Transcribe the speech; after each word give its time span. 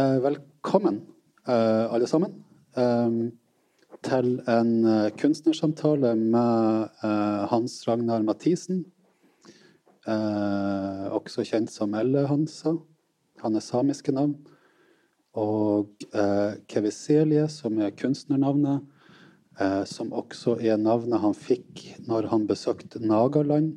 Eh, 0.00 0.20
velkommen, 0.20 1.00
eh, 1.48 1.92
alle 1.92 2.06
sammen, 2.06 2.44
eh, 2.76 3.10
til 4.02 4.28
en 4.48 5.10
kunstnersamtale 5.18 6.14
med 6.16 6.88
Hans 7.50 7.88
Ragnar 7.88 8.22
Mathisen. 8.22 8.84
også 10.06 11.44
kjent 11.44 11.70
som 11.70 11.94
Elle 11.94 12.26
Hansa. 12.26 12.72
Han 13.42 13.56
er 13.56 13.60
samiske 13.60 14.12
navn. 14.12 14.36
Og 15.34 15.88
Keviselie, 16.68 17.48
som 17.48 17.78
er 17.78 17.90
kunstnernavnet. 17.90 18.80
som 19.84 20.10
også 20.12 20.56
er 20.64 20.76
navnet 20.76 21.20
han 21.20 21.34
fikk 21.34 21.98
når 22.06 22.28
han 22.28 22.46
besøkte 22.46 22.98
Nagaland 22.98 23.76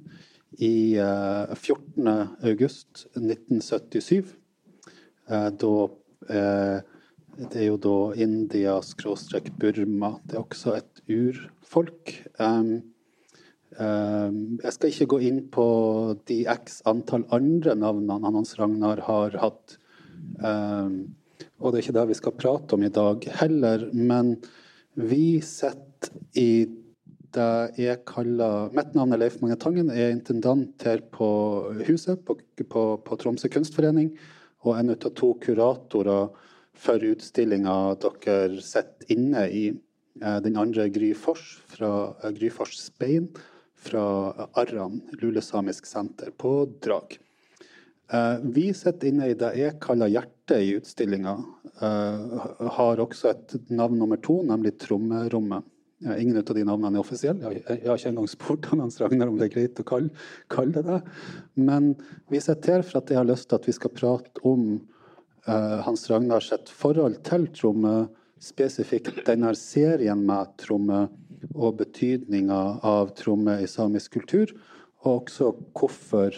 i 0.58 0.96
14. 0.96 2.08
august 2.42 3.08
1977. 3.18 4.36
da 5.28 5.90
det 6.28 7.58
er 7.58 7.66
jo 7.66 7.78
da 7.82 8.14
India-Burma. 8.22 10.12
Det 10.26 10.38
er 10.38 10.44
også 10.44 10.76
et 10.78 11.02
urfolk. 11.10 12.14
jeg 13.74 14.74
skal 14.76 14.90
ikke 14.92 15.12
gå 15.16 15.20
inn 15.26 15.42
på 15.54 15.66
de 16.30 16.44
x 16.46 16.82
antall 16.86 17.26
andre 17.34 17.74
navnene 17.76 18.34
Hans 18.36 18.54
Ragnar 18.60 19.02
har 19.08 19.32
hatt. 19.42 19.78
og 21.60 21.72
det 21.72 21.78
er 21.78 21.84
ikke 21.84 21.98
det 21.98 22.08
vi 22.12 22.20
skal 22.22 22.38
prate 22.38 22.74
om 22.78 22.84
i 22.84 22.94
dag 22.94 23.18
heller. 23.42 23.90
Men 23.94 24.38
vi 24.94 25.42
sitter 25.42 26.14
i 26.38 26.68
det 27.34 27.74
jeg 27.82 28.04
kaller 28.06 28.70
Mitt 28.78 28.94
navn 28.94 29.14
er 29.16 29.18
Leif 29.24 29.42
Magne 29.42 29.58
Tangen. 29.58 29.90
Jeg 29.90 30.12
er 30.12 30.14
intendant 30.14 30.84
her 30.86 31.02
på 31.02 31.74
huset 31.88 32.22
på, 32.28 32.38
på, 32.70 32.84
på 33.02 33.18
Tromsø 33.18 33.50
kunstforening 33.50 34.14
og 34.64 34.78
en 34.80 34.94
av 34.94 35.10
to 35.16 35.34
kuratorer 35.44 36.30
for 36.74 37.06
utstillinga 37.06 37.76
dere 38.02 38.62
sitter 38.64 39.12
inne 39.14 39.48
i. 39.50 39.66
Eh, 40.22 40.40
den 40.46 40.58
andre 40.58 40.88
Gry 40.94 41.14
Fors 41.18 41.58
fra 41.74 42.14
eh, 42.24 42.32
Gry 42.38 42.50
Fors 42.54 42.78
Spein 42.78 43.32
fra 43.84 44.04
Arran 44.54 45.02
lulesamisk 45.20 45.88
senter 45.90 46.32
på 46.38 46.54
Drag. 46.86 47.18
Eh, 48.14 48.38
vi 48.44 48.68
sitter 48.78 49.10
inne 49.10 49.32
i 49.32 49.38
det 49.38 49.54
jeg 49.58 49.80
kaller 49.84 50.12
hjertet 50.14 50.62
i 50.62 50.76
utstillinga. 50.78 51.38
Har 51.74 53.00
også 53.02 53.32
et 53.32 53.54
navn 53.74 53.98
nummer 53.98 54.20
to, 54.22 54.36
nemlig 54.46 54.76
Trommerommet. 54.84 55.66
Ingen 56.04 56.38
av 56.38 56.56
de 56.56 56.64
navnene 56.68 56.98
er 56.98 57.04
offisielle. 57.04 57.52
Jeg, 57.56 57.80
har 57.86 58.00
ikke 58.00 58.12
engang 58.12 58.30
spurt 58.32 58.68
Hans 58.72 59.00
Ragnar 59.00 59.30
om 59.32 59.38
det 59.40 59.48
er 59.48 59.54
greit 59.54 59.80
å 59.80 59.86
kalle, 59.88 60.12
kalle 60.52 60.76
det 60.76 60.84
det. 60.88 61.00
Men 61.56 61.94
vi 62.32 62.42
sitter 62.44 62.78
her 62.78 62.86
for 62.88 63.00
at 63.00 63.14
jeg 63.14 63.22
har 63.22 63.30
lyst 63.30 63.50
til 63.50 63.60
at 63.60 63.70
vi 63.70 63.76
skal 63.76 63.94
prate 63.96 64.44
om 64.48 64.66
uh, 65.48 65.80
Hans 65.88 66.06
Ragnars 66.12 66.52
forhold 66.74 67.22
til 67.28 67.48
tromme, 67.56 67.96
spesifikt 68.44 69.22
denne 69.24 69.54
serien 69.56 70.26
med 70.28 70.58
tromme 70.60 71.06
og 71.54 71.78
betydninga 71.80 72.62
av 72.84 73.14
tromme 73.16 73.56
i 73.64 73.70
samisk 73.72 74.18
kultur, 74.18 74.52
og 75.04 75.24
også 75.24 75.54
hvorfor 75.72 76.36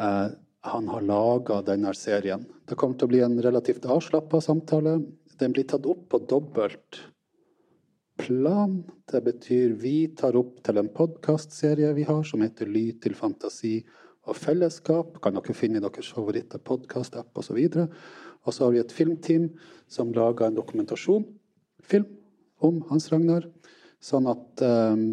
uh, 0.00 0.28
han 0.68 0.92
har 0.92 1.08
laga 1.08 1.62
denne 1.66 1.94
serien. 1.96 2.44
Det 2.68 2.76
kommer 2.78 2.98
til 2.98 3.08
å 3.08 3.12
bli 3.14 3.24
en 3.24 3.40
relativt 3.42 3.88
avslappa 3.88 4.42
samtale. 4.44 5.00
Den 5.40 5.56
blir 5.56 5.66
tatt 5.66 5.88
opp 5.88 6.04
på 6.12 6.20
dobbelt 6.30 7.00
plan. 8.22 8.82
Det 9.10 9.20
betyr 9.24 9.74
vi 9.82 9.96
tar 10.18 10.36
opp 10.38 10.60
til 10.64 10.78
en 10.78 10.90
podkastserie 10.94 11.90
vi 11.96 12.04
har 12.06 12.22
som 12.26 12.42
heter 12.44 12.70
Lyd 12.70 13.00
til 13.02 13.16
fantasi 13.18 13.80
og 14.28 14.38
fellesskap. 14.38 15.18
Kan 15.22 15.34
dere 15.38 15.56
finne 15.56 15.80
i 15.80 15.82
deres 15.82 16.12
favoritter, 16.14 16.62
podkastapp 16.62 17.38
osv. 17.38 17.58
Og 18.42 18.54
så 18.54 18.64
har 18.64 18.74
vi 18.74 18.82
et 18.82 18.94
filmteam 18.94 19.50
som 19.90 20.14
lager 20.14 20.46
en 20.46 20.58
dokumentasjonfilm 20.58 22.08
om 22.62 22.80
Hans 22.92 23.10
Ragnar. 23.12 23.48
Sånn 24.02 24.26
at 24.30 24.62
um, 24.66 25.04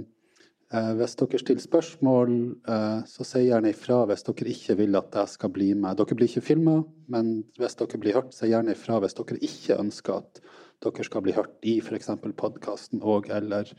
eh, 0.74 0.94
hvis 0.98 1.18
dere 1.18 1.42
stiller 1.42 1.66
spørsmål, 1.66 2.38
eh, 2.70 3.02
så 3.10 3.26
si 3.26 3.44
gjerne 3.48 3.74
ifra 3.74 4.04
hvis 4.10 4.26
dere 4.30 4.54
ikke 4.54 4.78
vil 4.84 4.98
at 5.02 5.18
jeg 5.18 5.34
skal 5.34 5.54
bli 5.54 5.74
med. 5.74 5.98
Dere 5.98 6.18
blir 6.18 6.30
ikke 6.30 6.46
filma, 6.46 6.80
men 7.10 7.40
hvis 7.58 7.78
dere 7.82 8.02
blir 8.02 8.18
hørt, 8.18 8.34
si 8.38 8.50
gjerne 8.54 8.78
ifra 8.78 9.02
hvis 9.02 9.18
dere 9.18 9.42
ikke 9.50 9.82
ønsker 9.82 10.22
at 10.22 10.42
dere 10.84 11.06
skal 11.06 11.24
bli 11.26 11.36
hørt 11.36 11.58
i 11.68 11.80
f.eks. 11.84 12.12
podkasten 12.40 13.04
og 13.04 13.30
eller 13.34 13.72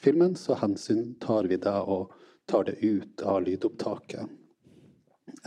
filmen, 0.00 0.36
så 0.38 0.58
hensyn 0.60 1.14
tar 1.22 1.48
vi 1.50 1.58
det 1.60 1.74
og 1.74 2.12
tar 2.50 2.68
det 2.68 2.78
ut 2.82 3.24
av 3.24 3.42
lydopptaket. 3.46 4.28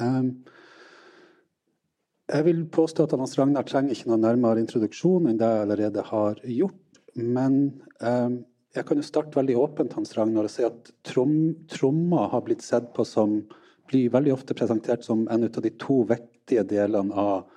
Um, 0.02 0.32
jeg 2.28 2.44
vil 2.44 2.66
påstå 2.74 3.06
at 3.06 3.16
Hans 3.16 3.38
Ragnar 3.40 3.64
trenger 3.68 3.96
ikke 3.96 4.10
noen 4.12 4.26
nærmere 4.26 4.64
introduksjon 4.64 5.30
enn 5.30 5.40
det 5.40 5.48
jeg 5.48 5.64
allerede 5.64 6.04
har 6.10 6.42
gjort. 6.44 7.02
Men 7.16 7.60
um, 8.04 8.42
jeg 8.76 8.86
kan 8.86 9.00
jo 9.00 9.06
starte 9.06 9.38
veldig 9.40 9.56
åpent 9.58 9.96
Hans 9.98 10.12
Ragnar, 10.18 10.48
og 10.48 10.54
si 10.54 10.66
at 10.68 10.92
trom, 11.08 11.38
trommer 11.72 12.28
har 12.34 12.44
blitt 12.46 12.66
sett 12.66 12.92
på 12.98 13.06
som 13.08 13.40
blir 13.88 14.12
veldig 14.12 14.34
ofte 14.36 14.58
presentert 14.58 15.06
som 15.08 15.24
en 15.32 15.48
av 15.48 15.64
de 15.64 15.72
to 15.80 16.02
viktige 16.10 16.66
delene 16.68 17.16
av 17.16 17.48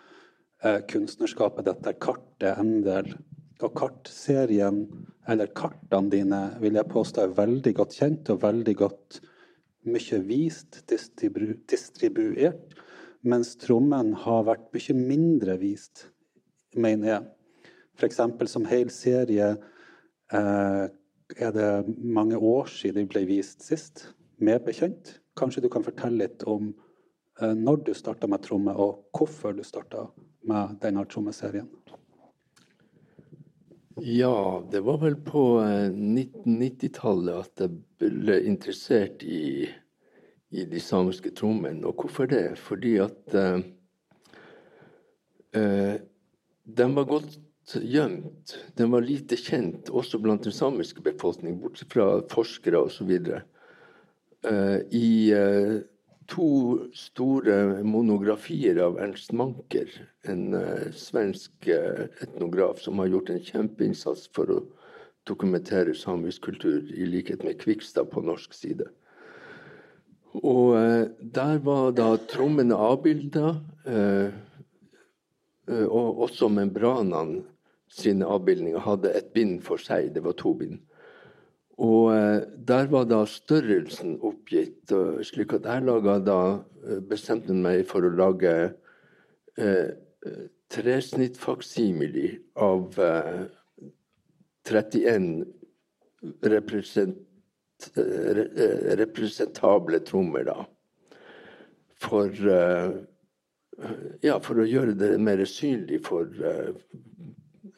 eh, 0.63 0.79
kunstnerskapet. 0.89 1.67
Dette 1.67 1.97
kartet 1.99 2.61
Endel 2.63 3.11
og 3.65 3.75
kartserien, 3.77 4.85
eller 5.29 5.51
kartene 5.57 6.13
dine, 6.13 6.41
vil 6.63 6.79
jeg 6.79 6.91
påstå 6.91 7.25
er 7.25 7.37
veldig 7.37 7.75
godt 7.77 7.97
kjent 7.99 8.31
og 8.33 8.43
veldig 8.45 8.75
godt 8.81 9.21
mye 9.89 10.21
vist, 10.29 10.83
distribu 10.91 11.55
distribuert. 11.71 12.77
Mens 13.21 13.53
trommen 13.61 14.15
har 14.23 14.47
vært 14.49 14.71
mye 14.73 14.97
mindre 14.97 15.59
vist, 15.61 16.07
mener 16.77 17.13
jeg. 17.15 17.29
F.eks. 18.01 18.21
som 18.49 18.65
hel 18.69 18.89
serie 18.93 19.51
eh, 20.33 20.87
er 21.37 21.53
det 21.53 21.71
mange 22.01 22.39
år 22.39 22.71
siden 22.73 23.05
de 23.05 23.13
ble 23.13 23.27
vist 23.29 23.67
sist. 23.67 24.07
Mer 24.41 24.63
bekjent. 24.65 25.19
Kanskje 25.37 25.67
du 25.67 25.69
kan 25.73 25.85
fortelle 25.85 26.25
litt 26.25 26.47
om 26.49 26.73
eh, 26.73 27.53
når 27.53 27.85
du 27.85 27.93
starta 27.97 28.29
med 28.31 28.41
tromme, 28.47 28.73
og 28.73 29.11
hvorfor 29.17 29.53
du 29.53 29.65
starta 29.67 30.09
med 30.49 30.79
denne 30.81 31.05
trommeserien? 31.05 31.69
Ja, 34.03 34.67
det 34.71 34.81
var 34.81 34.99
vel 34.99 35.17
på 35.17 35.43
1990-tallet 35.61 37.35
eh, 37.35 37.41
at 37.41 37.63
jeg 37.65 38.15
ble 38.23 38.39
interessert 38.49 39.25
i, 39.27 39.69
i 40.57 40.65
de 40.71 40.81
samiske 40.81 41.35
trommene. 41.37 41.85
Og 41.85 42.01
hvorfor 42.01 42.31
det? 42.31 42.55
Fordi 42.61 42.95
at 43.05 43.37
uh, 43.37 43.61
uh, 45.57 45.95
den 46.65 46.97
var 46.97 47.09
godt 47.11 47.37
gjemt. 47.77 48.57
Den 48.81 48.91
var 48.95 49.05
lite 49.05 49.37
kjent 49.37 49.93
også 49.93 50.21
blant 50.23 50.49
den 50.49 50.57
samiske 50.57 51.05
befolkning, 51.05 51.61
bortsett 51.61 51.93
fra 51.93 52.09
forskere 52.33 52.81
osv. 52.87 53.13
Uh, 54.49 54.79
I 54.97 55.09
uh, 55.37 55.77
to 56.31 56.79
store 56.95 57.83
monografier 57.83 58.79
av 58.85 58.99
Ernst 59.03 59.33
Manker, 59.33 59.91
en 60.23 60.55
uh, 60.55 60.91
svensk 60.95 61.69
uh, 61.69 62.07
etnograf 62.23 62.81
som 62.83 62.99
har 63.03 63.11
gjort 63.11 63.33
en 63.33 63.43
kjempeinnsats 63.43 64.29
for 64.37 64.53
å 64.55 64.61
dokumentere 65.29 65.95
samisk 65.95 66.47
kultur, 66.49 66.87
i 66.95 67.07
likhet 67.07 67.45
med 67.47 67.59
Kvikstad 67.61 68.13
på 68.13 68.23
norsk 68.25 68.55
side. 68.55 68.87
Og 70.41 70.77
uh, 70.79 71.11
der 71.21 71.59
var 71.67 71.91
da 71.99 72.15
trommene 72.31 72.79
avbilda, 72.79 73.59
og 75.71 76.19
også 76.27 76.51
membranene 76.53 77.41
sine 77.91 78.27
avbildninger 78.29 78.83
hadde 78.85 79.13
et 79.17 79.31
bind 79.35 79.63
for 79.65 79.81
seg. 79.83 80.13
Det 80.15 80.23
var 80.23 80.37
to 80.39 80.53
bind. 80.59 80.79
Og 81.81 82.11
eh, 82.13 82.43
der 82.69 82.91
var 82.93 83.07
da 83.09 83.23
størrelsen 83.25 84.19
oppgitt, 84.21 84.93
slik 85.25 85.55
at 85.57 85.69
jeg 85.69 85.87
laga 85.87 86.19
da 86.21 86.41
eh, 86.85 87.01
bestemte 87.09 87.57
meg 87.57 87.87
for 87.89 88.05
å 88.05 88.13
lage 88.13 88.53
eh, 89.57 89.89
tresnittfaksimili 90.71 92.35
av 92.61 93.01
eh, 93.01 93.41
31 94.69 95.31
represent, 96.53 97.17
eh, 97.97 98.45
representable 99.01 100.05
trommer, 100.05 100.45
da. 100.45 100.67
For, 102.01 102.29
eh, 102.29 102.93
ja, 104.21 104.39
for 104.45 104.61
å 104.61 104.69
gjøre 104.69 104.99
det 105.01 105.15
mer 105.21 105.41
synlig 105.49 106.05
for, 106.05 106.29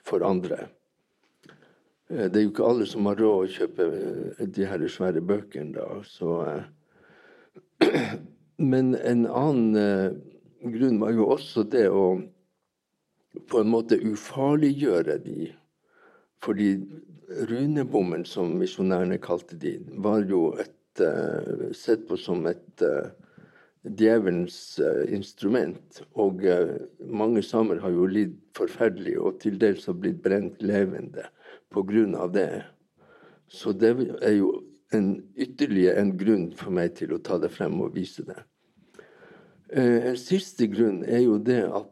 for 0.03 0.27
andre. 0.27 0.67
Eh, 2.13 2.29
det 2.29 2.39
er 2.39 2.45
jo 2.45 2.53
ikke 2.53 2.69
alle 2.69 2.87
som 2.89 3.09
har 3.09 3.21
råd 3.21 3.47
å 3.47 3.53
kjøpe 3.55 3.87
eh, 3.89 4.45
de 4.57 4.69
her 4.69 4.85
svære 4.91 5.23
bøkene, 5.25 5.73
da. 5.79 6.03
Så, 6.05 6.35
eh, 6.51 8.13
men 8.73 8.93
en 8.99 9.25
annen 9.27 10.21
grunn 10.63 11.01
var 11.03 11.17
jo 11.17 11.31
også 11.35 11.65
det 11.73 11.89
å 11.89 12.05
på 13.49 13.63
en 13.63 13.73
måte 13.73 13.97
ufarliggjøre 13.97 15.17
de. 15.25 15.49
Fordi 16.45 16.75
runebommen, 17.49 18.27
som 18.29 18.53
misjonærene 18.61 19.17
kalte 19.23 19.57
de, 19.57 19.79
var 20.05 20.27
jo 20.29 20.51
et, 20.61 20.77
sett 21.73 22.03
på 22.05 22.19
som 22.21 22.43
et 22.51 22.83
djevelens 23.97 24.59
instrument. 25.09 26.03
Og 26.21 26.45
mange 27.09 27.41
samer 27.47 27.81
har 27.81 27.95
jo 27.97 28.05
lidd 28.11 28.35
forferdelig, 28.59 29.15
og 29.17 29.39
til 29.41 29.57
dels 29.63 29.89
har 29.89 29.97
blitt 29.97 30.21
brent 30.27 30.61
levende 30.61 31.25
pga. 31.73 32.27
det. 32.33 32.65
Så 33.49 33.73
det 33.73 33.97
er 34.23 34.37
jo 34.37 34.63
en, 34.93 35.23
ytterligere 35.37 36.01
en 36.01 36.17
grunn 36.17 36.51
for 36.57 36.71
meg 36.71 36.97
til 36.97 37.13
å 37.13 37.21
ta 37.21 37.39
det 37.39 37.53
frem 37.53 37.81
og 37.81 37.95
vise 37.97 38.25
det. 38.29 38.39
Uh, 39.73 40.13
en 40.13 40.17
siste 40.21 40.69
grunn 40.69 41.03
er 41.05 41.25
jo 41.25 41.39
det 41.39 41.65
at 41.65 41.89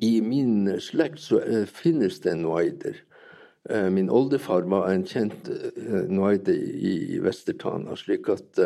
i 0.00 0.14
min 0.24 0.80
slekt 0.80 1.20
så 1.20 1.42
finnes 1.68 2.22
det 2.24 2.32
noaider. 2.40 3.02
Min 3.92 4.08
oldefar 4.08 4.64
var 4.64 4.86
en 4.88 5.04
kjent 5.04 5.50
noaide 6.08 6.54
i 6.56 7.18
Vestertana. 7.20 7.92
slik 8.00 8.30
at 8.32 8.62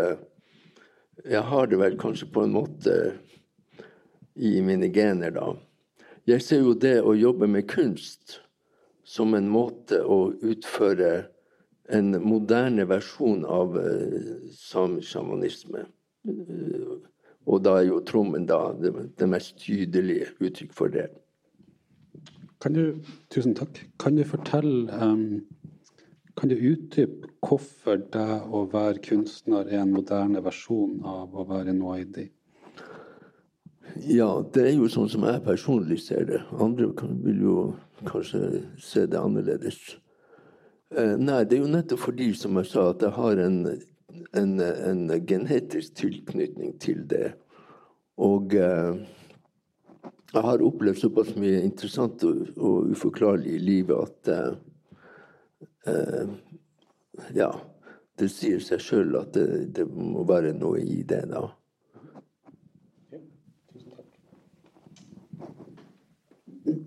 jeg 1.27 1.43
har 1.43 1.67
det 1.67 1.79
vel 1.79 1.99
kanskje 1.99 2.31
på 2.31 2.45
en 2.47 2.55
måte 2.55 2.95
i 4.35 4.61
mine 4.65 4.89
gener, 4.95 5.31
da. 5.35 5.53
Jeg 6.27 6.43
ser 6.43 6.63
jo 6.63 6.75
det 6.79 7.01
å 7.03 7.15
jobbe 7.19 7.49
med 7.51 7.69
kunst 7.71 8.39
som 9.13 9.35
en 9.37 9.49
måte 9.53 10.01
å 10.01 10.33
utføre 10.41 11.13
en 11.93 12.15
moderne 12.25 12.87
versjon 12.89 13.43
av 13.45 13.77
samisk 14.57 15.13
sjamanisme. 15.13 15.85
Uh, 16.29 17.01
og 17.51 17.65
da 17.67 17.81
er 17.81 17.89
jo 17.89 17.99
trommen 18.07 18.47
da 18.47 18.61
det, 18.79 18.93
det, 19.19 19.27
mest 19.29 19.59
tydelige 19.61 20.31
uttrykk 20.39 20.77
for 20.79 20.93
det. 20.95 21.09
Kan 22.63 22.79
du, 22.79 23.03
tusen 23.35 23.57
takk. 23.59 23.83
Kan 23.99 24.17
du 24.17 24.25
fortelle 24.29 25.03
um 25.03 25.43
kan 26.37 26.49
du 26.49 26.57
utdype 26.57 27.29
hvorfor 27.45 27.99
det 28.13 28.29
å 28.49 28.63
være 28.73 29.03
kunstner 29.05 29.69
er 29.69 29.83
en 29.83 29.93
moderne 29.93 30.41
versjon 30.45 31.03
av 31.05 31.35
å 31.37 31.45
være 31.49 31.75
noidi? 31.77 32.31
Ja, 34.01 34.29
det 34.55 34.63
er 34.69 34.77
jo 34.77 34.89
sånn 34.89 35.11
som 35.13 35.27
jeg 35.29 35.45
personlig 35.45 35.99
ser 36.07 36.25
det. 36.29 36.41
Andre 36.63 36.89
vil 37.25 37.43
jo 37.45 37.57
kanskje 38.09 38.63
se 38.81 39.05
det 39.11 39.21
annerledes. 39.21 39.81
Eh, 40.97 41.17
nei, 41.21 41.43
det 41.45 41.59
er 41.59 41.65
jo 41.65 41.73
nettopp 41.73 42.07
fordi, 42.07 42.33
som 42.37 42.57
jeg 42.61 42.71
sa, 42.71 42.89
at 42.93 43.05
jeg 43.05 43.13
har 43.17 43.41
en, 43.43 43.59
en, 44.39 44.55
en 44.61 45.03
genetisk 45.29 45.97
tilknytning 46.01 46.79
til 46.81 47.05
det. 47.09 47.35
Og 48.21 48.55
eh, 48.57 49.03
jeg 50.33 50.45
har 50.47 50.65
opplevd 50.65 51.01
såpass 51.01 51.35
mye 51.37 51.61
interessant 51.61 52.23
og, 52.25 52.47
og 52.57 52.93
uforklarlig 52.95 53.57
i 53.57 53.63
livet 53.63 53.99
at 54.09 54.33
eh, 54.33 54.53
eh, 55.93 56.33
Ja, 57.37 57.51
det 58.19 58.31
sier 58.33 58.61
seg 58.65 58.81
sjøl 58.81 59.17
at 59.21 59.35
det, 59.37 59.75
det, 59.77 59.85
må 59.93 60.25
være 60.29 60.55
noe 60.57 60.81
i 60.81 61.03
det, 61.09 61.27
da. 61.29 61.51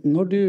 Når 0.06 0.26
du 0.30 0.42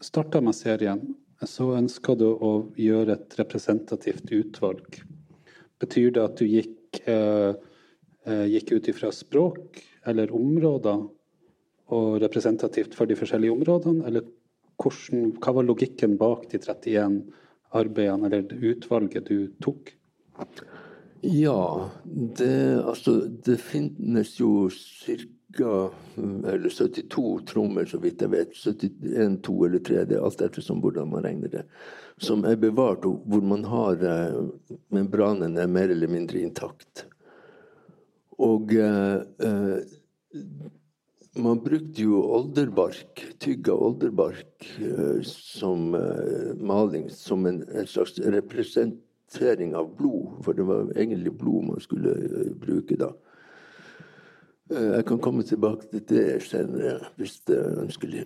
starta 0.00 0.40
med 0.40 0.54
serien, 0.54 1.00
så 1.42 1.72
ønska 1.74 2.14
du 2.14 2.28
å 2.30 2.50
gjøre 2.78 3.16
et 3.16 3.34
representativt 3.40 4.30
utvalg. 4.30 5.00
Betyr 5.82 6.12
det 6.14 6.22
at 6.22 6.36
du 6.38 6.46
gikk, 6.46 7.00
eh, 7.08 7.54
eh 8.26 8.44
gikk 8.54 8.72
ut 8.72 8.88
ifra 8.88 9.10
språk 9.10 9.80
eller 10.06 10.30
områder, 10.30 11.08
og 11.90 12.20
representativt 12.22 12.94
for 12.94 13.06
de 13.06 13.16
forskjellige 13.18 13.50
områdene? 13.50 14.06
Eller 14.06 14.22
hvordan, 14.78 15.32
hva 15.42 15.54
var 15.54 15.66
logikken 15.66 16.16
bak 16.16 16.46
de 16.52 16.58
31 16.58 17.32
arbeidene, 17.74 18.26
eller 18.26 18.46
utvalget 18.62 19.26
du 19.26 19.48
tok? 19.60 19.90
Ja, 21.22 21.90
det, 22.04 22.82
altså, 22.84 23.26
det 23.26 23.58
finnes 23.60 24.38
jo 24.38 24.70
ca. 24.70 25.18
72 25.56 27.40
trommer, 27.46 27.84
så 27.90 27.98
vidt 28.02 28.22
jeg 28.22 28.32
vet. 28.32 28.54
71, 28.54 29.38
2 29.46 29.56
eller 29.66 29.84
3, 29.86 30.04
det 30.08 30.18
er 30.18 30.26
alt 30.26 30.44
ettersom 30.44 30.82
hvordan 30.84 31.10
man 31.10 31.24
regner 31.26 31.50
det. 31.52 31.64
Som 32.20 32.44
er 32.48 32.60
bevart, 32.60 33.06
og 33.08 33.22
hvor 33.26 33.42
man 33.44 33.64
har 33.68 34.04
eh, 34.04 34.42
membranen 34.92 35.58
er 35.58 35.70
mer 35.70 35.88
eller 35.90 36.10
mindre 36.10 36.42
intakt. 36.44 37.06
Og 38.40 38.74
eh, 38.76 39.16
eh 39.46 39.80
man 41.38 41.60
brukte 41.62 42.02
jo 42.02 42.20
olderbark, 42.34 43.22
tygga 43.38 43.72
olderbark, 43.72 44.66
eh, 44.80 45.22
som 45.22 45.94
eh, 45.94 46.54
maling, 46.58 47.10
som 47.10 47.46
en, 47.46 47.62
en, 47.68 47.86
slags 47.86 48.18
representering 48.18 49.74
av 49.74 49.96
blod. 49.96 50.40
For 50.44 50.56
det 50.56 50.66
var 50.66 50.90
egentlig 50.96 51.32
blod 51.38 51.68
man 51.70 51.80
skulle 51.80 52.10
eh, 52.10 52.50
bruke 52.58 52.98
da. 52.98 53.12
Jeg 54.70 55.04
kan 55.08 55.18
komme 55.18 55.42
tilbake 55.42 55.88
til 55.90 56.04
det 56.06 56.42
senere, 56.46 56.98
hvis 57.18 57.40
det 57.48 57.58
er 57.58 57.82
ønskelig. 57.82 58.24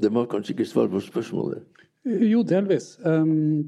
Det 0.00 0.10
var 0.14 0.28
kanskje 0.30 0.54
ikke 0.54 0.68
svar 0.68 0.90
på 0.92 1.00
spørsmålet? 1.02 1.64
Jo, 2.04 2.40
delvis. 2.42 2.94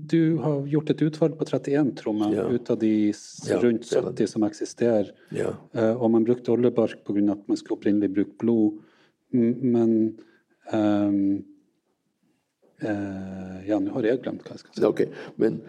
Du 0.09 0.39
har 0.41 0.63
gjort 0.71 0.91
et 0.95 1.03
utvalg 1.05 1.35
på 1.37 1.45
31 1.51 1.91
trommer 1.99 2.33
ja. 2.33 2.47
ut 2.49 2.71
av 2.73 2.79
de 2.81 3.13
rundt 3.61 3.85
70 3.91 4.31
som 4.31 4.47
eksisterer. 4.47 5.11
Ja. 5.37 5.53
Uh, 5.77 5.93
og 5.99 6.15
man 6.15 6.25
brukte 6.25 6.55
oljebark 6.55 7.03
pga. 7.05 7.27
at 7.35 7.49
man 7.49 7.61
skulle 7.61 7.77
opprinnelig 7.77 8.15
bruke 8.15 8.39
blod. 8.41 8.81
Men 9.33 10.15
um, 10.73 11.45
uh, 12.83 13.61
Ja, 13.67 13.79
nå 13.79 13.95
har 13.95 14.09
jeg 14.09 14.23
glemt 14.25 14.43
hva 14.47 14.57
jeg 14.57 14.65
skal 14.65 14.75
si. 14.75 14.85
Okay. 14.89 15.07
Men 15.39 15.61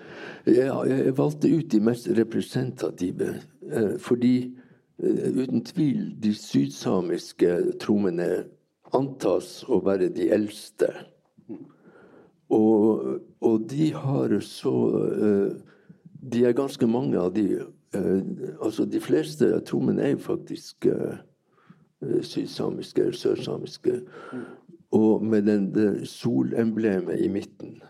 jeg, 0.49 0.67
jeg, 0.67 1.15
valgte 1.17 1.51
ut 1.53 1.69
de 1.71 1.79
mest 1.83 2.09
representative 2.17 3.35
uh, 3.71 3.95
fordi 4.01 4.35
uten 5.03 5.63
tvil 5.65 6.11
de 6.21 6.31
sydsamiske 6.37 7.49
trommene 7.81 8.43
antas 8.93 9.63
å 9.67 9.81
være 9.83 10.11
de 10.13 10.29
eldste. 10.33 10.91
Og, 12.53 13.21
og, 13.41 13.69
de 13.69 13.89
har 13.95 14.33
så 14.45 14.73
uh, 14.93 15.53
De 16.21 16.43
er 16.45 16.53
ganske 16.53 16.85
mange 16.87 17.17
av 17.17 17.31
de 17.33 17.63
uh, 17.63 18.19
Altså 18.61 18.85
de 18.85 18.99
fleste 19.01 19.47
trommene 19.65 20.11
er 20.11 20.19
faktisk 20.21 20.85
uh, 20.91 21.17
sydsamiske 22.03 23.01
eller 23.01 23.15
sørsamiske. 23.17 24.01
Og 24.93 25.23
med 25.25 25.47
den, 25.49 26.05
solemblemet 26.05 27.21
i 27.25 27.29
midten 27.33 27.81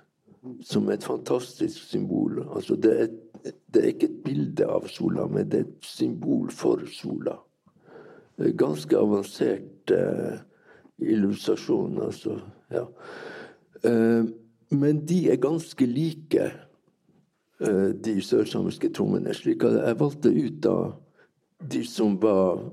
som 0.64 0.90
et 0.92 1.04
fantastisk 1.04 1.90
symbol. 1.90 2.42
Altså 2.56 2.76
det, 2.76 2.94
er, 3.02 3.52
det 3.74 3.82
er 3.82 3.92
ikke 3.92 4.10
et 4.10 4.22
bilde 4.26 4.68
av 4.68 4.88
sola, 4.92 5.28
men 5.28 5.50
det 5.52 5.60
er 5.60 5.68
et 5.68 5.88
symbol 5.88 6.52
for 6.52 6.84
sola. 6.92 7.38
Ganske 8.60 8.98
avansert 8.98 9.94
illustrasjon, 11.00 12.02
altså. 12.02 12.40
Ja. 12.72 12.86
Eh, 13.84 14.26
men 14.70 15.08
de 15.08 15.30
er 15.32 15.36
ganske 15.36 15.86
like, 15.86 16.52
eh, 17.62 17.90
de 18.06 18.22
sørsamiske 18.22 18.90
trommene. 18.94 19.34
slik 19.34 19.64
at 19.64 19.88
jeg 19.88 20.00
valgte 20.00 20.30
ut 20.30 20.66
av 20.66 20.96
de 21.72 21.84
som 21.86 22.22
var, 22.22 22.72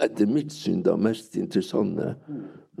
etter 0.00 0.26
mitt 0.26 0.52
syn, 0.52 0.82
da 0.82 0.96
mest 0.96 1.36
interessante 1.36 2.16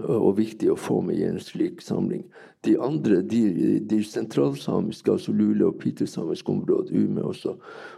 og 0.02 0.36
viktig 0.38 0.72
å 0.72 0.78
få 0.80 1.00
med 1.06 1.20
i 1.20 1.26
en 1.28 1.40
slik 1.42 1.82
samling. 1.84 2.24
De 2.66 2.74
andre, 2.82 3.20
de, 3.22 3.78
de 3.84 4.00
sentralsamiske, 4.06 5.12
altså 5.12 5.34
Lule 5.36 5.68
og 5.68 5.78
pitesamiske 5.82 6.50
områder, 6.50 6.96
Ume 6.96 7.24
også, 7.28 7.54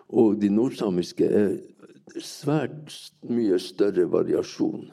og 0.08 0.36
de 0.42 0.50
nordsamiske, 0.52 1.26
er 1.26 1.56
svært 2.22 2.92
mye 3.26 3.58
større 3.60 4.06
variasjon 4.12 4.86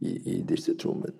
i, 0.00 0.16
i 0.36 0.40
disse 0.48 0.74
trommene 0.80 1.12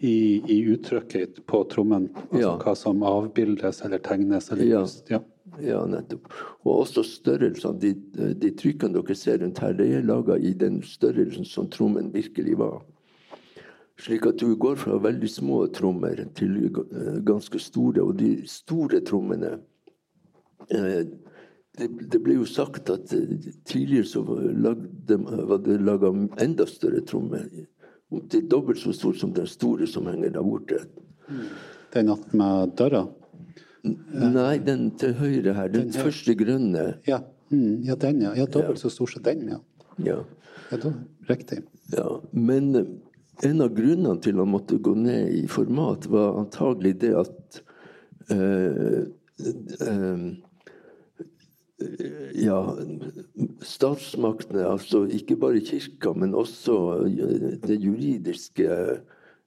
i, 0.00 0.42
i 0.46 0.64
uttrykket 0.72 1.46
på 1.46 1.64
trommen. 1.64 2.08
Altså 2.30 2.40
ja. 2.40 2.54
hva 2.62 2.74
som 2.78 3.02
avbildes 3.04 3.82
eller 3.84 4.00
tegnes. 4.04 4.48
Eller 4.52 4.64
ja. 4.64 4.80
Just, 4.80 5.10
ja. 5.12 5.20
ja. 5.60 5.82
nettopp. 5.88 6.30
Og 6.64 6.86
også 6.86 7.04
størrelsene. 7.04 7.76
De, 7.82 8.32
de 8.40 8.52
trykkene 8.56 8.96
dere 8.96 9.16
ser 9.18 9.42
rundt 9.44 9.60
her, 9.60 9.76
de 9.76 9.90
er 9.98 10.06
laga 10.08 10.38
i 10.40 10.54
den 10.56 10.80
størrelsen 10.86 11.48
som 11.48 11.68
trommen 11.72 12.08
virkelig 12.14 12.56
var. 12.60 12.80
Slik 14.00 14.26
at 14.30 14.40
du 14.40 14.54
går 14.56 14.78
fra 14.80 14.96
veldig 15.02 15.28
små 15.28 15.64
trommer 15.76 16.22
til 16.38 16.70
ganske 17.26 17.60
store. 17.60 18.04
Og 18.04 18.14
de 18.20 18.30
store 18.48 19.02
trommene 19.04 19.58
eh, 20.72 21.02
det, 21.78 21.88
det, 22.12 22.18
ble 22.20 22.38
jo 22.40 22.46
sagt 22.48 22.90
at 22.90 23.12
tidligere 23.68 24.08
så 24.08 24.24
lagde, 24.24 25.20
var 25.20 25.60
det 25.64 25.76
laga 25.84 26.10
enda 26.42 26.66
større 26.68 27.04
trommer 27.06 27.46
det 28.10 28.40
er 28.40 28.46
dobbelt 28.50 28.80
så 28.82 28.92
stor 28.94 29.14
som 29.14 29.32
den 29.34 29.46
store 29.46 29.86
som 29.86 30.08
henger 30.10 30.32
der 30.34 30.42
borte. 30.42 30.80
Den 31.94 32.10
med 32.34 32.72
døra? 32.78 33.04
Nei, 33.84 34.58
den 34.66 34.90
til 34.98 35.14
høyre 35.18 35.54
her. 35.54 35.70
Den, 35.70 35.88
den 35.88 35.94
første 35.94 36.34
grønne. 36.34 36.86
Ja. 37.06 37.20
Mm, 37.50 37.82
ja, 37.86 37.94
den, 37.98 38.22
ja. 38.22 38.34
ja 38.38 38.46
dobbelt 38.46 38.82
så 38.82 38.90
stor 38.90 39.10
som 39.10 39.22
den, 39.26 39.46
ja. 39.50 39.60
ja. 40.06 40.18
ja 40.70 40.80
da, 40.82 40.92
riktig. 41.30 41.62
Ja, 41.94 42.18
Men 42.32 42.74
eh, 42.78 42.90
en 43.46 43.64
av 43.64 43.72
grunnene 43.76 44.20
til 44.22 44.40
å 44.40 44.48
måtte 44.48 44.78
gå 44.82 44.94
ned 44.98 45.32
i 45.40 45.46
format, 45.50 46.06
var 46.12 46.38
antagelig 46.40 46.94
det 47.04 47.12
at 47.16 47.60
eh, 48.32 49.02
eh, 49.86 50.24
ja, 52.36 52.58
statsmaktene, 53.64 54.66
altså 54.68 55.06
ikke 55.08 55.38
bare 55.40 55.62
kirka, 55.64 56.12
men 56.12 56.36
også 56.36 56.76
det 57.64 57.78
juridiske 57.80 58.68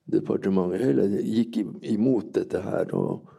departementet, 0.10 0.82
hele 0.82 1.06
gikk 1.22 1.62
imot 1.94 2.34
dette 2.36 2.64
her. 2.66 2.90
og 2.98 3.30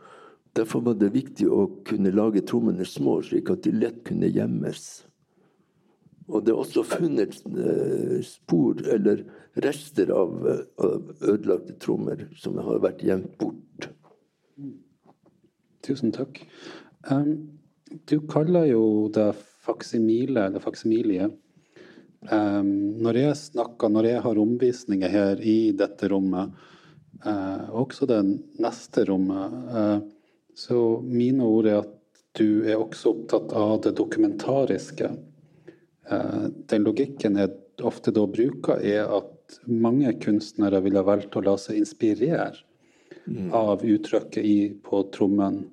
Derfor 0.54 0.84
var 0.86 1.00
det 1.00 1.10
viktig 1.14 1.48
å 1.50 1.66
kunne 1.86 2.14
lage 2.14 2.44
trommene 2.46 2.86
små, 2.86 3.18
slik 3.26 3.50
at 3.50 3.66
de 3.66 3.74
lett 3.74 4.04
kunne 4.06 4.30
gjemmes. 4.30 5.04
Og 6.32 6.44
det 6.44 6.54
er 6.54 6.60
også 6.60 6.84
funnet 6.88 7.36
eh, 7.44 8.20
spor 8.24 8.80
eller 8.88 9.24
rester 9.64 10.10
av, 10.14 10.38
av 10.80 11.10
ødelagte 11.20 11.76
trommer 11.82 12.24
som 12.40 12.56
har 12.64 12.80
vært 12.82 13.04
gjemt 13.04 13.34
bort. 13.40 13.90
Tusen 15.84 16.14
takk. 16.16 16.40
Um, 17.10 17.60
du 18.08 18.22
kaller 18.30 18.70
jo 18.70 18.84
det 19.12 19.34
faksimile, 19.64 20.48
eller 20.48 20.64
faksimilie. 20.64 21.28
Um, 22.32 22.96
når 23.04 23.20
jeg 23.20 23.40
snakker, 23.42 23.92
når 23.92 24.08
jeg 24.08 24.22
har 24.24 24.40
omvisninger 24.40 25.12
her 25.12 25.42
i 25.44 25.74
dette 25.76 26.08
rommet, 26.08 26.56
uh, 27.26 27.68
også 27.76 28.08
det 28.08 28.22
neste 28.64 29.04
rommet, 29.10 29.60
uh, 29.68 30.00
så 30.56 30.80
mine 31.04 31.44
ord 31.44 31.68
er 31.68 31.82
at 31.82 31.92
du 32.34 32.64
er 32.64 32.80
også 32.80 33.12
opptatt 33.12 33.52
av 33.54 33.76
det 33.84 33.92
dokumentariske. 34.00 35.12
Uh, 36.10 36.50
den 36.70 36.84
logikken 36.84 37.38
jeg 37.40 37.54
ofte 37.82 38.12
da 38.14 38.26
bruker, 38.28 38.80
er 38.84 39.08
at 39.08 39.58
mange 39.66 40.12
kunstnere 40.22 40.80
ville 40.84 41.02
valgt 41.04 41.36
å 41.36 41.42
la 41.44 41.56
seg 41.60 41.80
inspirere 41.80 42.52
mm. 43.26 43.50
av 43.54 43.84
uttrykket 43.84 44.44
i, 44.44 44.58
på 44.84 45.02
trommen 45.14 45.64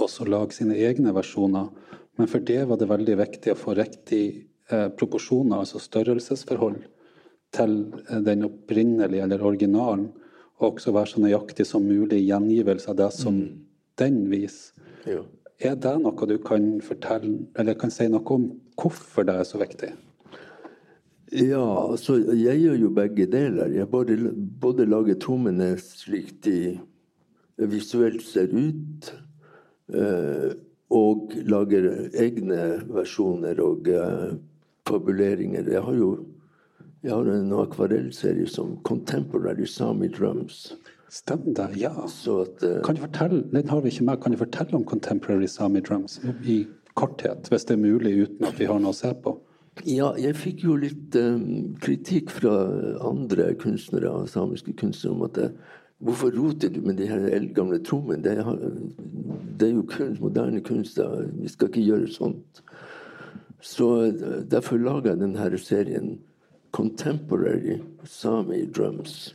også 0.00 0.26
lage 0.28 0.56
sine 0.56 0.76
egne 0.76 1.12
versjoner. 1.16 1.70
Men 2.16 2.30
for 2.30 2.44
det 2.44 2.62
var 2.68 2.80
det 2.80 2.88
veldig 2.90 3.16
viktig 3.20 3.52
å 3.52 3.58
få 3.60 3.74
riktig 3.76 4.24
eh, 4.72 4.88
proporsjoner, 4.88 5.60
altså 5.60 5.80
størrelsesforhold, 5.82 6.78
til 7.56 7.74
eh, 8.08 8.22
den 8.24 8.46
opprinnelige 8.48 9.26
eller 9.26 9.44
originalen. 9.44 10.08
Og 10.56 10.78
også 10.78 10.94
være 10.96 11.12
så 11.12 11.20
nøyaktig 11.20 11.66
som 11.68 11.84
mulig 11.84 12.22
i 12.22 12.28
gjengivelse 12.30 12.88
av 12.92 13.00
det 13.02 13.10
som 13.12 13.36
mm. 13.36 13.50
den 14.00 14.22
viser. 14.32 14.72
Jo. 15.06 15.26
Er 15.60 15.76
det 15.80 15.92
noe 16.00 16.28
du 16.28 16.36
kan 16.44 16.76
fortelle, 16.84 17.46
eller 17.56 17.76
kan 17.80 17.92
si 17.92 18.08
noe 18.12 18.24
om 18.32 18.48
hvorfor 18.76 19.26
det 19.26 19.34
er 19.34 19.48
så 19.48 19.60
viktig? 19.60 19.92
Ja, 21.32 21.64
altså 21.90 22.20
jeg 22.36 22.60
gjør 22.62 22.76
jo 22.84 22.90
begge 22.94 23.26
deler. 23.26 23.72
Jeg 23.74 23.88
både, 23.90 24.18
både 24.60 24.86
lager 24.86 25.18
trommene 25.18 25.72
slik 25.82 26.36
de 26.44 26.76
visuelt 27.56 28.22
ser 28.22 28.52
ut, 28.54 29.10
Eh, 29.94 30.54
og 30.90 31.34
lager 31.46 31.86
egne 32.18 32.62
versjoner 32.94 33.58
og 33.62 33.88
eh, 33.90 34.32
fabuleringer. 34.86 35.70
Jeg 35.70 35.82
har 35.82 35.94
jo 35.94 36.10
jeg 37.02 37.14
har 37.14 37.28
en 37.30 37.52
akvarellserie 37.52 38.48
som 38.50 38.78
'Contemporary 38.82 39.66
Sami 39.66 40.08
Drums'. 40.08 40.74
Stemmer 41.10 41.54
det, 41.54 41.76
ja. 41.78 41.92
At, 42.02 42.62
uh, 42.62 42.82
kan 42.82 42.96
du 42.96 43.00
fortelle, 43.00 43.44
den 43.52 43.68
har 43.68 43.80
vi 43.80 43.88
ikke 43.88 44.04
med. 44.04 44.22
Kan 44.22 44.32
du 44.32 44.38
fortelle 44.38 44.74
om 44.74 44.84
'Contemporary 44.84 45.46
Sami 45.46 45.80
Drums' 45.80 46.18
i 46.44 46.66
korthet, 46.96 47.50
hvis 47.52 47.66
det 47.68 47.76
er 47.76 47.82
mulig, 47.82 48.14
uten 48.26 48.48
at 48.48 48.58
vi 48.60 48.68
har 48.68 48.80
noe 48.82 48.94
å 48.94 48.96
se 48.96 49.12
på? 49.22 49.36
Ja, 49.84 50.14
jeg 50.16 50.38
fikk 50.40 50.62
jo 50.64 50.78
litt 50.80 51.16
um, 51.20 51.74
kritikk 51.84 52.30
fra 52.32 52.54
andre 53.04 53.50
kunstnere, 53.60 54.12
samiske 54.32 54.72
kunstnere 54.80 55.16
om 55.16 55.26
at 55.28 55.42
jeg 55.42 55.56
Hvorfor 56.04 56.28
roter 56.28 56.68
du 56.68 56.82
med 56.84 56.98
de 57.00 57.06
her 57.08 57.22
eldgamle 57.32 57.78
trommene? 57.80 58.20
Det, 58.20 58.34
det, 59.56 59.68
er 59.68 59.78
jo 59.78 59.84
kunst, 59.88 60.20
moderne 60.20 60.60
kunst. 60.60 60.98
Vi 61.40 61.48
skal 61.48 61.70
ikke 61.70 61.84
gjøre 61.86 62.10
sånt. 62.12 62.60
Så 63.64 63.88
Derfor 64.44 64.76
laga 64.76 65.14
jeg 65.14 65.22
denne 65.22 65.48
serien 65.56 66.18
Contemporary 66.76 67.78
Sami 68.04 68.66
Drums 68.66 69.32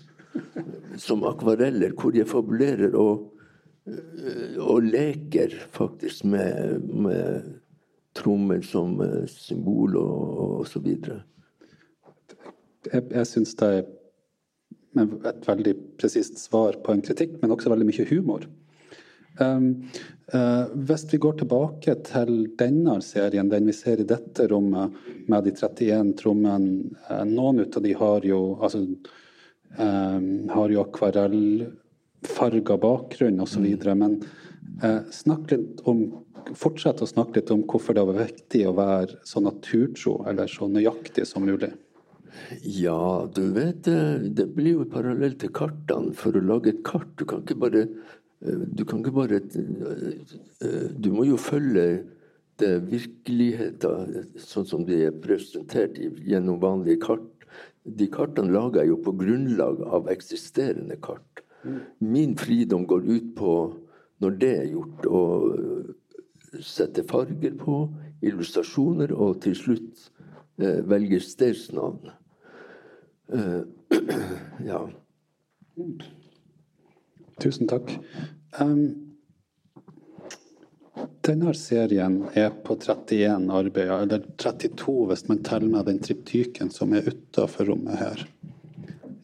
som 1.01 1.25
akvareller, 1.27 1.95
hvor 1.97 2.15
jeg 2.15 2.29
fabulerer 2.29 2.93
og, 2.93 3.27
og 4.61 4.85
leker 4.85 5.55
faktisk 5.73 6.27
med, 6.29 6.83
med 6.85 7.55
trommen 8.17 8.61
som 8.63 8.99
symbol 9.31 9.97
og, 9.97 10.61
og 10.61 10.67
så 10.69 10.81
videre. 10.83 11.23
Jeg, 12.91 13.07
jeg 13.09 13.27
syns 13.29 13.55
det 13.57 13.71
er 13.71 13.83
et 14.99 15.47
veldig 15.47 15.75
presist 16.01 16.39
svar 16.41 16.77
på 16.83 16.93
en 16.93 17.03
kritikk, 17.05 17.37
men 17.41 17.53
også 17.53 17.71
veldig 17.71 17.87
mye 17.87 18.07
humor. 18.09 18.47
Um, 19.39 19.87
uh, 20.33 20.67
hvis 20.75 21.05
vi 21.13 21.19
går 21.23 21.37
tilbake 21.39 21.95
til 22.03 22.33
denne 22.59 22.97
serien, 23.05 23.49
den 23.49 23.69
vi 23.69 23.75
ser 23.75 24.01
i 24.01 24.07
dette 24.07 24.47
rommet, 24.51 24.97
med 25.31 25.47
de 25.47 25.53
31 25.55 26.11
trommene 26.19 27.23
Noen 27.29 27.63
av 27.63 27.79
de 27.85 27.93
har 27.95 28.27
jo, 28.27 28.41
altså, 28.59 28.83
um, 29.79 30.51
jo 30.73 30.83
akvarellfarga 32.21 32.77
bakgrunn 32.77 33.39
osv. 33.39 33.65
Mm. 33.65 33.97
Men 33.99 34.23
eh, 34.83 35.01
snakk 35.11 35.51
litt 35.51 35.81
om 35.85 36.23
fortsett 36.55 37.01
å 37.01 37.07
snakke 37.07 37.39
litt 37.39 37.51
om 37.51 37.63
hvorfor 37.63 37.93
det 37.93 38.05
var 38.05 38.25
viktig 38.25 38.67
å 38.67 38.75
være 38.75 39.19
så 39.23 39.41
naturtro, 39.41 40.23
eller 40.27 40.47
så 40.47 40.67
nøyaktig 40.67 41.25
som 41.27 41.45
mulig. 41.45 41.71
Ja, 42.63 43.27
du 43.33 43.51
vet 43.51 43.83
det 43.83 44.47
blir 44.55 44.79
jo 44.79 44.85
parallell 44.85 45.35
til 45.37 45.51
kartene. 45.51 46.13
For 46.13 46.31
å 46.35 46.41
lage 46.41 46.71
et 46.71 46.83
kart 46.83 47.09
Du 47.17 47.25
kan 47.25 47.41
ikke 47.43 47.57
bare 47.59 47.81
eh, 47.83 48.61
Du 48.71 48.85
kan 48.85 49.01
ikke 49.01 49.11
bare 49.11 49.41
eh, 49.41 50.87
Du 50.95 51.11
må 51.11 51.25
jo 51.27 51.35
følge 51.35 52.05
det 52.61 52.85
virkeligheten 52.87 54.29
sånn 54.39 54.67
som 54.69 54.85
de 54.85 55.01
er 55.09 55.15
presentert 55.17 55.97
gjennom 55.97 56.59
vanlige 56.61 57.01
kart. 57.03 57.45
De 57.83 58.05
kartene 58.07 58.53
lager 58.53 58.83
jeg 58.83 58.91
jo 58.93 58.99
på 59.01 59.15
grunnlag 59.17 59.81
av 59.81 60.07
eksisterende 60.13 60.95
kart. 61.01 61.41
Min 61.99 62.37
fridom 62.37 62.85
går 62.89 63.05
ut 63.05 63.35
på, 63.37 63.51
når 64.21 64.37
det 64.41 64.53
er 64.57 64.71
gjort, 64.71 65.05
å 65.05 65.21
sette 66.61 67.03
farger 67.07 67.53
på, 67.59 67.83
illustrasjoner, 68.21 69.13
og 69.13 69.41
til 69.45 69.55
slutt 69.57 70.09
eh, 70.61 70.81
velge 70.89 71.21
stedsnavn. 71.23 72.11
Eh, 73.33 73.61
ja. 74.71 74.81
Tusen 77.41 77.69
takk. 77.71 77.93
Um, 78.59 79.11
denne 81.25 81.53
serien 81.57 82.19
er 82.37 82.51
på 82.65 82.75
31 82.81 83.47
arbeider, 83.53 84.03
eller 84.03 84.25
32 84.41 84.95
hvis 85.09 85.23
man 85.29 85.41
teller 85.45 85.71
med 85.71 85.87
den 85.89 86.01
triptyken 86.03 86.71
som 86.73 86.93
er 86.97 87.07
utafor 87.07 87.71
rommet 87.71 88.01
her. 88.01 88.25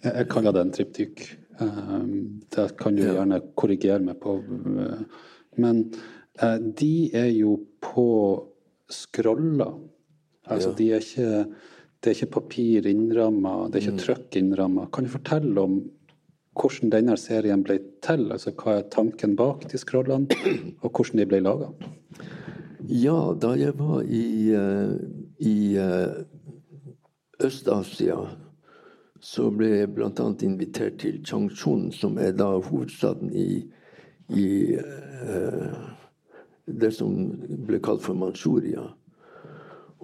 Jeg, 0.05 0.27
kaller 0.31 0.55
det 0.55 0.63
en 0.63 0.73
triptyk. 0.73 1.23
Um, 1.59 2.41
det 2.53 2.67
kan 2.77 2.95
du 2.95 3.01
gjerne 3.01 3.39
korrigere 3.57 4.03
meg 4.03 4.19
på. 4.21 4.37
Men 5.57 5.83
uh, 6.41 6.57
de 6.57 7.09
er 7.17 7.31
jo 7.33 7.57
på 7.81 8.07
scroller. 8.91 9.73
Altså, 10.47 10.71
de 10.77 10.91
er 10.95 11.03
ikke 11.03 11.45
det 11.97 12.11
er 12.11 12.15
ikke 12.19 12.35
papir 12.37 12.85
innramma, 12.87 13.67
det 13.67 13.79
er 13.79 13.87
ikke 13.87 13.95
mm. 13.95 14.03
trykk 14.03 14.35
innramma. 14.37 14.83
Kan 14.93 15.07
du 15.07 15.09
fortelle 15.11 15.63
om 15.63 15.79
hvordan 16.57 16.91
denne 16.93 17.15
serien 17.19 17.63
ble 17.65 17.79
til? 18.05 18.27
Altså 18.31 18.53
hva 18.53 18.77
er 18.77 18.85
tanken 18.93 19.33
bak 19.37 19.65
de 19.71 19.81
scrollene, 19.81 20.37
og 20.83 20.91
hvordan 20.91 21.23
de 21.23 21.25
ble 21.29 21.41
laga? 21.41 21.71
Ja, 22.87 23.33
da 23.33 23.55
jeg 23.57 23.73
var 23.81 24.05
i, 24.05 24.53
uh, 24.53 24.93
i 25.41 25.57
Øst-Asia, 27.43 28.21
så 29.21 29.49
ble 29.53 29.69
jeg 29.71 29.93
bl.a. 29.95 30.27
invitert 30.45 30.99
til 31.01 31.21
Changchun, 31.25 31.91
som 31.91 32.17
er 32.21 32.35
da 32.37 32.49
hovedstaden 32.61 33.31
i, 33.33 33.63
i 34.29 34.47
eh, 34.77 35.77
det 36.67 36.91
som 36.95 37.13
ble 37.67 37.79
kalt 37.83 38.03
for 38.05 38.17
Manchuria. 38.17 38.85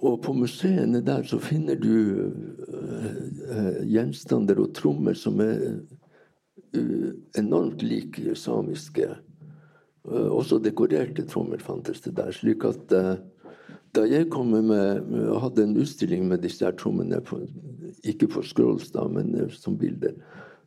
Og 0.03 0.17
på 0.23 0.33
museene 0.35 1.03
der 1.05 1.23
så 1.27 1.39
finner 1.39 1.77
du 1.79 2.31
eh, 2.71 3.83
gjenstander 3.87 4.59
og 4.63 4.73
trommer 4.75 5.15
som 5.15 5.39
er 5.43 5.61
uh, 6.75 7.11
enormt 7.37 7.83
like 7.85 8.35
samiske. 8.35 9.07
Uh, 10.03 10.27
også 10.33 10.59
dekorerte 10.59 11.23
trommer 11.29 11.61
fantes 11.63 12.01
det 12.01 12.17
der. 12.17 12.31
slik 12.31 12.65
at 12.67 12.91
da 13.93 14.05
jeg 14.09 14.29
kom 14.33 14.53
med, 14.53 15.11
og 15.29 15.41
hadde 15.47 15.67
en 15.67 15.75
utstilling 15.81 16.25
med 16.29 16.43
disse 16.45 16.65
her 16.65 16.75
trommene, 16.77 17.19
på, 17.25 17.41
ikke 18.09 18.29
på 18.33 18.43
Scrolls, 18.45 18.89
da, 18.95 19.05
men 19.11 19.35
som 19.53 19.77
bilder, 19.79 20.15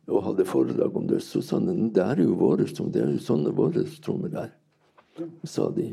og 0.07 0.23
hadde 0.29 0.47
foredrag 0.47 0.95
om 0.95 1.09
det, 1.09 1.19
så 1.25 1.41
sa 1.43 1.59
han 1.59 1.91
det 1.95 2.03
er 2.03 2.23
jo 2.23 2.37
våre 2.39 2.67
trommer, 2.69 2.93
det 2.95 3.03
er 3.03 3.11
jo 3.11 3.25
sånne 3.25 3.51
våre 3.57 3.83
trommer 4.03 4.31
der, 4.31 4.53
sa 5.43 5.67
de. 5.75 5.91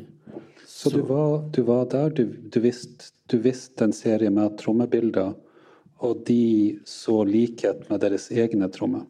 Så, 0.65 0.91
så 0.91 0.95
du, 0.95 1.03
var, 1.09 1.43
du, 1.55 1.61
var, 1.67 1.89
der, 1.91 2.15
du, 2.15 2.25
du 2.51 2.61
visste 2.63 3.13
du 3.27 3.39
visste 3.39 3.85
en 3.85 3.93
serie 3.93 4.31
med 4.31 4.59
trommebilder, 4.61 5.33
og 6.05 6.25
de 6.29 6.79
så 6.85 7.23
likhet 7.25 7.87
med 7.89 8.03
deres 8.05 8.29
egne 8.33 8.69
trommer. 8.73 9.07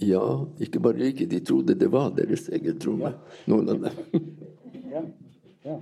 Ja, 0.00 0.22
ikke 0.62 0.80
bare 0.80 1.00
like, 1.02 1.26
de 1.26 1.40
trodde 1.44 1.74
det 1.76 1.90
var 1.92 2.12
deres 2.16 2.46
egen 2.54 2.78
tromme, 2.80 3.10
ja. 3.10 3.42
noen 3.50 3.68
av 3.72 3.82
dem. 3.82 4.28
ja. 4.94 5.02
Ja. 5.66 5.76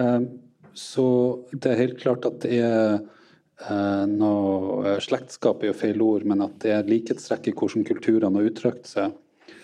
Um, 0.00 0.26
så 0.76 1.06
det 1.52 1.72
er 1.72 1.82
helt 1.82 2.00
klart 2.02 2.26
at 2.28 2.40
det 2.44 2.60
er 2.60 2.98
uh, 3.00 4.04
noe 4.10 4.96
Slektskap 5.02 5.62
er 5.64 5.72
jo 5.72 5.78
feil 5.78 6.02
ord, 6.04 6.26
men 6.28 6.44
at 6.44 6.58
det 6.64 6.74
er 6.76 6.88
likhetstrekk 6.88 7.50
i 7.50 7.56
hvordan 7.56 7.86
kulturene 7.88 8.40
har 8.40 8.50
uttrykt 8.50 8.90
seg. 8.90 9.16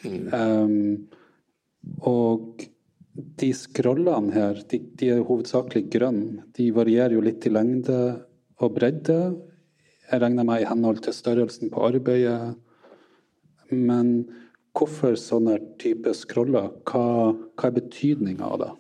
Mm. 0.07 0.29
Um, 0.33 1.93
og 2.09 2.65
de 3.13 3.51
scrollene 3.57 4.33
her, 4.33 4.61
de, 4.71 4.81
de, 4.99 5.11
er 5.13 5.25
hovedsakelig 5.29 5.87
grønne. 5.93 6.47
De 6.57 6.71
varierer 6.75 7.17
jo 7.17 7.25
litt 7.25 7.45
i 7.47 7.53
lengde 7.53 7.99
og 8.63 8.77
bredde. 8.77 9.19
Jeg 10.09 10.23
regner 10.23 10.47
med 10.49 10.63
i 10.63 10.69
henhold 10.69 11.03
til 11.05 11.17
størrelsen 11.17 11.73
på 11.73 11.83
arbeidet. 11.91 12.55
Men 13.73 14.15
hvorfor 14.77 15.17
sånne 15.21 15.59
type 15.83 16.15
scroller? 16.17 16.71
Hva, 16.89 17.33
hva 17.33 17.69
er 17.69 17.77
betydninga 17.77 18.49
av 18.49 18.63
det? 18.63 18.73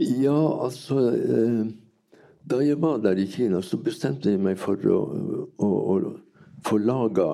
Ja, 0.00 0.64
altså 0.64 0.98
eh, 1.12 1.66
Da 2.48 2.60
jeg 2.64 2.80
var 2.82 2.98
der 2.98 3.18
i 3.20 3.26
Kina, 3.26 3.60
så 3.62 3.78
bestemte 3.78 4.32
jeg 4.32 4.40
meg 4.42 4.58
for 4.58 4.80
å, 4.90 5.00
å, 5.62 5.68
å 5.68 5.98
få 6.66 6.78
laga 6.82 7.28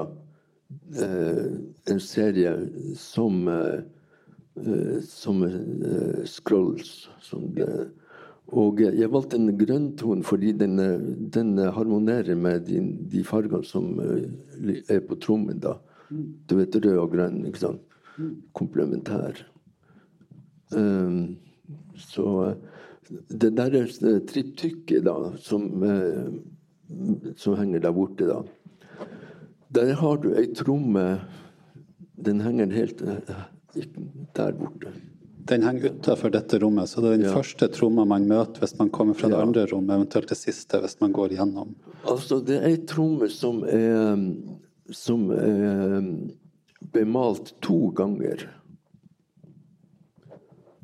eh, 0.98 1.46
en 1.88 2.02
serie 2.02 2.52
som 2.98 3.48
eh, 3.48 3.78
eh 4.58 4.98
som 5.06 5.42
eh, 5.46 6.26
scrolls. 6.26 7.08
Som 7.24 7.48
det, 7.56 7.70
og 8.52 8.80
jeg 8.80 9.10
valgte 9.12 9.36
en 9.36 9.56
grønn 9.56 10.22
fordi 10.24 10.52
den, 10.52 10.76
den 11.30 11.56
harmonerer 11.58 12.36
med 12.36 12.66
de, 12.68 12.80
de 13.08 13.24
fargene 13.24 13.64
som 13.64 13.98
eh, 14.00 14.82
er 14.88 15.00
på 15.00 15.16
trommen. 15.16 15.60
da. 15.60 15.78
Du 16.10 16.56
vet 16.56 16.76
rød 16.76 16.98
og 16.98 17.12
grønn, 17.12 17.44
ikke 17.48 17.64
sant? 17.64 17.84
Komplementær. 18.52 19.44
Um, 20.72 21.38
så 21.98 22.54
det 23.28 23.50
der 23.56 23.74
er 23.78 23.90
triptykket 24.28 25.04
da, 25.06 25.16
som, 25.40 25.66
uh, 25.82 27.32
som 27.36 27.56
henger 27.58 27.84
der 27.84 27.94
borte, 27.96 28.28
da 28.28 28.42
Der 29.74 29.94
har 30.00 30.16
du 30.16 30.32
ei 30.34 30.46
tromme 30.56 31.20
Den 32.16 32.40
henger 32.40 32.72
helt 32.72 33.02
uh, 33.02 33.44
der 34.36 34.52
borte. 34.52 34.92
Den 35.48 35.62
henger 35.64 35.94
utafor 35.94 36.32
dette 36.32 36.58
rommet, 36.60 36.90
så 36.90 37.00
det 37.00 37.08
er 37.08 37.16
den 37.16 37.28
ja. 37.30 37.34
første 37.36 37.68
tromma 37.72 38.04
man 38.04 38.26
møter 38.28 38.60
hvis 38.60 38.76
man 38.78 38.90
kommer 38.92 39.16
fra 39.16 39.30
det 39.30 39.38
ja. 39.38 39.44
andre 39.46 39.64
rommet, 39.70 39.94
eventuelt 39.96 40.28
det 40.28 40.36
siste 40.36 40.80
hvis 40.82 40.98
man 41.00 41.14
går 41.16 41.32
gjennom. 41.38 41.72
Altså, 42.04 42.42
det 42.44 42.58
er 42.58 42.66
ei 42.68 42.80
tromme 42.88 43.30
som 43.32 43.62
er 43.64 44.18
som 44.92 45.30
er 45.30 46.04
bemalt 46.92 47.54
to 47.64 47.88
ganger. 47.96 48.44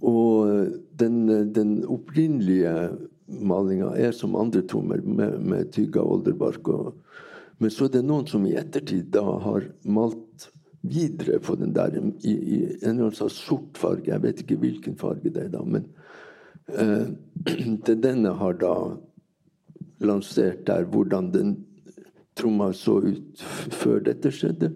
Og 0.05 0.69
den, 1.01 1.53
den 1.57 1.79
opprinnelige 1.89 2.75
malinga 3.27 3.95
er 3.97 4.13
som 4.13 4.37
andre 4.37 4.63
tommer, 4.69 5.01
med, 5.01 5.39
med 5.41 5.71
tygga 5.73 6.03
olderbark. 6.05 6.69
Og, 6.69 6.93
men 7.59 7.73
så 7.73 7.87
er 7.87 7.97
det 7.97 8.05
noen 8.05 8.29
som 8.29 8.45
i 8.47 8.57
ettertid 8.61 9.09
da 9.15 9.25
har 9.47 9.71
malt 9.85 10.51
videre 10.85 11.39
på 11.41 11.57
den 11.57 11.73
der 11.73 11.97
i, 11.97 12.33
i 12.33 12.59
en 12.83 12.99
eller 12.99 13.09
annen 13.09 13.33
sort 13.33 13.81
farge. 13.81 14.11
Jeg 14.11 14.23
vet 14.23 14.43
ikke 14.45 14.61
hvilken 14.61 14.99
farge 15.01 15.33
det 15.33 15.47
er, 15.47 15.53
da, 15.55 15.65
men 15.65 15.89
eh, 16.69 17.09
denne 18.05 18.35
har 18.41 18.59
da 18.61 18.75
lansert 20.05 20.67
der 20.69 20.85
hvordan 20.91 21.31
den 21.33 21.55
tromma 22.37 22.73
så 22.77 22.99
ut 23.01 23.45
før 23.73 24.03
dette 24.05 24.33
skjedde, 24.35 24.73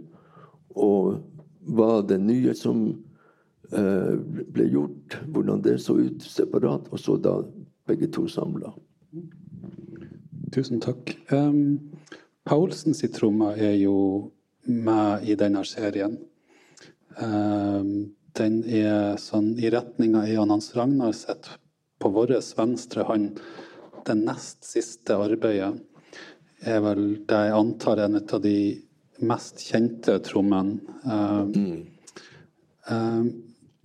og 0.79 1.19
hva 1.69 1.99
det 2.07 2.21
nye 2.23 2.55
som 2.57 2.87
ble 3.69 4.65
gjort, 4.73 5.19
hvordan 5.29 5.63
det 5.65 5.79
så 5.85 5.99
ut 5.99 6.25
separat, 6.25 6.89
og 6.89 7.01
så 7.01 7.17
da 7.21 7.35
begge 7.89 8.09
to 8.13 8.25
samla. 8.29 8.73
Tusen 10.55 10.81
takk. 10.81 11.13
Um, 11.33 11.93
Paulsens 12.49 13.05
tromme 13.13 13.53
er 13.57 13.77
jo 13.77 14.31
med 14.65 15.29
i 15.29 15.37
denne 15.37 15.65
serien. 15.69 16.17
Um, 17.21 18.15
den 18.39 18.63
er 18.65 19.19
sånn 19.21 19.55
i 19.59 19.71
retninga 19.73 20.25
i 20.29 20.37
Hans 20.39 20.71
Ragnar 20.77 21.13
sitt 21.17 21.51
på 21.99 22.13
vår 22.15 22.37
venstre 22.57 23.05
hånd 23.09 23.41
det 24.07 24.17
nest 24.17 24.65
siste 24.65 25.17
arbeidet 25.19 25.75
er 26.65 26.81
vel 26.83 27.03
det 27.29 27.41
jeg 27.49 27.57
antar 27.59 28.01
er 28.01 28.09
en 28.09 28.21
av 28.21 28.41
de 28.43 28.59
mest 29.29 29.61
kjente 29.67 30.17
trommene. 30.27 30.79
Um, 31.05 31.53
mm. 31.55 31.79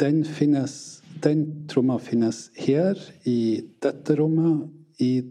Den 0.01 0.23
finnes 0.25 1.03
den 1.23 1.67
tromma 1.71 1.99
finnes 1.99 2.49
her, 2.57 2.99
i 3.23 3.63
dette 3.83 4.15
rommet, 4.19 4.67
i 4.99 5.23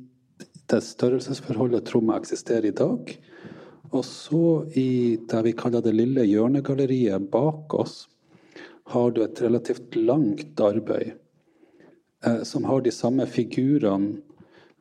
det 0.70 0.80
størrelsesforholdet 0.86 1.84
tromma 1.90 2.16
eksisterer 2.16 2.70
i 2.70 2.76
dag. 2.76 3.12
Og 3.92 4.04
så 4.08 4.64
i 4.78 5.18
det 5.28 5.42
vi 5.44 5.52
kaller 5.58 5.84
det 5.84 5.92
lille 5.92 6.24
hjørnegalleriet 6.24 7.28
bak 7.32 7.74
oss, 7.76 8.06
har 8.92 9.12
du 9.12 9.20
et 9.24 9.42
relativt 9.44 9.94
langt 9.96 10.60
arbeid 10.60 11.12
eh, 12.24 12.42
som 12.48 12.64
har 12.66 12.82
de 12.82 12.92
samme 12.94 13.26
figurene 13.30 14.22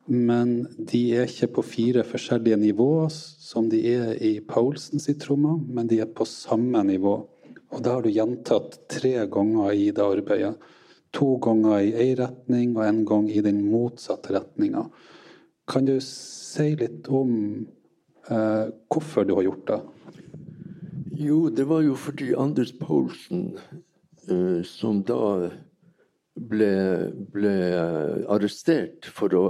men 0.06 0.64
de 0.78 1.00
er 1.14 1.28
ikke 1.30 1.48
på 1.56 1.62
fire 1.62 2.02
forskjellige 2.06 2.58
nivåer 2.58 3.12
som 3.12 3.68
de 3.70 3.78
er 3.86 4.16
i 4.18 4.40
Paulsens 4.40 5.06
trommer, 5.22 5.60
men 5.62 5.86
de 5.86 6.00
er 6.02 6.10
på 6.10 6.26
samme 6.26 6.82
nivå. 6.88 7.20
Og 7.72 7.80
det 7.80 7.92
har 7.92 8.04
du 8.04 8.12
gjentatt 8.12 8.76
tre 8.92 9.14
ganger 9.32 9.72
i 9.72 9.88
det 9.94 10.04
arbeidet. 10.04 10.56
To 11.16 11.36
ganger 11.44 11.80
i 11.80 11.92
én 12.06 12.16
retning 12.20 12.76
og 12.76 12.84
en 12.86 13.02
gang 13.08 13.28
i 13.32 13.40
den 13.44 13.62
motsatte 13.68 14.34
retninga. 14.36 14.86
Kan 15.68 15.88
du 15.88 15.96
si 16.04 16.72
litt 16.76 17.08
om 17.08 17.32
eh, 18.28 18.66
hvorfor 18.92 19.28
du 19.28 19.34
har 19.38 19.46
gjort 19.48 19.66
det? 19.70 19.80
Jo, 21.22 21.46
det 21.52 21.68
var 21.68 21.84
jo 21.84 21.96
fordi 21.96 22.32
Anders 22.36 22.72
Paulsen, 22.76 23.52
eh, 24.28 24.60
som 24.68 25.02
da 25.08 25.52
ble, 26.34 26.72
ble 27.32 27.56
arrestert 28.32 29.08
for 29.08 29.36
å 29.36 29.44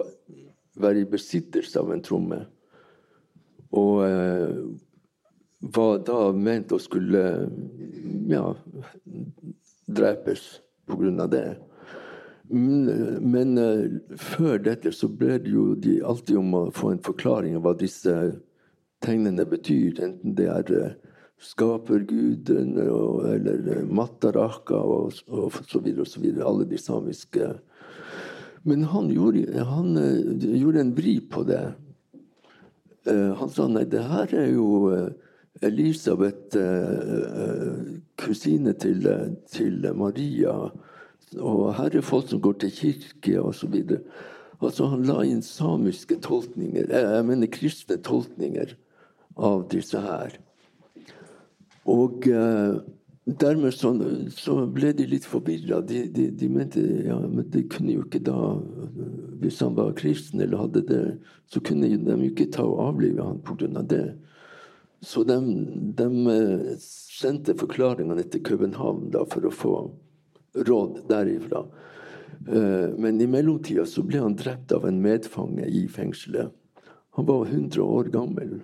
være 0.82 1.02
i 1.02 1.10
besittelse 1.10 1.78
av 1.80 1.92
en 1.94 2.02
tromme. 2.04 2.42
Og 3.78 4.02
eh, 4.06 4.56
var 5.62 6.02
da 6.06 6.32
ment 6.34 6.74
å 6.74 6.80
skulle 6.82 7.22
ja, 8.32 8.46
drepes 9.86 10.60
av 10.92 11.30
det. 11.30 11.46
Men, 12.52 12.84
men 13.32 13.58
uh, 13.58 14.16
før 14.18 14.58
dette 14.60 14.92
så 14.92 15.08
ble 15.08 15.38
det 15.40 15.52
jo 15.54 15.72
de 15.78 16.00
alltid 16.04 16.36
om 16.40 16.56
å 16.58 16.64
få 16.74 16.92
en 16.92 17.04
forklaring 17.04 17.56
av 17.56 17.64
hva 17.64 17.72
disse 17.78 18.12
tegnene 19.04 19.46
betyr. 19.48 20.02
Enten 20.04 20.36
det 20.36 20.48
er 20.52 20.72
uh, 20.76 21.14
skaperguden 21.42 22.76
eller 22.76 23.62
uh, 23.70 23.86
Mataraka 23.88 24.76
og, 24.76 25.16
og, 25.32 25.60
så 25.64 25.80
videre 25.80 26.04
og 26.04 26.12
så 26.12 26.20
videre. 26.24 26.48
Alle 26.48 26.68
de 26.68 26.80
samiske 26.80 27.54
men 28.62 28.84
han 28.86 29.08
gjorde, 29.10 29.64
han 29.66 29.96
gjorde 30.38 30.84
en 30.84 30.92
vri 30.94 31.16
på 31.26 31.42
det. 31.48 31.64
Han 33.10 33.50
sa 33.50 33.64
nei, 33.66 33.82
det 33.90 34.04
her 34.06 34.30
er 34.38 34.52
jo 34.52 34.68
Elisabeth, 35.60 36.56
kusine 38.18 38.72
til, 38.72 39.04
til, 39.52 39.88
Maria. 39.94 40.54
Og 41.38 41.74
her 41.76 41.96
er 41.96 42.04
folk 42.04 42.30
som 42.30 42.40
går 42.40 42.56
til 42.62 42.72
kirke, 42.72 43.36
osv. 43.42 43.76
Altså, 44.62 44.86
han 44.86 45.04
la 45.04 45.20
inn 45.26 45.42
samiske 45.42 46.16
tolkninger, 46.24 46.88
jeg 46.88 47.26
mener 47.28 47.50
kristne 47.52 47.98
tolkninger 47.98 48.76
av 49.36 49.66
disse 49.72 50.00
her. 50.00 50.38
Og 51.90 52.28
dermed 53.24 53.74
så, 53.74 53.92
så, 54.34 54.56
ble 54.66 54.92
de 54.96 55.06
litt 55.06 55.26
forvirra. 55.28 55.80
De, 55.86 56.04
de, 56.10 56.28
de, 56.34 56.48
mente 56.50 56.82
ja, 57.06 57.18
men 57.22 57.46
de 57.52 57.64
kunne 57.70 57.94
jo 57.94 58.06
ikke 58.06 58.22
da 58.26 58.38
Hvis 59.42 59.60
han 59.62 59.74
var 59.74 59.94
kristen 59.98 60.40
eller 60.40 60.64
hadde 60.64 60.84
det, 60.86 61.04
så 61.50 61.60
kunne 61.60 61.90
de 61.90 61.98
jo 61.98 62.30
ikke 62.30 62.50
ta 62.54 62.62
og 62.66 62.80
avlive 62.92 63.24
han 63.26 63.40
pga. 63.42 63.82
det. 63.82 64.04
Så 65.02 65.24
de, 65.24 65.66
de, 65.96 66.26
eh, 66.26 66.74
sendte 66.78 67.56
forklaringene 67.58 68.22
til 68.30 68.42
København 68.46 69.08
da, 69.10 69.24
for 69.26 69.48
å 69.48 69.50
få 69.50 69.72
råd 70.54 71.00
derifra. 71.10 71.64
Eh, 72.46 72.94
men 73.02 73.18
i 73.20 73.26
mellomtida 73.26 73.82
så 73.88 74.04
ble 74.06 74.20
han 74.22 74.36
drept 74.38 74.70
av 74.76 74.86
en 74.86 75.00
medfange 75.02 75.66
i 75.66 75.88
fengselet. 75.90 76.54
Han 77.18 77.26
var 77.26 77.50
100 77.50 77.82
år 77.82 78.12
gammel, 78.14 78.60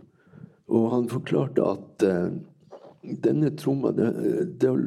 og 0.71 0.87
han 0.95 1.11
forklarte 1.11 1.67
at 1.75 2.07
eh, 2.07 2.31
denne 3.27 3.51
tromma 3.59 3.95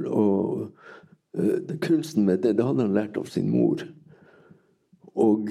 og, 0.07 0.69
Kunsten 1.79 2.25
med 2.27 2.41
det, 2.43 2.57
det 2.59 2.63
hadde 2.67 2.83
han 2.83 2.95
lært 2.95 3.15
av 3.15 3.29
sin 3.31 3.45
mor. 3.47 3.79
Og 5.15 5.47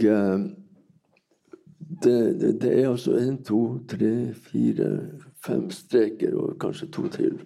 det, 2.04 2.18
det 2.60 2.68
er 2.68 2.90
altså 2.90 3.14
én, 3.16 3.38
to, 3.40 3.78
tre, 3.88 4.34
fire, 4.36 4.90
fem 5.44 5.68
streker 5.74 6.36
og 6.36 6.58
kanskje 6.62 6.90
to 6.94 7.06
til. 7.12 7.38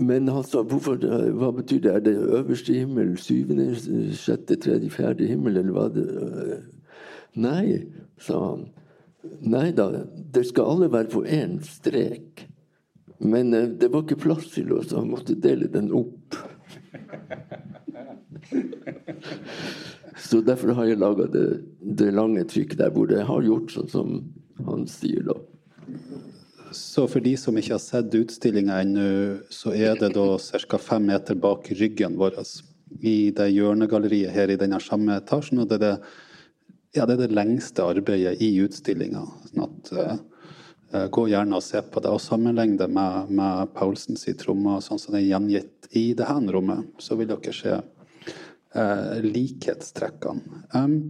Men 0.00 0.28
han 0.32 0.44
sa 0.46 0.62
hvorfor, 0.64 0.96
hva 1.36 1.50
betyr 1.52 1.82
det? 1.84 1.94
Er 1.94 2.04
det 2.04 2.16
øverste 2.16 2.76
himmel, 2.76 3.16
syvende, 3.20 3.74
sjette, 4.16 4.56
tredje, 4.56 4.90
fjerde 4.94 5.28
himmel, 5.28 5.60
eller 5.60 5.76
hva 5.76 5.88
det 5.92 6.06
Nei, 7.40 7.86
sa 8.18 8.38
han. 8.42 8.64
Nei 9.46 9.68
da, 9.76 9.84
det 10.34 10.42
skal 10.48 10.72
alle 10.72 10.88
være 10.90 11.12
på 11.12 11.22
én 11.22 11.60
strek. 11.62 12.46
Men 13.20 13.54
eh, 13.54 13.68
det 13.68 13.92
var 13.92 14.02
ikke 14.02 14.22
plass 14.24 14.48
til 14.54 14.72
oss, 14.74 14.88
så 14.90 15.02
han 15.02 15.12
måtte 15.12 15.36
dele 15.38 15.68
den 15.70 15.92
opp. 15.94 16.34
Så 20.20 20.40
derfor 20.44 20.74
har 20.76 20.88
jeg 20.88 21.00
laga 21.00 21.26
det, 21.32 21.44
det, 21.80 22.10
lange 22.14 22.44
trykket 22.48 22.78
der 22.80 22.92
hvor 22.94 23.10
jeg 23.12 23.24
har 23.26 23.44
gjort 23.44 23.72
sånn 23.74 23.88
som 23.90 24.10
han 24.66 24.86
sier 24.90 25.24
da. 25.26 25.36
Så 26.72 27.06
for 27.10 27.20
de 27.20 27.32
som 27.38 27.56
ikke 27.58 27.74
har 27.74 27.82
sett 27.82 28.14
utstillinga 28.14 28.80
ennå, 28.84 29.06
så 29.50 29.72
er 29.74 29.98
det 29.98 30.12
da 30.14 30.26
ca. 30.38 30.78
fem 30.78 31.08
meter 31.10 31.34
bak 31.34 31.70
ryggen 31.78 32.18
vår 32.20 32.38
i 33.00 33.30
det 33.34 33.48
hjørnegalleriet 33.54 34.34
her 34.34 34.50
i 34.50 34.58
denne 34.58 34.80
samme 34.82 35.16
etasjen. 35.18 35.62
Og 35.62 35.70
det 35.70 35.80
er 35.80 35.84
det, 35.84 35.94
ja, 36.96 37.06
det, 37.06 37.16
er 37.16 37.22
det 37.24 37.36
lengste 37.38 37.86
arbeidet 37.86 38.38
i 38.42 38.52
utstillinga. 38.62 39.24
Sånn 39.50 39.64
at 39.66 39.92
uh, 39.96 41.06
gå 41.10 41.26
gjerne 41.30 41.58
og 41.58 41.66
se 41.66 41.82
på 41.82 42.02
det. 42.02 42.12
Og 42.14 42.22
sammenlign 42.22 42.76
det 42.80 42.90
med, 42.90 43.32
med 43.34 43.74
Paulsens 43.74 44.26
trommer, 44.38 44.82
sånn 44.84 45.00
som 45.02 45.14
det 45.14 45.24
er 45.24 45.30
gjengitt 45.32 45.90
i 45.90 46.10
dette 46.18 46.54
rommet. 46.54 46.86
Så 47.02 47.18
vil 47.18 47.30
dere 47.30 47.56
se 47.56 47.80
uh, 47.80 49.18
likhetstrekkene. 49.26 50.62
Um, 50.74 51.00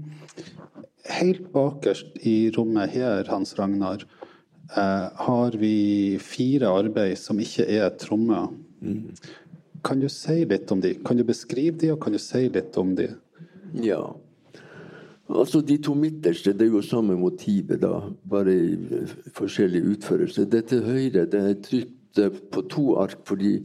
helt 1.10 1.48
bakerst 1.52 2.16
i 2.28 2.50
rommet 2.56 2.92
her, 2.96 3.24
Hans 3.32 3.56
Ragnar, 3.58 4.04
har 4.70 5.56
vi 5.58 6.18
fire 6.22 6.70
arbeid 6.70 7.18
som 7.18 7.40
ikke 7.42 7.66
er 7.66 7.88
trommer. 7.98 8.52
Mm. 8.80 9.10
Kan 9.82 10.00
du 10.00 10.08
si 10.12 10.44
litt 10.44 10.70
om 10.72 10.80
de? 10.80 10.94
Kan 11.04 11.18
du 11.18 11.24
beskrive 11.26 11.78
de, 11.80 11.92
og 11.94 12.02
kan 12.02 12.14
du 12.14 12.20
si 12.22 12.46
litt 12.52 12.76
om 12.78 12.94
de? 12.98 13.08
Ja. 13.82 14.02
Altså 15.30 15.60
De 15.60 15.76
to 15.78 15.94
midterste 15.94 16.52
det 16.58 16.66
er 16.66 16.74
jo 16.74 16.82
samme 16.82 17.16
motivet, 17.18 17.80
da, 17.82 18.00
bare 18.30 18.54
i 18.54 18.72
eh, 18.74 19.12
forskjellig 19.36 19.82
utførelse. 19.94 20.48
Det 20.50 20.64
til 20.72 20.82
høyre 20.84 21.26
det 21.30 21.42
er 21.52 21.60
trykt 21.62 22.18
eh, 22.18 22.40
på 22.52 22.64
to 22.72 22.86
ark 23.02 23.20
fordi 23.28 23.60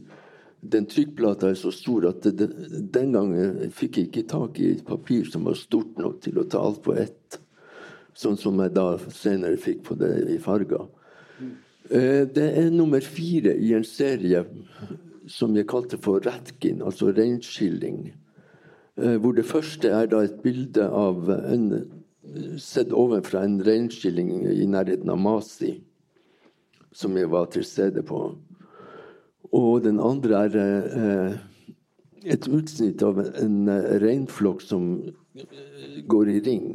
den 0.66 0.86
trykkplata 0.90 1.50
er 1.50 1.58
så 1.58 1.70
stor 1.74 2.08
at 2.10 2.26
det, 2.38 2.48
den 2.94 3.12
gangen 3.14 3.74
fikk 3.74 3.98
jeg 3.98 4.08
ikke 4.08 4.28
tak 4.30 4.60
i 4.62 4.72
et 4.76 4.86
papir 4.86 5.26
som 5.30 5.44
var 5.46 5.58
stort 5.58 5.98
nok 6.00 6.20
til 6.24 6.40
å 6.40 6.46
ta 6.50 6.62
alt 6.62 6.80
på 6.86 6.96
ett. 6.98 7.38
Sånn 8.16 8.38
som 8.40 8.60
jeg 8.62 8.72
da 8.72 8.94
senere 9.12 9.60
fikk 9.60 9.82
på 9.90 9.96
det 10.00 10.12
i 10.32 10.38
farger. 10.40 10.86
Eh, 11.90 12.24
det 12.26 12.46
er 12.58 12.70
nummer 12.72 13.04
fire 13.04 13.52
i 13.60 13.74
en 13.76 13.84
serie 13.86 14.42
som 15.28 15.54
jeg 15.56 15.68
kalte 15.68 15.98
for 16.02 16.22
Ratkin, 16.24 16.82
altså 16.82 17.12
reinskilling. 17.14 18.14
Eh, 18.96 19.16
hvor 19.20 19.36
det 19.36 19.46
første 19.46 19.92
er 19.92 20.08
da 20.10 20.22
et 20.24 20.40
bilde 20.42 20.88
av 20.88 21.28
en 21.36 21.68
sett 22.58 22.94
ovenfra 22.96 23.44
en 23.44 23.60
reinskilling 23.62 24.32
i 24.50 24.66
nærheten 24.66 25.12
av 25.12 25.20
Masi, 25.20 25.76
som 26.96 27.14
jeg 27.16 27.30
var 27.30 27.50
til 27.52 27.64
stede 27.64 28.02
på. 28.02 28.32
Og 29.54 29.84
den 29.84 30.00
andre 30.02 30.46
er 30.48 30.58
eh, 30.58 31.38
et 32.26 32.48
utsnitt 32.48 33.04
av 33.06 33.20
en 33.22 33.68
reinflokk 34.02 34.64
som 34.64 34.96
går 36.08 36.32
i 36.32 36.40
ring. 36.48 36.70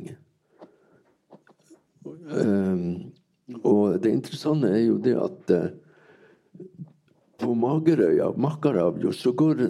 Og 2.32 3.98
det 4.02 4.12
interessante 4.14 4.70
er 4.72 4.86
jo 4.86 4.98
det 5.02 5.16
at 5.20 5.52
eh, 5.56 5.72
på 7.42 7.56
Magerøya, 7.58 8.30
Makaravjo, 8.38 9.12
så 9.12 9.34
går 9.34 9.64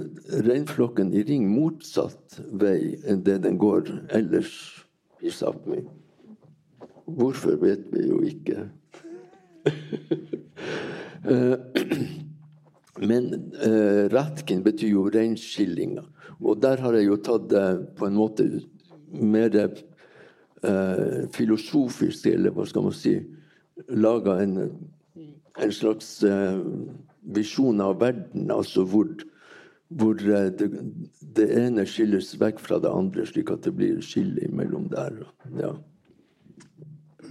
reinflokken 0.46 1.14
i 1.16 1.24
ring 1.28 1.48
motsatt 1.50 2.42
vei 2.62 2.98
enn 3.08 3.24
det 3.26 3.40
den 3.46 3.58
går 3.62 3.90
ellers 4.12 4.54
i 5.24 5.32
Sápmi. 5.32 5.86
Hvorfor 7.06 7.58
vet 7.62 7.88
vi 7.94 8.08
jo 8.10 8.22
ikke. 8.28 8.68
Eh, 11.22 11.54
men 13.10 13.28
eh, 13.62 14.08
Ratkin 14.10 14.64
betyr 14.66 14.90
jo 14.96 15.04
reinskillinga. 15.14 16.02
Og 16.42 16.58
der 16.64 16.82
har 16.82 16.98
jeg 16.98 17.06
jo 17.06 17.18
tatt 17.22 17.46
det 17.52 17.66
på 18.00 18.08
en 18.08 18.18
måte 18.18 18.48
mer 19.14 19.54
uh, 20.68 21.28
filosofisk, 21.34 22.28
eller 22.32 22.54
hva 22.56 22.66
skal 22.70 22.88
man 22.88 22.96
si, 22.96 23.16
laga 23.90 24.38
en, 24.44 24.58
en, 25.18 25.72
slags 25.74 26.20
eh, 26.28 26.60
visjon 27.34 27.82
av 27.82 27.96
verden, 28.02 28.52
altså 28.54 28.84
hvor, 28.88 29.10
hvor 29.98 30.20
uh, 30.22 30.50
det, 30.58 30.70
det, 31.38 31.48
ene 31.64 31.86
skilles 31.90 32.34
vekk 32.42 32.62
fra 32.62 32.82
det 32.84 32.92
andre, 32.92 33.26
slik 33.28 33.50
at 33.54 33.66
det 33.66 33.74
blir 33.78 34.04
skille 34.06 34.46
imellom 34.48 34.90
der. 34.94 35.24
Ja. 35.58 35.74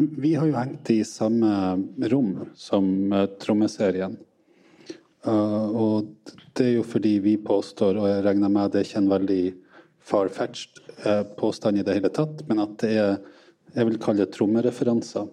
Vi 0.00 0.34
har 0.34 0.48
jo 0.48 0.56
hengt 0.56 0.90
i 0.90 1.02
samme 1.06 1.52
rom 2.10 2.34
som 2.58 2.90
uh, 3.14 3.26
trommeserien. 3.40 4.18
og 5.20 6.06
det 6.56 6.64
er 6.64 6.76
jo 6.78 6.82
fordi 6.82 7.18
vi 7.20 7.34
påstår, 7.36 7.98
og 8.00 8.08
jeg 8.08 8.22
regner 8.24 8.48
med 8.48 8.72
det 8.72 8.86
kjenner 8.88 9.18
veldig 9.18 9.42
far-fetched 10.04 10.80
påstand 11.36 11.80
i 11.80 11.84
det 11.86 11.94
hele 11.96 12.10
tatt, 12.12 12.42
men 12.48 12.60
at 12.62 12.78
det 12.82 12.90
er 13.00 13.14
jeg 13.74 13.86
vil 13.86 13.98
kalle 14.02 14.24
det 14.24 14.34
trommereferanser 14.34 15.28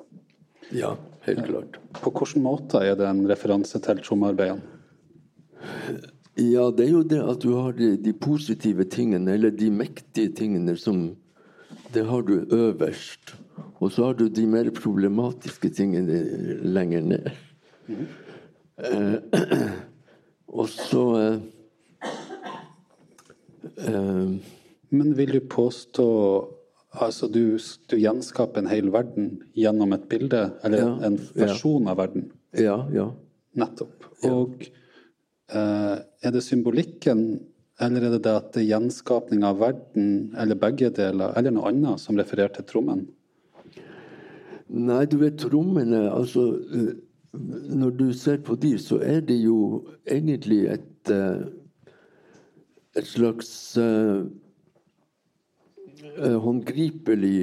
ja, 0.75 0.91
helt 1.25 1.45
klart. 1.47 1.77
På 1.95 2.11
hvilken 2.11 2.43
måte 2.45 2.81
er 2.83 2.97
det 2.99 3.07
en 3.07 3.23
referanse 3.29 3.79
til 3.83 4.01
trommearbeidene? 4.03 4.61
Ja, 6.37 6.67
det 6.69 6.85
er 6.85 6.91
jo 6.91 7.03
det 7.07 7.21
at 7.23 7.41
du 7.41 7.53
har 7.55 7.73
de, 7.77 7.95
de, 7.97 8.13
positive 8.13 8.85
tingene, 8.93 9.31
eller 9.33 9.49
de 9.55 9.71
mektige 9.73 10.33
tingene, 10.37 10.77
som 10.77 11.15
Det 11.93 12.03
har 12.05 12.21
du 12.21 12.45
øverst. 12.51 13.33
Og 13.79 13.91
så 13.91 14.05
har 14.05 14.13
du 14.13 14.27
de 14.29 14.45
mer 14.45 14.69
problematiske 14.75 15.69
tingene 15.69 16.19
lenger 16.63 17.01
ned. 17.01 17.29
Mm. 17.87 18.07
Eh, 18.77 19.15
og 20.59 20.69
så 20.69 21.03
eh, 21.21 21.39
eh, 23.87 24.56
Men 24.89 25.15
vil 25.17 25.31
du 25.37 25.41
påstå 25.41 26.07
Altså 26.97 27.27
du, 27.29 27.59
du, 27.91 27.93
gjenskaper 27.99 28.63
en 28.63 28.69
hel 28.71 28.87
verden 28.89 29.43
gjennom 29.53 29.91
et 29.93 30.07
bilde, 30.09 30.39
eller 30.65 30.79
ja, 30.81 30.93
en 31.05 31.17
versjon 31.35 31.83
ja. 31.83 31.91
av 31.91 31.99
verden. 31.99 32.23
Ja, 32.57 32.77
ja. 32.95 33.03
Nettopp. 33.59 34.07
Og 34.25 34.63
eh, 35.51 35.97
er 35.99 36.33
det 36.33 36.41
symbolikken, 36.41 37.21
eller 37.83 38.07
er 38.07 38.15
det 38.15 38.21
det 38.25 38.33
at 38.39 38.47
det 38.55 38.63
er 38.63 38.69
gjenskapning 38.71 39.43
av 39.45 39.59
verden, 39.61 40.31
eller 40.39 40.57
begge 40.57 40.89
deler, 40.95 41.35
eller 41.37 41.53
noe 41.53 41.69
annet 41.69 42.01
som 42.01 42.17
refererer 42.17 42.55
til 42.55 42.65
trommen? 42.71 43.03
Nei, 44.67 45.03
du 45.11 45.19
vet, 45.21 45.37
trommene 45.43 46.07
Altså, 46.09 46.47
eh, 46.71 46.89
når 47.77 47.93
du 47.99 48.07
ser 48.17 48.41
på 48.47 48.57
de, 48.57 48.73
så 48.81 49.03
er 49.03 49.21
det 49.27 49.37
jo 49.43 49.83
egentlig 50.07 50.63
et, 50.79 51.13
eh, 51.13 51.45
et 52.97 53.05
slags 53.05 53.53
Eh, 53.77 54.46
håndgripelig 56.43 57.39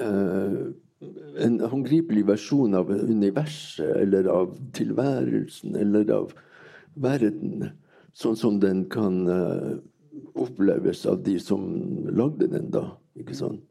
eh, 0.00 0.58
en 1.44 1.60
håndgripelig 1.60 2.24
versjon 2.28 2.74
av 2.78 2.90
universet 2.90 3.96
eller 4.02 4.28
av 4.30 4.54
tilværelsen 4.76 5.76
eller 5.76 6.10
av 6.14 6.32
verden, 6.94 7.70
sånn 8.14 8.38
som 8.38 8.60
den 8.62 8.84
kan 8.92 9.24
uh, 9.26 9.74
oppleves 10.38 11.04
av 11.10 11.22
de 11.26 11.34
som 11.42 11.64
lagde 12.14 12.48
den, 12.52 12.70
da. 12.74 12.86
Ikke 13.18 13.36
sant? 13.36 13.64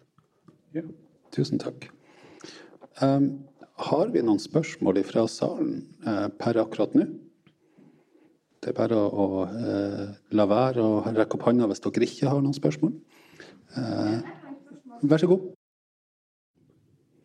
Ja. 0.76 0.84
Tusen 1.34 1.62
takk. 1.62 1.88
Um, 3.02 3.48
har 3.90 4.12
vi 4.14 4.22
noen 4.22 4.42
spørsmål 4.42 5.02
fra 5.08 5.26
salen 5.32 5.86
uh, 6.06 6.28
per 6.38 6.60
akkurat 6.62 6.94
nå? 6.98 7.08
Det 8.64 8.72
er 8.72 8.78
bare 8.78 9.00
å 9.00 9.26
uh, 9.48 10.04
la 10.36 10.46
være 10.48 10.84
å 10.84 11.02
rekke 11.08 11.40
opp 11.40 11.48
hånda 11.48 11.68
hvis 11.72 11.84
dere 11.84 12.08
ikke 12.08 12.30
har 12.32 12.44
noen 12.44 12.56
spørsmål. 12.56 12.94
Uh, 13.78 14.22
Vær 15.04 15.20
så 15.20 15.28
god. 15.28 15.50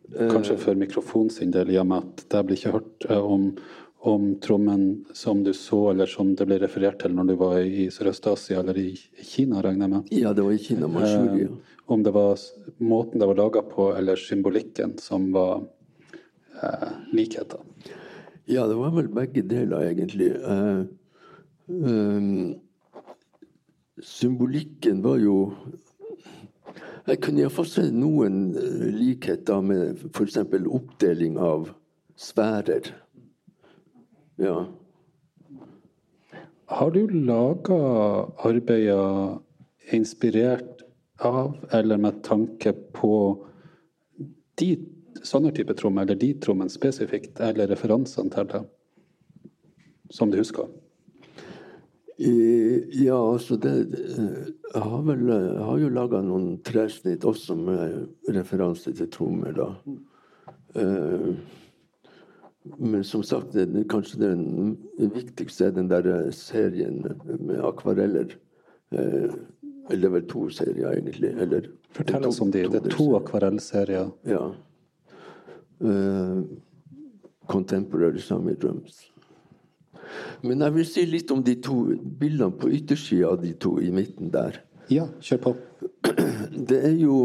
Kanskje 0.09 0.57
for 0.57 0.75
mikrofonen 0.79 1.29
sin 1.31 1.51
del, 1.53 1.69
i 1.71 1.77
og 1.79 1.87
med 1.87 2.01
at 2.01 2.25
det 2.33 2.41
blir 2.47 2.57
ikke 2.57 2.73
hørt 2.73 3.05
eh, 3.07 3.21
om, 3.21 3.43
om 4.09 4.25
trommen 4.41 5.05
som 5.15 5.43
du 5.45 5.51
så, 5.53 5.91
eller 5.91 6.09
som 6.09 6.33
det 6.35 6.47
ble 6.49 6.57
referert 6.63 6.97
til 7.03 7.13
når 7.15 7.29
du 7.29 7.35
var 7.39 7.59
i 7.61 7.85
Sørøst-Asia 7.93 8.63
eller 8.63 8.79
i 8.81 8.89
Kina, 8.97 9.61
regner 9.63 9.85
jeg 9.85 9.93
med? 9.93 10.13
Ja, 10.17 10.33
det 10.33 10.43
var 10.47 10.55
i 10.55 10.63
Kina, 10.63 10.89
Manchuria. 10.91 11.45
Eh, 11.45 11.75
om 11.93 12.03
det 12.05 12.13
var 12.15 12.41
måten 12.81 13.21
det 13.21 13.29
var 13.29 13.37
laga 13.37 13.61
på, 13.65 13.91
eller 13.97 14.19
symbolikken 14.19 14.97
som 15.01 15.29
var 15.35 15.61
eh, 16.63 16.89
likheter? 17.13 17.61
Ja, 18.49 18.65
det 18.65 18.79
var 18.79 18.91
vel 18.97 19.11
begge 19.13 19.45
deler, 19.45 19.91
egentlig. 19.91 20.31
Eh, 20.41 20.81
symbolikken 24.01 25.05
var 25.05 25.21
jo 25.21 25.37
jeg 27.13 27.21
kunne 27.23 27.43
iallfall 27.43 27.67
se 27.69 27.85
noen 27.93 28.41
eh, 28.57 28.87
likheter 28.95 29.61
med 29.65 30.03
f.eks. 30.11 30.37
oppdeling 30.43 31.37
av 31.41 31.69
sfærer. 32.19 32.91
Ja. 34.39 34.67
Har 36.69 36.91
du 36.93 37.01
laga 37.07 37.79
arbeider 38.45 39.39
inspirert 39.95 40.83
av 41.25 41.57
eller 41.73 41.97
med 41.97 42.21
tanke 42.23 42.73
på 42.93 43.13
de, 44.59 44.69
sånne 45.23 45.51
type 45.55 45.73
trommer, 45.75 46.05
eller 46.05 46.19
de 46.19 46.33
trommene 46.43 46.71
spesifikt, 46.71 47.39
eller 47.43 47.71
referansene 47.71 48.31
til 48.35 48.51
det, 48.53 48.61
som 50.13 50.31
du 50.31 50.39
husker? 50.39 50.69
Ja, 52.19 53.15
altså 53.33 53.55
det, 53.55 53.71
Jeg 54.73 54.81
har 54.81 55.03
vel 55.07 55.21
jeg 55.29 55.63
har 55.63 55.77
jo 55.79 55.91
laga 55.93 56.19
noen 56.21 56.57
tresnitt 56.67 57.23
også 57.23 57.55
med 57.55 58.33
referanse 58.35 58.91
til 58.91 59.07
trommer, 59.13 59.55
da. 59.55 59.69
Uh, 60.75 61.31
men 62.75 63.03
som 63.07 63.23
sagt, 63.23 63.55
det, 63.55 63.85
kanskje 63.89 64.19
det 64.19 65.09
viktigste 65.15 65.69
er 65.69 65.77
den 65.77 65.87
der 65.89 66.29
serien 66.35 66.99
med 67.39 67.63
akvareller. 67.63 68.35
Uh, 68.91 69.31
eller 69.89 70.01
det 70.03 70.09
er 70.09 70.15
vel 70.19 70.27
to 70.29 70.49
serier, 70.53 70.91
egentlig. 70.91 71.31
Eller, 71.39 71.69
Fortell 71.95 72.27
oss 72.27 72.41
om 72.43 72.51
de. 72.51 72.67
Det 72.69 72.83
er 72.83 72.93
to 72.93 73.13
akvarellserier. 73.17 74.11
Ja. 74.27 74.43
Uh, 75.79 76.43
Contemporary 77.49 78.19
Summer 78.21 78.53
Drums. 78.53 79.08
Men 80.41 80.63
jeg 80.65 80.75
vil 80.75 80.87
si 80.87 81.05
litt 81.09 81.31
om 81.31 81.43
de 81.45 81.55
to 81.63 81.81
bildene 82.19 82.55
på 82.59 82.71
yttersida 82.79 83.33
av 83.33 83.41
de 83.43 83.53
to 83.61 83.77
i 83.83 83.91
midten 83.93 84.31
der. 84.33 84.61
Ja, 84.89 85.07
kjør 85.21 85.41
på. 85.43 85.55
Det 86.69 86.79
er 86.89 86.95
jo 86.97 87.17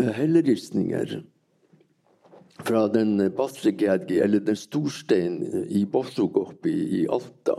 eh, 0.00 0.10
helleristninger 0.16 1.20
fra 2.60 2.86
den 2.92 3.14
Basregedgi, 3.36 4.18
eller 4.20 4.42
den 4.44 4.58
storsteinen 4.58 5.66
i 5.68 5.84
Bossogop 5.88 6.66
i, 6.68 6.76
i 7.00 7.04
Alta. 7.08 7.56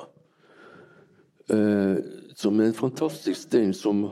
Eh, 1.51 1.97
som 2.35 2.59
er 2.59 2.69
en 2.69 2.77
fantastisk 2.77 3.47
stein 3.47 3.73
som 3.75 4.03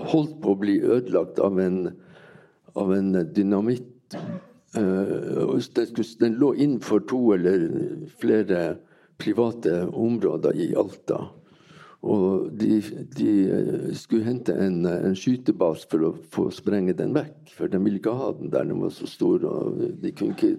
holdt 0.00 0.38
på 0.42 0.54
å 0.54 0.60
bli 0.60 0.78
ødelagt 0.80 1.38
av 1.42 1.60
en, 1.60 1.90
av 2.74 2.94
en 2.94 3.12
dynamitt. 3.34 4.16
Eh, 4.76 5.58
den 6.20 6.38
lå 6.40 6.54
innenfor 6.54 7.04
to 7.10 7.20
eller 7.36 7.66
flere 8.20 8.62
private 9.20 9.84
områder 9.88 10.56
i 10.56 10.72
Alta. 10.78 11.20
Og 12.00 12.48
de, 12.56 12.78
de 13.12 13.32
skulle 13.98 14.24
hente 14.24 14.54
en, 14.56 14.86
en 14.88 15.16
skytebase 15.16 15.88
for 15.90 16.06
å 16.08 16.14
få 16.32 16.46
sprenge 16.54 16.96
den 16.96 17.12
vekk. 17.16 17.52
For 17.52 17.68
de 17.68 17.80
ville 17.84 18.00
ikke 18.00 18.16
ha 18.16 18.30
den 18.38 18.52
der, 18.52 18.64
den 18.70 18.80
var 18.80 18.94
så 18.96 19.08
stor. 19.10 19.44
og 19.44 19.82
de 20.00 20.14
kunne 20.16 20.36
ikke... 20.36 20.56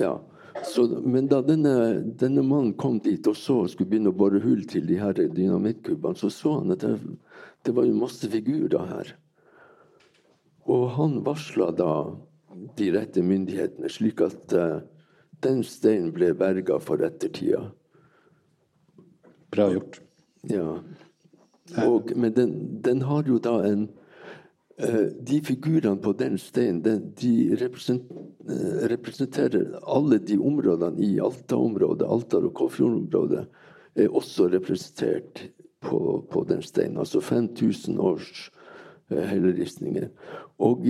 Ja. 0.00 0.16
Så, 0.64 0.86
men 1.04 1.28
da 1.30 1.38
denne, 1.44 2.00
denne, 2.18 2.42
mannen 2.42 2.72
kom 2.80 2.98
dit 3.04 3.24
og 3.30 3.36
så 3.38 3.60
skulle 3.70 3.92
begynne 3.92 4.10
å 4.10 4.16
bore 4.16 4.40
hull 4.42 4.64
til 4.68 4.88
de 4.88 4.96
her 4.98 5.14
dynamittkubbene, 5.14 6.18
så 6.18 6.32
så 6.32 6.56
han 6.58 6.74
at 6.74 6.82
det, 6.82 6.96
det 7.64 7.74
var 7.76 7.86
jo 7.86 8.00
masse 8.00 8.28
figurer 8.32 8.90
her. 8.90 9.12
Og 10.68 10.88
han 10.96 11.20
varsla 11.24 11.70
da 11.76 11.92
de 12.76 12.88
rette 12.96 13.22
myndighetene, 13.24 13.92
slik 13.92 14.24
at 14.24 14.56
den 15.44 15.62
steinen 15.66 16.12
ble 16.14 16.32
berga 16.38 16.78
for 16.82 17.02
ettertida. 17.04 17.68
Bra 19.52 19.70
gjort. 19.72 20.00
Ja. 20.48 20.78
Og, 21.84 22.12
men 22.16 22.34
den, 22.36 22.52
den, 22.84 23.02
har 23.04 23.26
jo 23.28 23.38
da 23.42 23.58
en 23.68 23.88
uh, 24.80 25.08
De 25.20 25.40
figurene 25.44 26.00
på 26.00 26.14
den 26.16 26.38
steinen 26.40 26.82
de 27.18 27.32
representer, 27.60 28.24
representerer 28.88 29.74
alle 29.84 30.18
de 30.18 30.38
områdene 30.38 31.02
i 31.04 31.18
Alta-området, 31.20 32.06
Altar- 32.08 32.46
og 32.48 32.54
Kåfjord-området, 32.56 33.46
er 33.98 34.14
også 34.14 34.48
representert 34.52 35.48
på, 35.84 36.24
på 36.30 36.44
den 36.48 36.62
steinen. 36.62 36.98
Altså 36.98 37.20
5000 37.20 37.98
års 37.98 38.48
uh, 39.12 39.20
helleristninger. 39.20 40.08
Og 40.58 40.86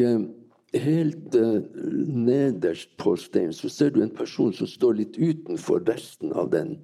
helt 0.77 1.35
uh, 1.35 1.61
nederst 2.07 2.97
på 3.01 3.15
steinen 3.17 3.55
så 3.57 3.71
ser 3.73 3.95
du 3.95 4.03
en 4.03 4.15
person 4.15 4.53
som 4.53 4.69
står 4.69 4.99
litt 5.01 5.19
utenfor 5.19 5.85
resten 5.89 6.33
av 6.33 6.51
den. 6.53 6.77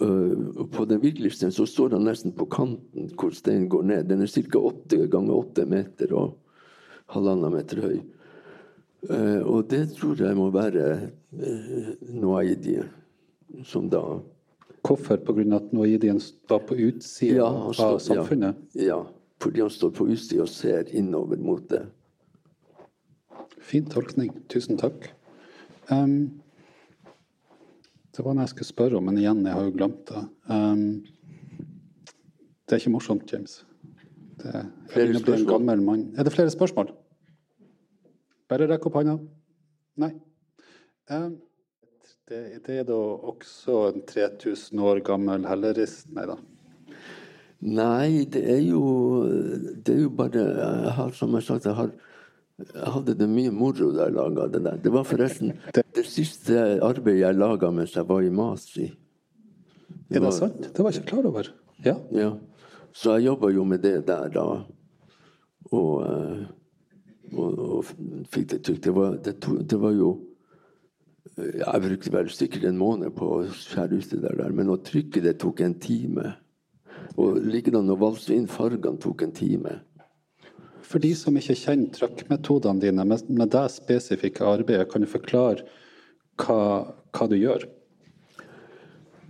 Uh, 0.00 0.66
på 0.72 0.84
den 0.88 1.02
virkelige 1.02 1.38
steinen 1.38 1.56
så 1.56 1.66
står 1.68 1.96
han 1.96 2.06
nesten 2.08 2.34
på 2.36 2.48
kanten 2.52 3.10
hvor 3.16 3.34
steinen 3.36 3.68
går 3.72 3.88
ned. 3.88 4.08
Den 4.10 4.24
er 4.24 4.32
ca. 4.32 4.58
åtte 4.58 5.06
ganger 5.06 5.42
åtte 5.44 5.66
meter 5.68 6.16
og 6.16 6.36
halvannen 7.14 7.56
meter 7.56 7.84
høy. 7.84 8.00
Uh, 9.08 9.40
og 9.48 9.70
det 9.72 9.86
tror 9.96 10.20
jeg 10.20 10.36
må 10.36 10.50
være 10.52 10.90
uh, 11.32 11.94
Noaidi, 12.12 12.80
som 13.64 13.88
da 13.88 14.02
Hvorfor? 14.80 15.16
Pga. 15.16 15.56
at 15.56 15.72
noaidien 15.72 16.20
står 16.20 16.58
på 16.68 16.74
utsida 16.74 17.36
ja, 17.36 17.48
av 17.84 17.98
samfunnet? 17.98 18.56
Ja, 18.72 18.84
ja, 18.84 19.00
fordi 19.42 19.60
han 19.60 19.70
står 19.70 19.90
på 19.90 20.06
utsida 20.08 20.44
og 20.46 20.48
ser 20.48 20.88
innover 20.96 21.36
mot 21.36 21.66
det. 21.68 21.82
Fin 23.60 23.88
tolkning. 23.90 24.32
Tusen 24.52 24.78
takk. 24.80 25.10
Um, 25.90 26.40
det 28.10 28.24
var 28.24 28.34
noe 28.34 28.46
jeg 28.46 28.54
skulle 28.54 28.70
spørre 28.72 28.98
om, 28.98 29.06
men 29.06 29.20
igjen, 29.20 29.44
jeg 29.46 29.56
har 29.56 29.66
jo 29.66 29.74
glemt 29.76 30.00
det. 30.10 30.22
Um, 30.50 30.86
det 32.66 32.76
er 32.76 32.82
ikke 32.82 32.94
morsomt, 32.94 33.30
James. 33.32 33.60
Det, 34.40 34.64
flere 34.92 35.20
spørsmål? 35.20 36.02
Er 36.16 36.26
det 36.26 36.32
flere 36.32 36.50
spørsmål? 36.50 36.90
Bare 38.50 38.66
rekk 38.70 38.88
opp 38.88 38.98
hånda. 38.98 39.16
Nei. 40.00 40.10
Um, 41.10 41.36
det, 42.30 42.60
det, 42.66 42.78
er 42.80 42.86
da 42.86 42.96
også 42.96 43.90
en 43.90 44.04
3000 44.06 44.82
år 44.86 45.02
gammel 45.06 45.46
hellerist? 45.50 46.08
Nei 46.14 46.26
da. 46.30 46.36
Nei, 47.60 48.24
det 48.24 48.40
er 48.54 48.62
jo 48.64 48.82
Det 49.26 49.92
er 49.92 49.98
jo 50.06 50.12
bare 50.16 50.44
jeg 50.44 50.92
har, 50.96 51.10
Som 51.12 51.34
jeg 51.36 51.44
sagt, 51.44 51.66
jeg 51.68 51.76
har 51.76 51.90
jeg 52.60 52.92
hadde 52.94 53.14
det 53.18 53.28
mye 53.30 53.52
moro 53.54 53.90
da 53.94 54.06
jeg 54.08 54.16
laga 54.16 54.46
det 54.52 54.62
der. 54.64 54.78
Det 54.84 54.92
var 54.92 55.06
forresten 55.08 55.52
det, 55.74 56.04
siste 56.08 56.78
arbeidet 56.84 57.22
jeg 57.22 57.38
laga 57.38 57.70
mens 57.74 57.96
jeg 57.96 58.08
var 58.08 58.22
i 58.24 58.30
Masi. 58.34 58.88
Det 60.10 60.18
er 60.18 60.26
det 60.26 60.32
sant? 60.36 60.62
Det 60.66 60.84
var 60.84 60.92
jeg 60.92 61.02
ikke 61.02 61.12
klar 61.14 61.28
over. 61.30 61.50
Ja. 61.84 61.96
ja. 62.14 62.30
Så 62.92 63.16
jeg 63.16 63.30
jobba 63.30 63.50
jo 63.54 63.64
med 63.64 63.82
det 63.84 64.00
der 64.08 64.32
da. 64.34 64.46
Og, 65.70 65.92
eh, 66.02 66.42
og, 67.36 67.58
og 67.58 67.90
fikk 68.32 68.50
det 68.54 68.62
trygt. 68.66 68.84
Det 68.88 68.94
var, 68.96 69.16
det, 69.24 69.36
det 69.70 69.80
var 69.80 69.94
jo 69.94 70.18
Jeg 71.40 71.80
brukte 71.80 72.10
vel 72.12 72.28
sikkert 72.32 72.64
en 72.68 72.80
måned 72.80 73.14
på 73.16 73.26
å 73.38 73.42
skjære 73.54 73.96
ut 73.96 74.10
det 74.12 74.18
der, 74.24 74.50
men 74.52 74.72
å 74.72 74.80
trykke 74.84 75.22
det 75.24 75.38
tok 75.40 75.62
en 75.64 75.76
time. 75.80 76.34
Og 77.16 77.38
likedan 77.40 77.88
å 77.92 77.96
valse 78.00 78.34
inn 78.34 78.50
fargene 78.50 79.00
tok 79.00 79.24
en 79.24 79.32
time. 79.32 79.78
For 80.90 80.98
de 81.02 81.12
som 81.14 81.36
ikke 81.38 81.54
kjenner 81.54 81.92
trykkmetodene 81.94 82.82
dine 82.82 83.04
med, 83.06 83.28
med 83.30 83.52
det 83.54 83.68
spesifikke 83.76 84.46
arbeidet, 84.46 84.88
kan 84.90 85.04
du 85.04 85.10
forklare 85.10 85.62
hva, 86.40 86.62
hva, 87.14 87.28
du 87.30 87.36
gjør? 87.38 87.66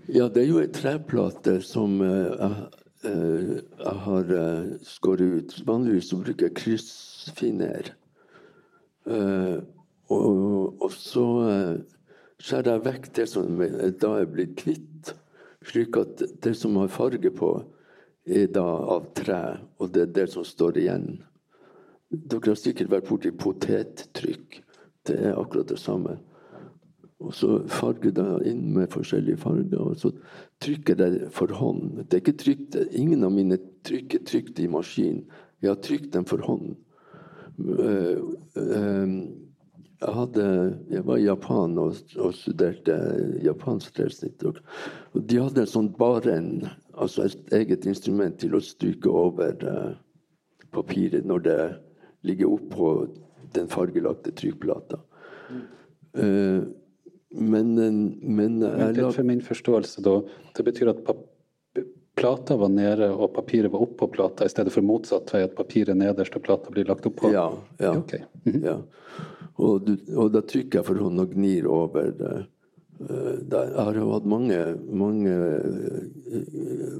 Ja, 0.09 0.31
det 0.33 0.45
er 0.45 0.49
jo 0.49 0.63
ei 0.63 0.71
treplate 0.73 1.59
som 1.65 1.99
uh, 2.01 2.65
jeg, 3.05 3.61
jeg 3.77 3.97
har 4.07 4.33
uh, 4.33 4.73
skåret 4.89 5.37
ut. 5.37 5.57
Vanligvis 5.69 6.13
bruker 6.17 6.49
jeg 6.49 6.57
kryssfiner. 6.63 7.93
Og, 9.11 10.77
og, 10.85 10.93
så 10.93 11.25
skjærer 12.43 12.75
jeg 12.77 12.85
vekk 12.85 13.09
det 13.17 13.25
som 13.31 13.63
da 14.03 14.11
er 14.21 14.29
blitt 14.29 14.61
hvitt, 14.67 15.13
slik 15.67 15.97
at 15.99 16.23
det 16.45 16.53
som 16.59 16.77
har 16.79 16.93
farge 16.93 17.33
på, 17.35 17.51
er 18.29 18.53
da 18.55 18.67
av 18.97 19.09
tre, 19.17 19.41
og 19.81 19.91
det 19.95 20.05
er 20.05 20.15
det 20.21 20.27
som 20.35 20.47
står 20.47 20.79
igjen. 20.85 21.09
Dere 22.11 22.53
har 22.53 22.59
sikkert 22.59 22.91
vært 22.91 23.07
borti 23.07 23.31
potettrykk. 23.39 24.61
Det 25.07 25.17
er 25.31 25.39
akkurat 25.39 25.71
det 25.71 25.79
samme. 25.79 26.17
Og 27.21 27.35
så 27.37 27.59
farger 27.69 28.17
jeg 28.17 28.51
inn 28.51 28.63
med 28.75 28.91
forskjellige 28.91 29.43
farger, 29.43 29.77
og 29.79 29.99
så 30.01 30.11
trykker 30.65 30.99
jeg 30.99 31.29
for 31.37 31.53
hånd. 31.53 32.01
Det 32.09 32.17
er 32.17 32.23
ikke 32.25 32.41
trykt, 32.41 32.79
Ingen 32.97 33.27
av 33.27 33.35
mine 33.35 33.61
trykk 33.87 34.17
er 34.17 34.25
trykt 34.27 34.61
i 34.61 34.69
maskin. 34.73 35.21
Jeg 35.61 35.75
har 35.75 35.83
trykt 35.85 36.15
dem 36.17 36.25
for 36.27 36.43
hånd. 36.47 36.73
Eh, 37.61 38.17
eh, 38.57 39.13
jeg, 40.01 40.15
hadde, 40.17 40.47
jeg 40.89 41.05
var 41.07 41.21
i 41.21 41.27
Japan 41.27 41.77
og, 41.79 42.01
og 42.17 42.33
studerte 42.35 42.97
japansk 43.45 44.01
tresnitt. 44.01 44.43
Og 44.47 45.21
de 45.21 45.43
hadde 45.45 45.67
en 45.67 45.73
sånn 45.75 45.93
baren, 45.99 46.65
altså 46.97 47.29
et 47.29 47.55
eget 47.61 47.85
instrument 47.91 48.41
til 48.41 48.57
å 48.57 48.65
stryke 48.65 49.13
over 49.13 49.61
uh, 49.61 49.93
papiret 50.73 51.29
når 51.29 51.45
det 51.45 51.61
ligger 52.27 52.53
oppå 52.53 52.91
den 53.55 53.69
fargelagte 53.71 54.35
trykkplata. 54.37 55.01
Uh, 56.19 56.63
men, 57.31 57.75
men 58.21 58.63
jeg 58.63 59.13
For 59.15 59.23
min 59.27 59.43
forståelse, 59.43 60.03
da, 60.03 60.17
det 60.57 60.65
betyr 60.67 60.91
at 60.91 61.05
plata 62.21 62.57
var 62.57 62.69
nede 62.69 63.09
og 63.15 63.33
papiret 63.35 63.73
var 63.73 63.85
oppå 63.87 64.09
plata, 64.13 64.45
i 64.45 64.53
stedet 64.53 64.73
for 64.75 64.85
motsatt 64.85 65.31
vei, 65.35 65.45
at 65.47 65.55
papiret 65.57 65.97
nederst 65.97 66.37
og 66.37 66.45
plata 66.45 66.73
blir 66.75 66.89
lagt 66.91 67.07
oppå? 67.09 67.31
Ja. 67.33 67.49
ja, 67.79 67.97
okay. 67.97 68.25
mm 68.45 68.53
-hmm. 68.53 68.65
ja. 68.67 68.79
Og, 69.57 69.87
du, 69.87 69.97
og, 70.17 70.33
da 70.33 70.41
trykker 70.41 70.79
jeg 70.79 70.87
for 70.87 70.95
hånd 70.95 71.21
og 71.21 71.35
gnir 71.35 71.67
over, 71.69 72.11
det. 72.19 72.47
Jeg 73.51 73.85
har 73.85 73.97
jo 73.97 74.11
hatt 74.13 74.27
mange, 74.29 74.59
mange 74.93 75.33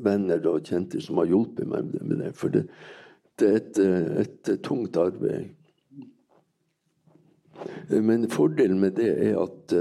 venner 0.01 0.47
og 0.49 0.65
kjente 0.65 1.01
som 1.01 1.21
har 1.21 1.29
hjulpet 1.29 1.69
meg 1.69 1.85
med 2.01 2.23
det. 2.23 2.31
For 2.37 2.49
det, 2.49 2.67
et, 3.47 3.79
et, 3.79 4.53
tungt 4.65 4.97
arbeid. 5.01 5.51
Men 7.91 8.29
fordelen 8.33 8.81
med 8.81 8.97
det 8.97 9.11
er 9.29 9.37
at, 9.41 9.75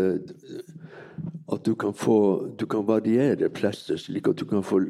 at 1.53 1.65
du, 1.65 1.75
kan 1.79 1.93
få, 1.95 2.49
du 2.59 2.65
kan 2.67 2.83
variere 2.87 3.47
plasser, 3.49 3.99
slik 4.01 4.27
at 4.27 4.41
du 4.41 4.45
kan 4.49 4.65
få 4.65 4.81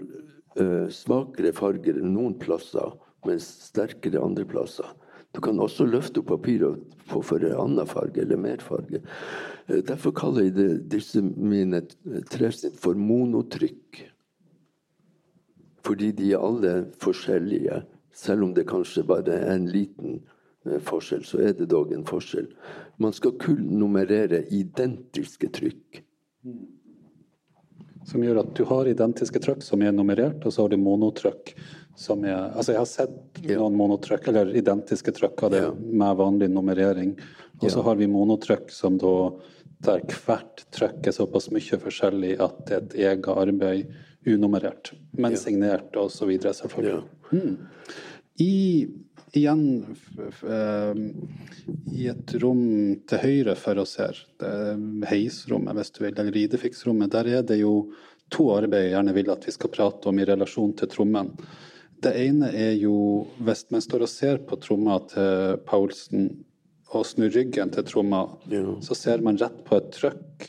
svakere 0.90 1.54
farger 1.54 2.00
noen 2.02 2.34
plasser, 2.42 2.96
men 3.28 3.38
sterkere 3.44 4.24
andre 4.24 4.48
plasser. 4.50 4.90
Du 5.36 5.42
kan 5.46 5.60
også 5.62 5.86
løfte 5.86 6.24
opp 6.24 6.32
papiret 6.32 6.66
og 6.72 7.10
få 7.10 7.22
for 7.26 7.46
en 7.46 7.58
annen 7.62 7.90
farge 7.90 8.24
eller 8.24 8.40
mer 8.42 8.62
farge. 8.66 9.02
Eh, 9.70 9.82
derfor 9.86 10.14
kaller 10.18 10.48
jeg 10.48 10.56
det, 10.56 10.70
disse 10.90 11.22
mine 11.22 11.84
tresnitt 12.32 12.80
for 12.82 12.98
monotrykk. 12.98 14.02
Fordi 15.86 16.12
de 16.18 16.32
er 16.34 16.46
alle 16.46 16.74
forskjellige. 17.02 17.84
Selv 18.16 18.44
om 18.44 18.54
det 18.54 18.68
kanskje 18.70 19.06
bare 19.08 19.38
er 19.38 19.56
en 19.56 19.70
liten 19.70 20.20
eh, 20.66 20.80
forskjell, 20.84 21.24
så 21.26 21.42
er 21.44 21.56
det 21.58 21.70
dog 21.72 21.94
en 21.94 22.06
forskjell. 22.08 22.50
Man 23.00 23.16
skal 23.16 23.38
kun 23.42 23.62
nummerere 23.80 24.44
identiske 24.56 25.52
trykk. 25.56 26.02
Som 28.10 28.24
gjør 28.26 28.42
at 28.42 28.56
du 28.58 28.64
har 28.66 28.90
identiske 28.90 29.42
trykk 29.44 29.62
som 29.64 29.84
er 29.86 29.94
nummerert, 29.94 30.42
og 30.46 30.56
så 30.56 30.66
har 30.66 30.74
du 30.74 30.80
monotrykk 30.82 31.54
som 32.00 32.24
er 32.24 32.50
Altså, 32.56 32.74
jeg 32.74 32.80
har 32.80 32.90
sett 32.90 33.40
noen 33.44 33.78
monotrykk, 33.78 34.32
eller 34.32 34.56
identiske 34.56 35.14
trykk 35.16 35.46
av 35.46 35.54
det 35.54 35.64
ja. 35.66 35.72
med 35.76 36.20
vanlig 36.20 36.50
nummerering. 36.52 37.16
Og 37.60 37.68
så 37.68 37.82
ja. 37.82 37.86
har 37.90 38.00
vi 38.00 38.08
monotrykk 38.08 38.72
som 38.72 38.98
da 39.00 39.16
der 39.84 40.04
hvert 40.26 40.66
trykk 40.76 41.08
er 41.08 41.16
såpass 41.16 41.50
mye 41.56 41.80
forskjellig 41.80 42.34
at 42.44 42.64
det 42.68 42.76
er 42.76 42.82
et 42.82 42.96
eget 43.00 43.30
arbeid 43.32 43.94
unummerert, 44.36 44.94
men 45.18 45.36
ja. 45.36 45.42
signert 45.42 45.96
videre, 46.28 46.54
selvfølgelig. 46.54 47.04
Mm. 47.32 47.56
I, 48.40 48.88
igjen 49.36 49.64
uh, 50.44 51.00
i 51.92 52.08
et 52.12 52.36
rom 52.42 52.62
til 53.10 53.24
høyre 53.24 53.56
for 53.60 53.82
oss 53.84 53.98
her, 54.02 54.20
det 54.42 55.10
heisrommet 55.12 55.78
hvis 55.78 55.92
du 55.96 56.04
vil, 56.06 56.14
eller 56.14 56.36
ridefiksrommet, 56.36 57.12
der 57.14 57.32
er 57.40 57.48
det 57.48 57.60
jo 57.62 57.74
to 58.34 58.52
arbeid 58.54 58.88
jeg 58.88 58.94
gjerne 58.94 59.16
vil 59.18 59.34
at 59.34 59.48
vi 59.48 59.56
skal 59.56 59.74
prate 59.74 60.10
om 60.12 60.22
i 60.22 60.28
relasjon 60.30 60.76
til 60.78 60.92
trommen. 60.92 61.34
Det 62.00 62.14
ene 62.16 62.52
er 62.56 62.78
jo 62.80 63.26
hvis 63.44 63.66
man 63.74 63.84
står 63.84 64.06
og 64.06 64.12
ser 64.12 64.40
på 64.48 64.60
tromma 64.62 65.00
til 65.12 65.58
Paulsen 65.68 66.30
og 66.96 67.04
snur 67.06 67.30
ryggen 67.34 67.74
til 67.74 67.86
tromma, 67.86 68.24
ja. 68.50 68.64
så 68.82 68.96
ser 68.98 69.26
man 69.26 69.38
rett 69.42 69.60
på 69.66 69.78
et 69.78 69.92
trykk 69.98 70.48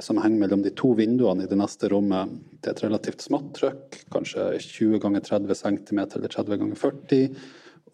som 0.00 0.18
henger 0.20 0.42
mellom 0.42 0.62
de 0.62 0.72
to 0.76 0.92
vinduene 0.98 1.44
i 1.44 1.50
det 1.50 1.58
neste 1.58 1.88
rommet. 1.92 2.34
Det 2.60 2.70
er 2.70 2.76
et 2.76 2.84
relativt 2.84 3.24
smått 3.24 3.54
trykk, 3.56 4.02
kanskje 4.12 4.50
20 4.60 5.00
ganger 5.02 5.24
30 5.24 5.60
cm 5.62 6.00
eller 6.04 6.34
30 6.34 6.60
ganger 6.62 6.80
40. 6.82 7.38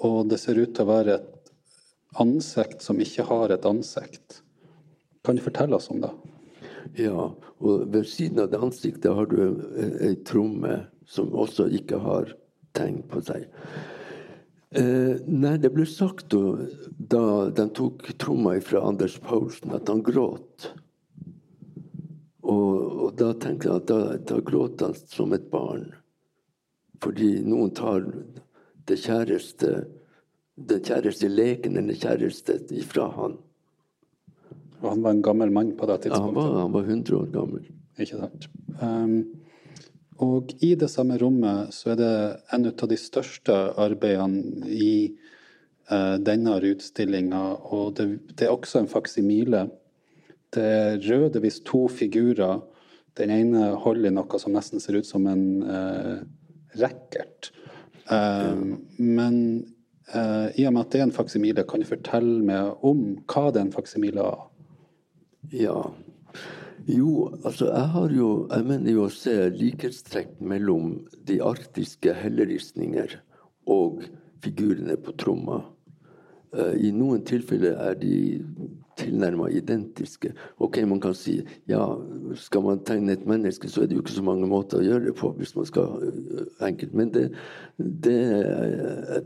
Og 0.08 0.18
det 0.30 0.40
ser 0.42 0.58
ut 0.58 0.74
til 0.74 0.84
å 0.84 0.90
være 0.90 1.18
et 1.20 1.52
ansikt 2.20 2.82
som 2.82 3.00
ikke 3.02 3.26
har 3.30 3.54
et 3.54 3.66
ansikt. 3.68 4.40
Kan 5.24 5.38
du 5.38 5.44
fortelle 5.44 5.78
oss 5.78 5.90
om 5.94 6.02
det? 6.02 6.12
Ja, 7.00 7.30
og 7.64 7.86
ved 7.94 8.06
siden 8.10 8.42
av 8.42 8.50
det 8.52 8.60
ansiktet 8.62 9.14
har 9.14 9.30
du 9.30 9.38
ei 10.04 10.14
tromme 10.26 10.84
som 11.08 11.32
også 11.32 11.70
ikke 11.78 11.98
har 12.02 12.34
tegn 12.76 13.02
på 13.08 13.22
seg. 13.24 13.46
Eh, 14.74 15.20
nei, 15.30 15.54
det 15.62 15.70
ble 15.70 15.86
sagt 15.86 16.34
da 16.34 17.26
de 17.54 17.66
tok 17.78 18.08
tromma 18.18 18.56
fra 18.64 18.82
Anders 18.88 19.16
Paulsen, 19.22 19.70
at 19.76 19.88
han 19.90 20.02
gråt. 20.02 20.72
Og, 22.54 22.94
og 23.08 23.18
da 23.18 23.32
tenkte 23.42 23.68
jeg 23.68 23.82
at 23.82 23.90
da, 23.90 24.00
da 24.30 24.40
gråter 24.46 24.92
han 24.92 25.12
som 25.12 25.34
et 25.36 25.50
barn. 25.50 25.90
Fordi 27.02 27.34
noen 27.44 27.74
tar 27.76 28.06
det 28.88 29.00
kjæreste 29.02 29.76
den 30.54 30.84
kjæreste 30.86 31.28
leken, 31.28 31.74
den 31.74 31.90
kjæreste, 31.98 32.60
ifra 32.78 33.08
han. 33.16 33.38
Og 34.82 34.90
han 34.90 35.02
var 35.02 35.16
en 35.16 35.24
gammel 35.24 35.50
mann 35.50 35.72
på 35.78 35.88
det 35.90 36.04
tidspunktet? 36.04 36.42
Ja, 36.42 36.42
han 36.42 36.52
var, 36.54 36.60
han 36.60 36.74
var 36.74 36.82
100 36.82 37.16
år 37.18 37.30
gammel. 37.32 37.66
Ikke 37.98 38.20
sant. 38.20 38.48
Um, 38.80 39.16
og 40.22 40.52
i 40.62 40.74
det 40.78 40.90
samme 40.92 41.18
rommet 41.18 41.74
så 41.74 41.94
er 41.94 41.98
det 41.98 42.14
en 42.54 42.68
av 42.70 42.90
de 42.90 42.98
største 42.98 43.54
arbeidene 43.80 44.68
i 44.70 45.14
uh, 45.90 46.20
denne 46.22 46.58
utstillinga, 46.70 47.42
og 47.74 47.96
det, 47.98 48.08
det, 48.34 48.46
er 48.46 48.54
også 48.54 48.84
en 48.84 48.90
faksimile. 48.90 49.66
Det 50.54 50.64
er 50.64 51.02
rødevis 51.02 51.60
to 51.66 51.86
figurer. 51.90 52.62
Den 53.18 53.30
ene 53.30 53.74
holder 53.82 54.10
i 54.10 54.14
noe 54.14 54.40
som 54.42 54.54
nesten 54.54 54.82
ser 54.82 54.98
ut 54.98 55.08
som 55.08 55.26
en 55.30 55.46
uh, 55.66 56.22
racket. 56.80 57.50
Uh, 58.10 58.78
men 58.98 59.36
uh, 60.14 60.48
i 60.54 60.66
og 60.66 60.74
med 60.74 60.82
at 60.84 60.94
det 60.94 61.02
er 61.02 61.06
en 61.08 61.14
faksimile, 61.14 61.66
kan 61.68 61.82
du 61.82 61.88
fortelle 61.88 62.40
meg 62.46 62.86
om 62.86 63.06
hva 63.30 63.48
det 63.50 63.62
er 63.62 63.68
en 63.68 63.76
faksimile 63.76 64.24
av? 64.24 64.48
Ja, 65.54 65.78
jo, 66.86 67.30
altså 67.44 67.70
jeg 67.70 67.88
har 67.94 68.10
jo 68.12 68.28
Jeg 68.50 68.64
mener 68.68 68.92
jo 68.92 69.04
å 69.06 69.12
se 69.12 69.34
likhetstrekk 69.52 70.36
mellom 70.44 70.98
de 71.28 71.38
arktiske 71.44 72.12
helleristninger 72.18 73.18
og 73.72 74.02
figurene 74.44 74.96
på 75.00 75.14
tromma. 75.16 75.62
Eh, 76.52 76.74
I 76.88 76.90
noen 76.92 77.24
tilfeller 77.24 77.78
er 77.80 77.96
de 77.96 78.16
tilnærma 78.98 79.48
identiske. 79.50 80.32
Ok, 80.62 80.78
man 80.86 81.00
kan 81.00 81.14
si 81.18 81.38
ja, 81.70 81.82
skal 82.34 82.62
man 82.66 82.84
tegne 82.86 83.16
et 83.16 83.26
menneske, 83.26 83.68
så 83.68 83.82
er 83.82 83.90
det 83.90 83.98
jo 83.98 84.04
ikke 84.04 84.18
så 84.18 84.26
mange 84.26 84.48
måter 84.50 84.80
å 84.80 84.86
gjøre 84.86 85.08
det 85.08 85.16
på. 85.18 85.32
hvis 85.38 85.56
man 85.56 85.66
skal 85.70 86.06
eh, 86.08 86.46
enkelt. 86.68 86.94
Men 86.94 87.10
det, 87.14 87.28
det 87.78 89.24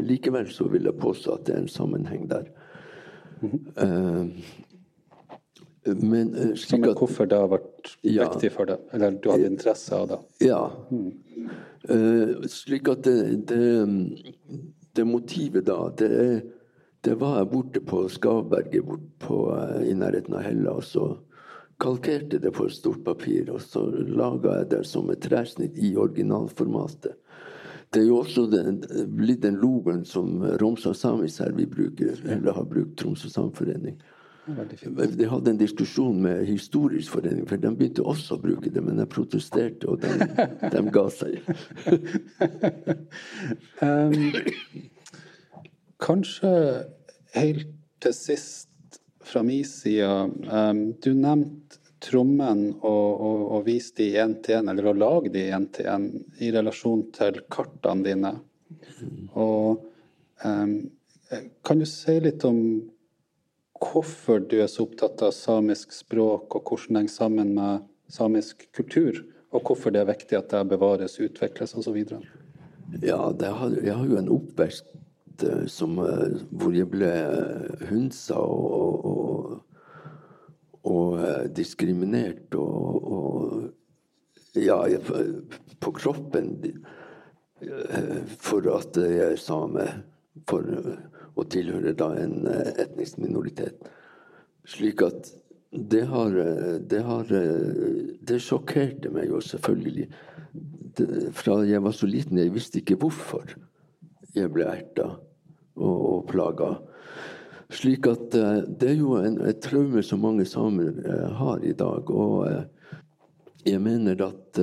Likevel 0.00 0.48
så 0.48 0.68
vil 0.72 0.88
jeg 0.88 1.00
påstå 1.00 1.34
at 1.36 1.46
det 1.46 1.54
er 1.54 1.62
en 1.64 1.68
sammenheng 1.68 2.30
der. 2.30 2.48
Mm 3.40 3.50
-hmm. 3.50 4.30
Men, 5.84 6.56
Som 6.56 6.84
at, 6.84 6.98
hvorfor 6.98 7.24
det 7.24 7.38
har 7.38 7.48
vært 7.48 7.96
ja, 8.04 8.26
viktig 8.28 8.52
for 8.52 8.68
deg? 8.68 8.76
Eller 8.92 9.10
du 9.16 9.30
hadde 9.30 9.48
interesse 9.48 9.96
av 9.96 10.08
det? 10.10 10.18
Ja. 10.44 10.60
Mm. 10.90 11.12
Slik 12.52 12.88
at 12.92 13.04
det, 13.04 13.48
det, 13.48 13.88
det, 14.96 15.06
motivet 15.08 15.64
da, 15.66 15.78
det, 15.98 16.42
det 17.06 17.16
var 17.20 17.38
jeg 17.38 17.50
borte 17.52 17.80
på 17.80 18.04
Skavberget 18.12 18.84
bort 18.86 19.08
på, 19.18 19.40
uh, 19.54 19.80
i 19.86 19.94
nærheten 19.96 20.36
av 20.36 20.44
Hella. 20.44 20.76
og 20.76 20.84
så 20.84 21.06
kalkerte 21.80 22.38
det 22.38 22.52
på 22.52 22.66
et 22.68 22.76
stort 22.76 23.04
papir, 23.04 23.48
og 23.50 23.62
så 23.64 23.86
laga 23.88 24.58
jeg 24.58 24.70
det 24.74 24.84
som 24.86 25.10
et 25.10 25.22
tresnitt 25.24 25.78
i 25.80 25.94
originalformatet. 25.96 27.16
Det 27.90 28.02
er 28.02 28.06
jo 28.06 28.20
også 28.20 28.44
den, 28.52 28.82
blitt 29.16 29.42
den 29.42 29.56
logoen 29.58 30.04
som 30.06 30.44
Romsa 30.60 30.92
Samis 30.94 31.40
her 31.42 31.56
vi 31.56 31.66
bruker, 31.66 32.20
eller 32.28 32.54
har 32.54 32.68
brukt 32.68 32.98
Tromsø 33.00 33.32
Samforening. 33.32 33.96
De 35.16 35.26
hadde 35.28 35.50
en 35.50 35.58
diskusjon 35.58 36.22
med 36.22 36.44
Historisk 36.46 37.12
forening, 37.12 37.48
for 37.48 37.60
de 37.60 37.72
begynte 37.76 38.04
også 38.06 38.36
å 38.36 38.42
bruke 38.42 38.70
det, 38.70 38.82
men 38.82 38.98
jeg 38.98 39.10
protesterte, 39.10 39.90
og 39.90 40.00
de, 40.02 40.10
de 40.70 40.84
ga 40.94 41.04
seg. 41.12 41.40
um, 43.84 44.14
kanskje 46.10 46.52
helt 47.36 47.68
til 48.02 48.14
sist 48.16 49.00
fra 49.30 49.42
min 49.46 49.66
side 49.66 50.08
um, 50.50 50.80
Du 51.02 51.12
nevnte 51.14 51.78
trommen 52.00 52.70
og, 52.80 53.08
og, 53.20 53.40
og 53.54 53.66
viste 53.66 54.06
i 54.06 54.14
én 54.18 54.38
til 54.40 54.56
én, 54.56 54.70
eller 54.72 54.88
å 54.88 54.96
lage 54.96 55.32
de 55.34 55.44
til 55.74 55.90
én, 55.92 56.06
i 56.40 56.48
relasjon 56.54 57.02
til 57.12 57.42
kartene 57.52 58.06
dine. 58.06 58.30
Og 59.36 59.82
um, 60.40 60.72
kan 61.60 61.82
du 61.82 61.86
si 61.86 62.16
litt 62.24 62.46
om 62.48 62.62
hvorfor 63.80 64.40
du 64.48 64.58
er 64.62 64.70
så 64.72 64.86
opptatt 64.86 65.20
av 65.26 65.36
samisk 65.36 65.92
språk, 65.92 66.56
og 66.56 66.72
hvordan 66.72 66.96
det 66.96 67.02
henger 67.02 67.14
sammen 67.18 67.52
med 67.58 67.84
samisk 68.10 68.64
kultur, 68.76 69.20
og 69.52 69.68
hvorfor 69.68 69.92
det 69.92 70.00
er 70.02 70.10
viktig 70.10 70.40
at 70.40 70.56
det 70.56 70.64
bevares, 70.72 71.20
utvikles 71.20 71.76
osv. 71.76 72.00
Ja, 73.04 73.20
har, 73.28 73.76
jeg 73.76 73.94
har 73.94 74.08
jo 74.08 74.18
en 74.18 74.32
oppvekst 74.32 74.88
uh, 75.46 75.66
som, 75.70 75.98
uh, 75.98 76.40
hvor 76.50 76.74
jeg 76.76 76.88
ble 76.90 77.10
hunsa 77.90 78.38
og, 78.40 79.04
og, 79.04 79.10
og 79.10 79.60
og 80.90 81.50
diskriminert 81.56 82.54
og, 82.56 83.68
ja, 84.56 84.78
på 85.80 85.92
kroppen 85.92 86.54
for 88.40 88.68
at 88.72 88.96
jeg 88.96 89.34
er 89.34 89.40
same. 89.40 89.86
For 90.48 90.64
å 91.36 91.44
tilhøre 91.50 91.92
da 91.98 92.08
en 92.16 92.46
eh, 92.48 92.70
etnisk 92.80 93.18
minoritet. 93.20 93.82
Slik 94.64 95.02
at 95.04 95.32
det 95.70 96.04
har 96.10 96.34
Det, 96.90 97.00
har, 97.06 97.28
det 98.26 98.38
sjokkerte 98.42 99.10
meg 99.14 99.28
jo 99.30 99.38
selvfølgelig. 99.44 100.08
Fra 101.36 101.60
jeg 101.62 101.82
var 101.84 101.94
så 101.94 102.08
liten, 102.10 102.38
jeg 102.38 102.54
visste 102.54 102.80
ikke 102.80 102.98
hvorfor 102.98 103.52
jeg 104.34 104.50
ble 104.50 104.66
erta 104.66 105.12
og, 105.80 105.98
og 106.12 106.22
plaga. 106.30 106.74
Slik 107.70 108.02
at 108.10 108.34
eh, 108.34 108.64
det 108.66 108.88
er 108.90 108.96
jo 108.98 109.14
en, 109.20 109.36
et 109.46 109.60
traume 109.62 110.02
som 110.02 110.18
mange 110.24 110.44
samer 110.48 110.88
eh, 111.06 111.34
har 111.38 111.58
i 111.62 111.72
dag. 111.72 112.10
Og 112.10 112.50
eh, 112.50 112.64
jeg 113.68 113.80
mener 113.84 114.22
at 114.24 114.58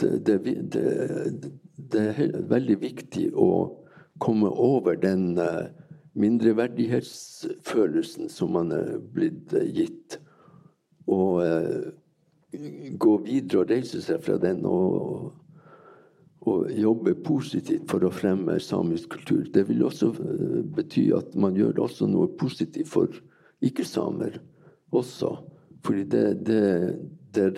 det, 0.00 0.26
det, 0.26 0.36
det, 0.72 0.84
det, 1.76 2.00
er 2.00 2.40
veldig 2.48 2.80
viktig 2.80 3.32
å 3.34 3.76
komme 4.22 4.48
over 4.48 4.94
den 4.94 5.38
mindreverdighetsfølelsen 6.14 8.28
som 8.30 8.52
man 8.54 8.72
er 8.72 8.98
blitt 9.02 9.52
gitt. 9.74 10.20
Og 11.10 11.42
gå 13.02 13.16
videre 13.26 13.58
og 13.64 13.70
reise 13.74 14.02
seg 14.06 14.22
fra 14.22 14.38
den 14.38 14.62
og, 14.62 15.34
og 16.48 16.70
jobbe 16.72 17.14
positivt 17.20 17.90
for 17.90 18.04
å 18.06 18.12
fremme 18.14 18.56
samisk 18.64 19.12
kultur. 19.12 19.44
Det 19.52 19.66
vil 19.68 19.82
også 19.84 20.12
eh, 20.14 20.60
bety 20.76 21.10
at 21.16 21.34
man 21.36 21.58
gjør 21.58 21.82
også 21.84 22.08
noe 22.08 22.30
positivt 22.40 22.88
for 22.88 23.20
ikke-samer 23.64 24.38
også. 24.96 25.34
Fordi 25.84 26.06
det, 26.12 26.24
det, 26.46 26.64
det, 27.36 27.50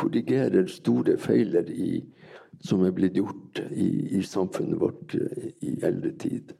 korrigerer 0.00 0.68
store 0.70 1.16
feiler 1.18 1.66
i, 1.74 1.98
som 2.64 2.84
er 2.86 2.92
blitt 2.94 3.16
gjort 3.18 3.58
i, 3.74 3.88
i, 4.16 4.20
samfunnet 4.24 4.78
vårt 4.80 5.16
eh, 5.18 5.50
i 5.66 5.74
eldre 5.84 6.14
tid. 6.22 6.54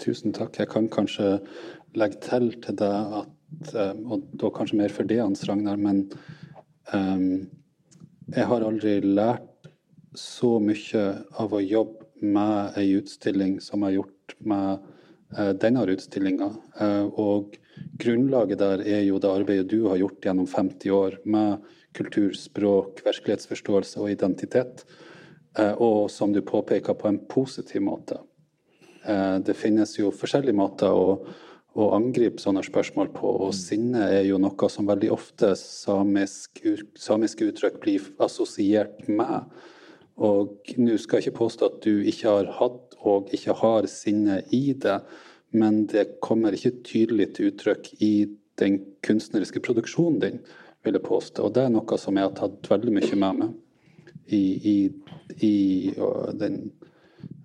Tusen 0.00 0.36
takk. 0.36 0.60
Jeg 0.60 0.70
kan 0.70 0.86
kanskje 0.92 1.38
legge 1.98 2.20
til 2.22 2.52
til 2.62 2.78
deg 2.78 3.16
at 3.24 3.72
eh, 3.74 3.94
Og 4.06 4.28
da 4.38 4.52
kanskje 4.54 4.78
mer 4.78 4.94
for 4.94 5.08
det, 5.08 5.18
Hans 5.18 5.42
Ragnar, 5.48 5.80
men 5.80 6.04
um, 6.94 7.48
jeg 8.30 8.46
har 8.46 8.62
aldri 8.62 9.00
lært 9.02 9.49
så 10.16 10.56
mye 10.62 11.04
av 11.38 11.52
å 11.54 11.60
jobbe 11.62 12.06
med 12.20 12.78
ei 12.78 12.94
utstilling 12.98 13.58
som 13.64 13.80
jeg 13.80 13.90
har 13.90 13.96
gjort 14.00 14.34
med 14.38 14.88
eh, 15.36 15.52
denne 15.62 15.84
utstillinga. 15.94 16.50
Eh, 16.80 17.06
og 17.20 17.56
grunnlaget 18.00 18.60
der 18.60 18.84
er 18.84 19.04
jo 19.06 19.20
det 19.22 19.30
arbeidet 19.30 19.70
du 19.70 19.86
har 19.88 20.00
gjort 20.00 20.26
gjennom 20.26 20.48
50 20.50 20.96
år 20.96 21.20
med 21.24 21.68
kultur, 21.96 22.34
språk, 22.36 23.00
virkelighetsforståelse 23.06 24.02
og 24.02 24.10
identitet. 24.12 24.84
Eh, 25.58 25.72
og 25.78 26.10
som 26.12 26.34
du 26.34 26.42
påpeker, 26.42 26.94
på 26.94 27.08
en 27.08 27.22
positiv 27.28 27.86
måte. 27.86 28.20
det 29.46 29.54
finnes 29.56 29.94
jo 29.96 30.10
forskjellige 30.12 30.52
måter 30.52 30.92
å, 30.92 31.14
å 31.72 31.84
angripe 31.96 32.36
sånne 32.42 32.60
spørsmål 32.60 33.08
på, 33.14 33.30
og 33.46 33.54
sinne 33.56 34.02
er 34.12 34.26
jo 34.28 34.36
noe 34.38 34.68
som 34.68 34.84
veldig 34.86 35.08
ofte 35.14 35.54
samisk, 35.56 36.60
samiske 37.00 37.48
uttrykk 37.48 37.78
blir 37.80 38.10
assosiert 38.20 39.08
med. 39.08 39.48
Og 40.20 40.72
nå 40.76 40.96
skal 41.00 41.18
jeg 41.18 41.30
ikke 41.30 41.40
påstå 41.40 41.68
at 41.70 41.78
du 41.84 42.02
ikke 42.04 42.28
har 42.28 42.50
hatt 42.58 42.96
og 43.08 43.30
ikke 43.32 43.56
har 43.62 43.88
sinne 43.88 44.42
i 44.52 44.74
det, 44.76 44.98
men 45.56 45.86
det 45.90 46.20
kommer 46.22 46.54
ikke 46.54 46.82
tydelig 46.86 47.30
til 47.36 47.50
uttrykk 47.50 47.88
i 48.04 48.12
den 48.60 48.76
kunstneriske 49.06 49.62
produksjonen 49.64 50.20
din, 50.20 50.38
vil 50.84 50.98
jeg 50.98 51.06
påstå. 51.06 51.46
Og 51.46 51.54
det 51.56 51.64
er 51.64 51.72
noe 51.72 51.98
som 51.98 52.20
jeg 52.20 52.28
har 52.28 52.36
tatt 52.36 52.68
veldig 52.70 52.94
mye 52.98 53.20
med 53.22 53.40
meg 53.40 53.56
i, 54.30 54.42
i, 54.72 54.76
i, 55.46 55.54
den, 56.38 56.60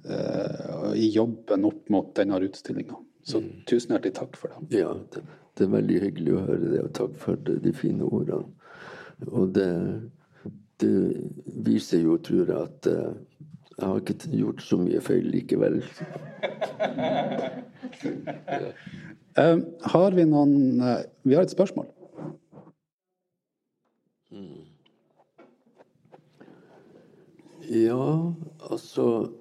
uh, 0.09 0.91
i 0.93 1.09
jobben 1.15 1.65
opp 1.71 1.89
mot 1.93 2.11
denne 2.19 2.41
utstillinga. 2.43 2.99
Så 3.25 3.41
mm. 3.41 3.49
tusen 3.69 3.95
hjertelig 3.95 4.17
takk 4.19 4.37
for 4.37 4.53
det. 4.53 4.81
Ja, 4.83 4.91
det, 5.15 5.23
det, 5.55 5.65
er 5.65 5.73
veldig 5.79 6.01
hyggelig 6.03 6.35
å 6.35 6.43
høre 6.45 6.67
det, 6.67 6.83
og 6.83 6.93
takk 6.99 7.15
for 7.23 7.39
de 7.39 7.73
fine 7.73 8.05
ordene. 8.05 8.51
Og 9.31 9.55
det 9.55 9.71
det 10.81 11.21
viser 11.65 12.01
jo, 12.03 12.17
tror 12.17 12.45
jeg, 12.51 12.57
at 12.57 12.87
uh, 12.91 13.15
jeg 13.77 13.87
har 13.87 13.99
ikke 13.99 14.29
gjort 14.31 14.61
så 14.63 14.77
mye 14.79 15.01
feil 15.03 15.27
likevel. 15.31 15.81
uh, 19.39 19.57
har 19.93 20.15
vi 20.15 20.25
noen 20.27 20.55
Vi 21.23 21.35
har 21.35 21.43
et 21.43 21.51
spørsmål. 21.51 21.87
Mm. 24.31 24.63
Ja, 27.71 28.33
altså 28.71 29.31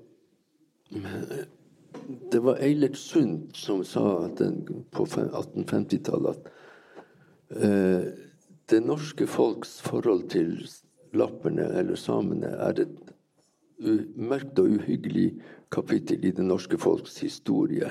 Det 2.32 2.42
var 2.42 2.60
Eilert 2.62 2.96
Sundt 2.96 3.56
som 3.56 3.84
sa 3.84 4.28
den, 4.38 4.84
på 4.92 5.04
1850-tallet 5.06 6.36
at 6.36 6.50
det 8.70 8.80
norske 8.82 9.26
folks 9.26 9.82
forhold 9.82 10.28
til 10.32 10.56
lapperne 11.16 11.66
eller 11.80 11.98
samene 11.98 12.52
er 12.68 12.84
et 12.84 13.14
mørkt 14.16 14.58
og 14.62 14.76
uhyggelig 14.78 15.32
kapittel 15.74 16.24
i 16.24 16.32
det 16.34 16.44
norske 16.46 16.78
folks 16.78 17.18
historie. 17.24 17.90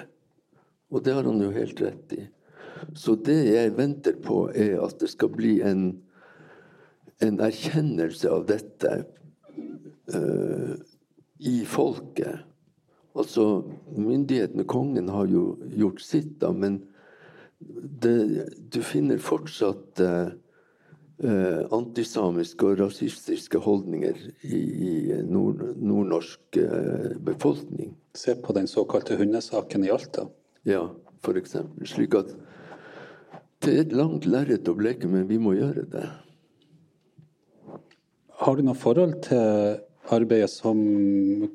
Og 0.93 1.03
det 1.03 1.15
har 1.15 1.27
han 1.27 1.41
jo 1.41 1.51
helt 1.53 1.81
rett 1.81 2.15
i. 2.15 2.23
Så 2.95 3.15
det 3.15 3.39
jeg 3.47 3.75
venter 3.77 4.15
på, 4.21 4.47
er 4.55 4.79
at 4.83 4.99
det 5.01 5.09
skal 5.13 5.31
bli 5.33 5.57
en, 5.65 5.85
en 7.23 7.39
erkjennelse 7.41 8.29
av 8.31 8.47
dette 8.49 8.93
uh, 10.13 10.73
i 11.39 11.61
folket. 11.69 12.43
Altså, 13.13 13.63
myndighetene, 13.93 14.65
kongen, 14.65 15.11
har 15.13 15.29
jo 15.29 15.53
gjort 15.77 16.01
sitt, 16.01 16.39
da, 16.41 16.51
men 16.51 16.81
det, 17.59 18.49
du 18.73 18.81
finner 18.83 19.21
fortsatt 19.21 20.01
uh, 20.03 20.33
eh, 21.21 21.61
antisamiske 21.73 22.65
og 22.67 22.79
rasistiske 22.81 23.61
holdninger 23.63 24.17
i, 24.47 24.59
i 24.59 24.93
nord, 25.27 25.61
nordnorsk 25.77 26.59
eh, 26.61 27.13
befolkning. 27.23 27.93
Se 28.17 28.35
på 28.39 28.55
den 28.57 28.69
såkalte 28.69 29.17
hundesaken 29.19 29.85
i 29.85 29.93
Alta. 29.93 30.27
Ja, 30.69 30.87
f.eks. 31.23 31.57
Slik 31.89 32.17
at 32.19 32.33
det 33.63 33.73
er 33.73 33.85
et 33.85 33.95
langt 33.95 34.27
lerret 34.27 34.67
å 34.67 34.75
bleke, 34.75 35.07
men 35.07 35.27
vi 35.29 35.39
må 35.39 35.55
gjøre 35.55 35.85
det. 35.93 36.05
Har 38.43 38.57
du 38.59 38.65
noe 38.65 38.75
forhold 38.75 39.21
til 39.23 39.77
arbeidet 40.11 40.51
som 40.51 40.79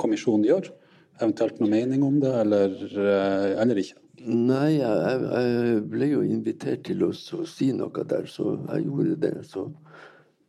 kommisjonen 0.01 0.47
gjør? 0.49 0.71
Eventuelt 1.19 1.59
noe 1.61 1.69
mening 1.73 2.05
om 2.07 2.21
det, 2.23 2.31
eller, 2.45 2.77
eh, 2.89 3.59
eller 3.61 3.83
ikke? 3.83 3.99
Nei, 4.27 4.79
jeg, 4.81 5.21
jeg, 5.23 5.83
ble 5.91 6.07
jo 6.11 6.23
invitert 6.27 6.85
til 6.89 7.05
å 7.07 7.13
si 7.15 7.71
noe 7.77 8.05
der, 8.11 8.27
så 8.27 8.57
jeg 8.57 8.87
gjorde 8.89 9.17
det. 9.23 9.35
Så 9.47 9.69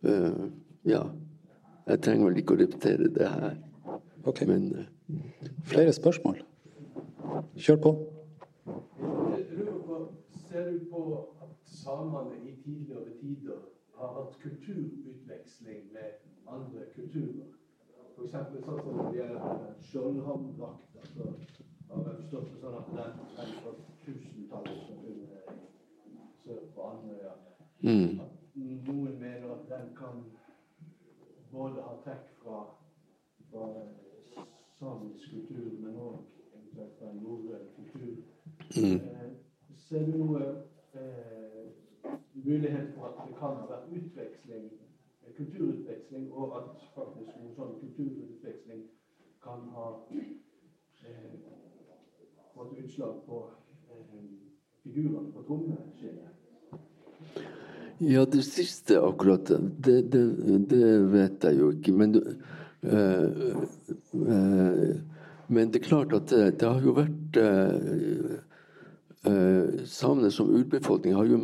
uh, 0.05 0.45
ja. 0.87 1.03
Jeg 1.89 2.01
trenger 2.05 2.29
vel 2.29 2.39
ikke 2.41 2.55
å 2.55 2.59
repetere 2.59 3.09
det 3.13 3.29
her. 3.29 3.57
Ok. 4.29 4.43
Men, 4.49 4.69
uh, 4.73 4.87
Flere 5.69 5.93
spørsmål? 5.93 6.41
Kjør 7.57 7.79
på. 7.85 7.93
Ser 10.49 10.71
du 10.71 10.85
på 10.89 11.03
at 11.41 11.53
samene 11.69 12.37
i 12.41 12.55
tidligere 12.63 13.13
tider 13.21 13.61
har 13.99 14.13
hatt 14.17 14.37
kulturutveksling 14.41 15.89
med 15.93 16.17
andre 16.49 16.89
kulturer? 16.95 17.49
F.eks. 18.17 18.33
sånn 18.65 18.81
som 18.83 18.97
de 18.99 19.03
er 19.05 19.19
gjelder 19.21 19.61
skjoldhamdrakta. 19.91 20.99
Altså, 21.01 21.58
har 21.89 22.03
jeg 22.07 22.17
forstått 22.21 22.51
det 22.53 22.59
sånn 22.61 22.77
at 22.79 22.89
den 22.89 22.99
er 23.43 23.53
fra 23.61 23.71
tusentallet 24.05 24.81
som 24.87 24.99
kunne 25.03 25.39
sør 26.43 26.65
på 26.75 26.89
Andøya. 26.89 27.33
Mm. 27.81 28.19
Noen 28.89 29.15
mener 29.21 29.53
at 29.55 29.63
den 29.69 29.89
kan 29.97 30.23
både 31.51 31.81
ha 31.81 31.95
trekk 32.05 32.27
fra, 32.43 32.59
fra 33.51 33.67
samisk 34.79 35.31
kultur, 35.31 35.71
men 35.81 35.97
òg 35.97 36.19
eventuelt 36.53 36.97
fra 36.99 37.13
norrøn 37.21 37.65
kultur. 37.75 38.17
Mm. 38.77 38.95
Eh, 38.95 39.31
ser 39.87 40.05
du 40.05 40.17
noe 40.23 40.43
eh, 40.93 41.65
mulighet 42.33 42.93
for 42.95 43.09
at 43.09 43.23
det 43.27 43.37
kan 43.39 43.57
ha 43.61 43.65
vært 43.71 43.89
utveksling, 43.97 44.69
kulturutveksling, 45.37 46.31
og 46.33 46.57
at 46.59 46.85
faktisk 46.95 47.33
noen 47.39 47.55
sånn 47.57 47.75
kulturutveksling 47.81 48.85
kan 49.43 49.65
ha 49.73 49.87
eh, 50.11 51.68
fått 52.59 52.79
utslag 52.85 53.15
på 53.25 53.43
eh, 53.89 54.23
figurene 54.83 55.31
på 55.31 55.43
trommeskinnet? 55.47 56.35
Ja, 57.97 58.25
det 58.25 58.43
siste 58.43 58.99
akkurat, 59.03 59.51
det, 59.77 60.01
det, 60.11 60.23
det, 60.71 60.83
vet 61.11 61.43
jeg 61.43 61.59
jo 61.59 61.71
ikke. 61.75 61.93
Men, 61.95 62.15
øh, 62.83 63.55
øh, 64.13 64.93
men 65.47 65.71
det 65.71 65.81
er 65.81 65.87
klart 65.87 66.13
at 66.15 66.29
det, 66.31 66.59
det 66.59 66.67
har 66.69 66.81
jo 66.83 66.95
vært 66.99 67.41
øh, 67.43 68.37
Samene 69.85 70.29
som 70.31 70.47
urbefolkning 70.55 71.15
har 71.17 71.27
jo 71.27 71.39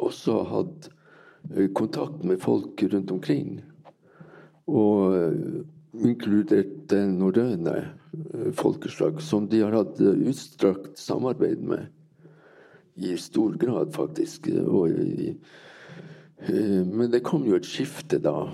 også 0.00 0.38
hatt 0.48 0.88
kontakt 1.76 2.24
med 2.24 2.40
folk 2.40 2.80
rundt 2.80 3.10
omkring. 3.12 3.60
Og 4.66 5.12
inkludert 5.92 6.72
den 6.88 7.18
norrøne 7.20 7.99
folkeslag, 8.52 9.22
som 9.22 9.48
de 9.48 9.60
har 9.60 9.72
hatt 9.72 10.00
eh, 10.00 10.28
utstrakt 10.30 10.98
samarbeid 10.98 11.62
med 11.62 11.86
i 13.00 13.16
stor 13.16 13.54
grad, 13.54 13.94
faktisk. 13.94 14.48
I, 14.48 15.36
eh, 16.46 16.86
men 16.86 17.10
det 17.10 17.24
kom 17.24 17.46
jo 17.46 17.56
et 17.56 17.68
skifte 17.68 18.18
da, 18.22 18.50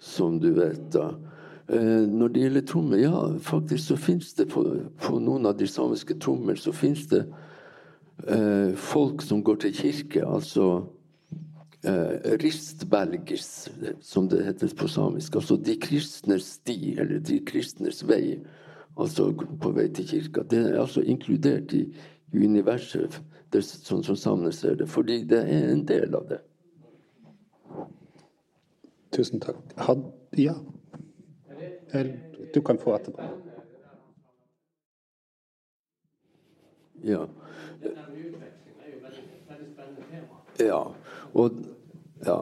som 0.00 0.40
du 0.40 0.52
vet. 0.56 0.88
da. 0.92 1.12
Eh, 1.68 2.08
når 2.08 2.32
det 2.32 2.46
gjelder 2.46 2.66
trommer, 2.66 2.98
ja, 2.98 3.20
faktisk 3.40 3.92
så 3.92 3.96
finnes 3.96 4.34
det 4.34 4.48
på, 4.50 4.64
på 5.00 5.20
noen 5.22 5.46
av 5.46 5.56
de 5.56 5.68
samiske 5.68 6.18
trommer 6.20 6.58
så 6.58 6.72
finnes 6.74 7.06
det 7.12 7.22
eh, 8.26 8.74
folk 8.74 9.22
som 9.22 9.44
går 9.44 9.62
til 9.62 9.76
kirke, 9.78 10.24
altså 10.26 10.88
eh, 11.84 12.36
ristbergis, 12.42 13.68
som 14.00 14.28
det 14.28 14.44
heter 14.44 14.72
på 14.76 14.88
samisk. 14.88 15.36
Altså 15.36 15.56
de 15.56 15.76
kristners 15.80 16.48
sti, 16.58 16.94
eller 16.98 17.18
de 17.18 17.40
kristners 17.46 18.02
vei, 18.08 18.38
altså 18.96 19.30
på 19.34 19.74
vei 19.76 19.88
til 19.94 20.08
kirka. 20.08 20.46
Det 20.50 20.62
er 20.70 20.80
altså 20.80 21.02
inkludert 21.02 21.74
i 21.76 21.86
universet, 22.34 23.20
det, 23.52 23.64
sånn 23.64 24.04
som 24.04 24.16
samene 24.16 24.52
ser 24.56 24.78
det, 24.80 24.88
fordi 24.88 25.22
det 25.28 25.42
er 25.44 25.72
en 25.74 25.84
del 25.88 26.14
av 26.16 26.28
det. 26.30 26.40
Tusen 29.12 29.42
takk. 29.44 29.58
Had, 29.76 30.06
ja. 30.40 30.54
Du 32.54 32.60
kan 32.64 32.78
få 32.80 32.94
etterpå. 32.96 33.26
Ja. 37.02 37.26
Ja. 40.58 40.80
Og, 41.32 41.50
ja. 42.26 42.38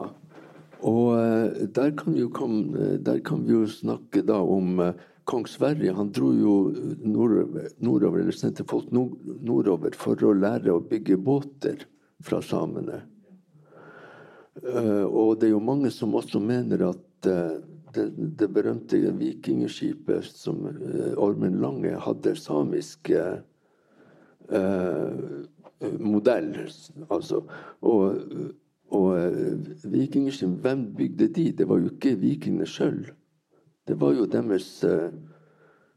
og 0.81 1.07
eh, 1.19 1.63
der, 1.73 1.93
kan 1.97 2.17
komme, 2.33 2.97
der, 2.97 3.21
kan 3.25 3.45
vi 3.45 3.55
jo 3.55 3.65
snakke 3.69 4.23
da 4.25 4.39
om 4.41 4.79
eh, 4.81 5.07
kong 5.29 5.47
Sverre. 5.49 5.93
Han 5.95 6.11
dro 6.13 6.31
jo 6.33 6.55
nordover, 7.05 8.21
eller 8.21 8.35
sendte 8.35 8.65
folk 8.67 8.91
nordover 8.91 9.95
for 9.97 10.19
å 10.25 10.33
lære 10.37 10.73
å 10.73 10.83
bygge 10.83 11.19
båter 11.21 11.85
fra 12.25 12.41
samene. 12.45 13.03
Eh, 14.61 15.05
og 15.05 15.39
det 15.39 15.49
er 15.49 15.55
jo 15.55 15.63
mange 15.63 15.93
som 15.93 16.17
også 16.17 16.41
mener 16.43 16.89
at 16.89 17.05
det, 17.21 18.05
det 18.39 18.47
berømte 18.49 18.97
vikingskipet 19.19 20.25
som 20.25 20.63
Ormen 21.21 21.59
Lange 21.61 21.91
hadde 22.01 22.33
samisk 22.39 23.11
modell. 26.01 26.49
Altså. 27.11 27.43
Og, 27.85 28.23
og 28.91 29.15
uh, 29.15 29.71
vikingskip, 29.91 30.59
hvem 30.63 30.85
bygde 30.97 31.27
de? 31.35 31.45
Det 31.57 31.67
var 31.69 31.79
jo 31.79 31.91
ikke 31.93 32.17
vikingene 32.19 32.67
sjøl. 32.67 33.05
Det 33.87 33.97
var 33.99 34.13
jo 34.13 34.27
deres 34.29 34.67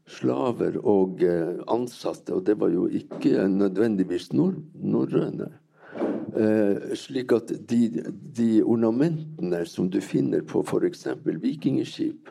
slaver 0.09 0.79
og 0.81 1.21
ansatte, 1.71 2.33
og 2.33 2.45
det 2.45 2.57
var 2.59 2.73
jo 2.73 2.87
ikke 2.87 3.47
nødvendigvis 3.49 4.31
norrøne. 4.33 5.51
Eh, 6.35 6.95
slik 6.95 7.31
at 7.31 7.51
de, 7.69 8.11
de, 8.35 8.63
ornamentene 8.63 9.61
som 9.65 9.87
du 9.89 10.01
finner 10.03 10.41
på 10.43 10.65
f.eks. 10.67 11.05
vikingskip 11.23 12.27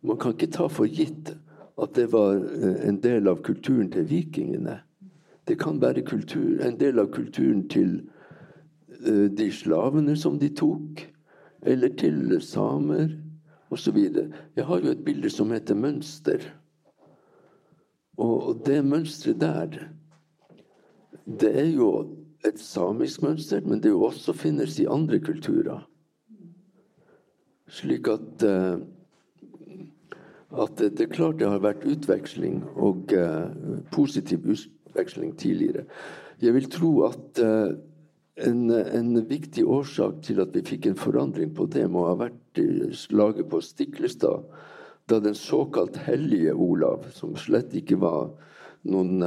Man 0.00 0.16
kan 0.16 0.32
ikke 0.32 0.48
ta 0.54 0.68
for 0.72 0.88
gitt 0.88 1.34
at 1.76 1.92
det 1.98 2.06
var 2.12 2.38
eh, 2.40 2.88
en 2.88 3.02
del 3.04 3.28
av 3.28 3.42
kulturen 3.44 3.90
til 3.92 4.08
vikingene. 4.08 4.78
Det 5.44 5.58
kan 5.60 5.82
være 5.82 6.06
kultur, 6.08 6.56
en 6.64 6.78
del 6.80 6.98
av 7.02 7.10
kulturen 7.12 7.66
til 7.68 7.98
eh, 7.98 8.13
de 9.04 9.46
slavene 9.52 10.16
som 10.16 10.38
de 10.40 10.48
tok, 10.56 11.02
eller 11.64 11.92
til 12.00 12.38
samer 12.44 13.12
osv. 13.74 13.98
Jeg 14.56 14.64
har 14.64 14.84
jo 14.84 14.92
et 14.92 15.04
bilde 15.04 15.30
som 15.32 15.52
heter 15.52 15.76
Mønster. 15.78 16.44
Og 18.20 18.62
det 18.66 18.84
mønsteret 18.86 19.40
der, 19.40 19.88
det 21.26 21.50
er 21.60 21.70
jo 21.74 21.88
et 22.46 22.60
samisk 22.60 23.22
mønster, 23.22 23.60
men 23.64 23.82
det 23.82 23.90
jo 23.90 24.04
også 24.06 24.32
finnes 24.36 24.78
i 24.78 24.86
andre 24.86 25.18
kulturer. 25.18 25.82
Slik 27.68 28.08
at, 28.12 28.44
uh, 28.44 28.78
at 30.62 30.78
det, 30.78 31.00
er 31.00 31.10
klart 31.10 31.40
det 31.40 31.48
har 31.48 31.64
vært 31.64 31.86
utveksling, 31.88 32.62
og 32.76 33.10
uh, 33.16 33.80
positiv 33.92 34.44
utveksling 34.46 35.34
tidligere. 35.38 35.88
Jeg 36.42 36.54
vil 36.54 36.70
tro 36.70 36.92
at 37.08 37.42
uh, 37.42 37.74
en, 38.34 38.70
en, 38.70 39.26
viktig 39.28 39.64
årsak 39.66 40.22
til 40.26 40.40
at 40.42 40.54
vi 40.56 40.64
fikk 40.66 40.88
en 40.90 40.98
forandring 40.98 41.52
på 41.54 41.66
det, 41.70 41.84
må 41.90 42.06
ha 42.08 42.16
vært 42.18 42.62
slaget 42.98 43.50
på 43.50 43.60
Stiklestad, 43.62 44.48
da 45.10 45.20
den 45.20 45.36
såkalt 45.36 45.98
hellige 46.06 46.54
Olav, 46.54 47.06
som 47.12 47.36
slett 47.36 47.74
ikke 47.76 48.00
var 48.02 48.32
noen 48.88 49.22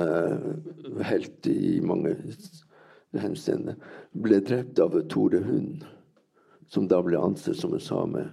helt 1.06 1.48
i 1.50 1.78
mange 1.86 2.16
henseende, 3.18 3.78
ble 4.12 4.42
drept 4.46 4.80
av 4.82 4.98
Tore 5.12 5.42
Hund, 5.46 5.86
som 6.68 6.88
da 6.90 7.00
ble 7.06 7.20
ansett 7.22 7.60
som 7.60 7.76
en 7.78 7.84
same. 7.84 8.26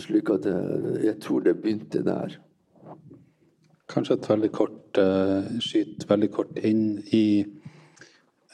Slik 0.00 0.32
at 0.34 0.48
jeg 0.48 1.16
tror 1.22 1.44
det 1.44 1.60
begynte 1.60 2.02
der. 2.06 2.40
Kanskje 3.90 4.16
et 4.16 4.28
veldig 4.30 4.50
kort 4.54 4.98
uh, 5.02 5.46
skyt 5.62 6.04
veldig 6.10 6.28
kort 6.34 6.58
inn 6.62 7.00
i 7.14 7.42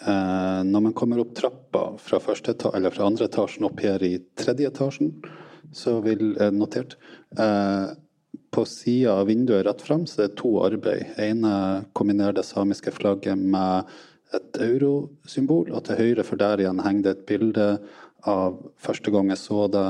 uh, 0.05 0.63
Når 0.67 0.85
man 0.89 0.95
kommer 0.97 1.23
opp 1.23 1.35
trappa 1.37 1.85
fra, 2.03 2.21
fra 2.21 3.07
andre 3.07 3.29
etasjen 3.29 3.69
opp 3.69 3.81
her 3.81 4.03
i 4.05 4.19
tredje 4.37 4.69
etasjen, 4.69 5.15
så 5.73 6.01
vil 6.01 6.37
eh, 6.41 6.53
notert 6.55 6.97
eh, 7.39 7.95
på 8.51 8.65
sida 8.65 9.13
av 9.21 9.27
vinduet 9.27 9.67
rett 9.67 9.83
fram 9.83 10.07
så 10.07 10.23
er 10.23 10.29
det 10.29 10.39
to 10.41 10.53
arbeid. 10.65 11.15
ene 11.19 11.85
kombinerer 11.93 12.37
det 12.37 12.47
samiske 12.47 12.93
flagget 12.95 13.39
med 13.39 13.89
et 14.35 14.59
eurosymbol, 14.61 15.71
og 15.73 15.85
til 15.87 16.01
høyre 16.01 16.25
for 16.27 16.41
der 16.41 16.63
igjen 16.63 16.83
henger 16.83 17.03
det 17.03 17.15
et 17.15 17.27
bilde 17.29 17.67
av 18.27 18.59
første 18.83 19.13
gang 19.15 19.31
jeg 19.31 19.43
så 19.43 19.67
det. 19.71 19.89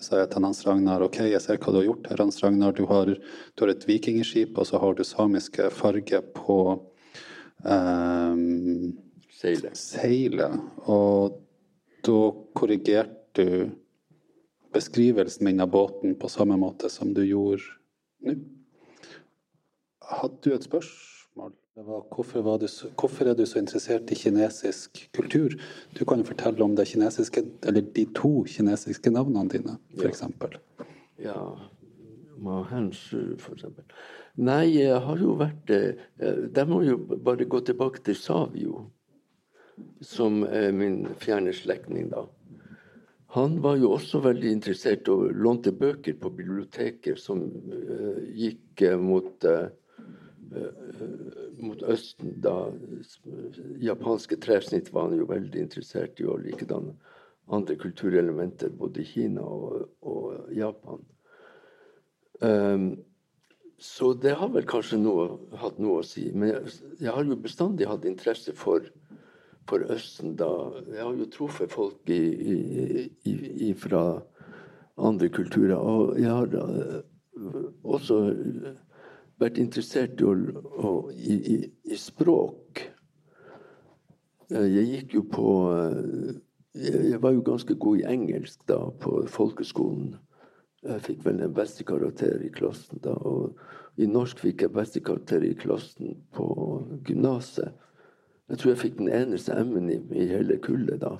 Så 0.00 0.20
jeg 0.20 0.28
til 0.32 0.44
Hans 0.44 0.60
Ragnar 0.66 1.02
ok, 1.04 1.22
jeg 1.24 1.40
ser 1.40 1.56
hva 1.56 1.72
du 1.72 1.78
har 1.80 1.86
gjort 1.88 2.08
her, 2.10 2.20
Hans 2.20 2.42
Ragnar. 2.44 2.74
Du 2.76 2.84
har, 2.88 3.08
du 3.08 3.64
har 3.64 3.72
et 3.72 3.86
vikingskip, 3.88 4.58
og 4.60 4.68
så 4.68 4.80
har 4.80 4.96
du 4.96 5.04
samiske 5.04 5.70
farger 5.72 6.24
på 6.36 6.58
um, 7.66 8.94
seile. 9.32 9.74
seile. 9.78 10.50
Og 10.86 11.40
da 12.06 12.20
korrigerte 12.56 13.16
du 13.36 13.70
beskrivelsen 14.76 15.44
min 15.44 15.60
av 15.60 15.70
båten 15.70 16.14
på 16.14 16.28
samme 16.28 16.56
måte 16.60 16.90
som 16.92 17.14
du 17.14 17.24
gjorde 17.24 17.64
nå. 18.26 18.36
Hadde 20.06 20.38
du 20.44 20.52
et 20.54 20.66
spørsmål? 20.66 21.54
Var, 21.76 22.04
hvorfor, 22.14 22.40
var 22.40 22.60
du, 22.62 22.66
hvorfor, 22.96 23.28
er 23.28 23.34
du 23.36 23.42
så 23.46 23.58
interessert 23.58 24.10
i 24.10 24.16
kinesisk 24.16 25.02
kultur? 25.12 25.56
Du 25.98 26.04
kan 26.08 26.22
jo 26.22 26.28
fortelle 26.30 26.64
om 26.64 26.76
det 26.76 26.86
kinesiske, 26.88 27.42
eller 27.68 27.84
de 27.96 28.06
to 28.16 28.30
kinesiske 28.48 29.10
navnene 29.12 29.50
dine, 29.52 29.74
f.eks. 29.98 30.22
Ja. 30.22 30.86
ja. 31.26 31.42
Ma 32.40 32.62
Henshu, 32.70 33.34
f.eks. 33.36 33.66
Nei, 34.36 34.64
jeg 34.76 35.00
har 35.00 35.20
jo 35.20 35.36
vært 35.40 35.70
De 35.70 35.96
Der 36.52 36.68
må 36.68 36.82
jo 36.84 36.98
bare 36.98 37.48
gå 37.48 37.60
tilbake 37.64 38.02
til 38.04 38.18
Savio, 38.20 38.86
som 40.00 40.42
er 40.44 40.72
min 40.76 41.06
fjerne 41.20 41.54
slektning, 41.56 42.10
da. 42.12 42.26
Han 43.36 43.58
var 43.64 43.76
jo 43.76 43.90
også 43.96 44.22
veldig 44.24 44.50
interessert 44.52 45.08
og 45.12 45.32
lånte 45.36 45.72
bøker 45.76 46.16
på 46.20 46.30
biblioteket 46.32 47.20
som 47.20 47.42
gikk 48.32 48.86
mot 49.00 49.44
mot 51.58 51.82
Østen, 51.82 52.36
da 52.40 52.70
japanske 53.82 54.38
tresnitt 54.40 54.92
var 54.92 55.08
han 55.08 55.18
jo 55.18 55.26
veldig 55.28 55.60
interessert 55.60 56.20
i, 56.20 56.26
og 56.28 56.44
likedan 56.44 56.92
andre 57.52 57.76
kulturelementer 57.78 58.72
både 58.74 59.02
i 59.02 59.08
Kina 59.10 59.42
og, 59.42 59.88
og 60.06 60.52
Japan. 60.54 61.02
Um, 62.40 62.88
så 63.78 64.14
det 64.14 64.36
har 64.40 64.48
vel 64.54 64.64
kanskje 64.68 64.98
noe, 65.00 65.26
hatt 65.60 65.78
noe 65.82 66.00
å 66.00 66.06
si. 66.06 66.30
Men 66.32 66.54
jeg, 66.54 66.76
jeg 67.02 67.12
har 67.12 67.26
jo 67.28 67.36
bestandig 67.40 67.88
hatt 67.90 68.06
interesse 68.08 68.54
for, 68.56 68.86
for, 69.68 69.84
Østen. 69.92 70.32
da. 70.36 70.48
Jeg 70.88 71.02
har 71.02 71.18
jo 71.18 71.28
truffet 71.32 71.72
folk 71.72 72.08
i, 72.08 72.22
i, 73.28 73.36
i, 73.68 73.70
fra 73.76 74.22
andre 74.96 75.28
kulturer. 75.28 75.76
Og 75.76 76.16
jeg 76.16 76.32
har 76.32 76.56
uh, 76.56 77.60
også 77.84 78.20
vært 79.36 79.60
interessert 79.60 80.24
i, 80.24 81.36
i, 81.36 81.56
i, 81.84 82.00
språk. 82.00 82.80
Eh, 84.48 84.68
jeg 84.72 84.88
gikk 84.94 85.18
jo 85.18 85.26
på 85.28 85.48
eh, 85.74 86.36
Jeg 86.76 87.20
var 87.20 87.32
jo 87.32 87.44
ganske 87.44 87.74
god 87.74 88.00
i 88.00 88.08
engelsk 88.08 88.64
da 88.68 88.86
på 89.00 89.26
folkeskolen. 89.32 90.14
Jeg 90.86 91.02
fikk 91.02 91.24
vel 91.26 91.40
den 91.40 91.54
beste 91.54 91.84
karakter 91.86 92.42
i 92.44 92.52
klassen 92.54 93.00
da. 93.02 93.16
Og 93.26 93.56
i 93.98 94.06
norsk 94.06 94.40
fikk 94.44 94.66
jeg 94.66 94.74
beste 94.76 95.02
karakter 95.04 95.44
i 95.44 95.54
klassen 95.58 96.16
på 96.36 96.46
gymnaset. 97.08 97.74
Jeg 98.46 98.60
tror 98.60 98.70
jeg 98.70 98.82
fikk 98.84 98.98
den 99.00 99.10
eneste 99.10 99.56
M-en 99.58 99.90
i, 99.90 99.98
i 100.14 100.28
hele 100.30 100.58
kullet 100.62 101.00
da. 101.02 101.16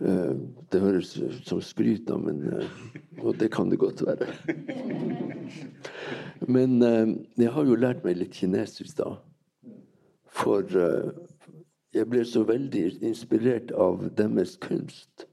Eh, 0.00 0.32
det 0.72 0.80
høres 0.82 1.14
ut 1.16 1.46
som 1.48 1.60
skryt, 1.62 2.08
da, 2.08 2.18
men 2.20 2.42
Og 3.22 3.38
det 3.38 3.50
kan 3.52 3.70
det 3.70 3.78
godt 3.78 4.02
være. 4.06 4.26
Men 6.56 6.82
eh, 6.82 7.14
jeg 7.38 7.52
har 7.52 7.64
jo 7.64 7.78
lært 7.78 8.04
meg 8.04 8.18
litt 8.18 8.34
kinesisk, 8.36 8.98
da. 8.98 9.16
For 10.26 10.66
eh, 10.76 11.14
jeg 11.96 12.10
ble 12.12 12.24
så 12.28 12.44
veldig 12.44 12.84
inspirert 13.00 13.72
av 13.72 14.04
deres 14.18 14.56
kunst. 14.60 15.24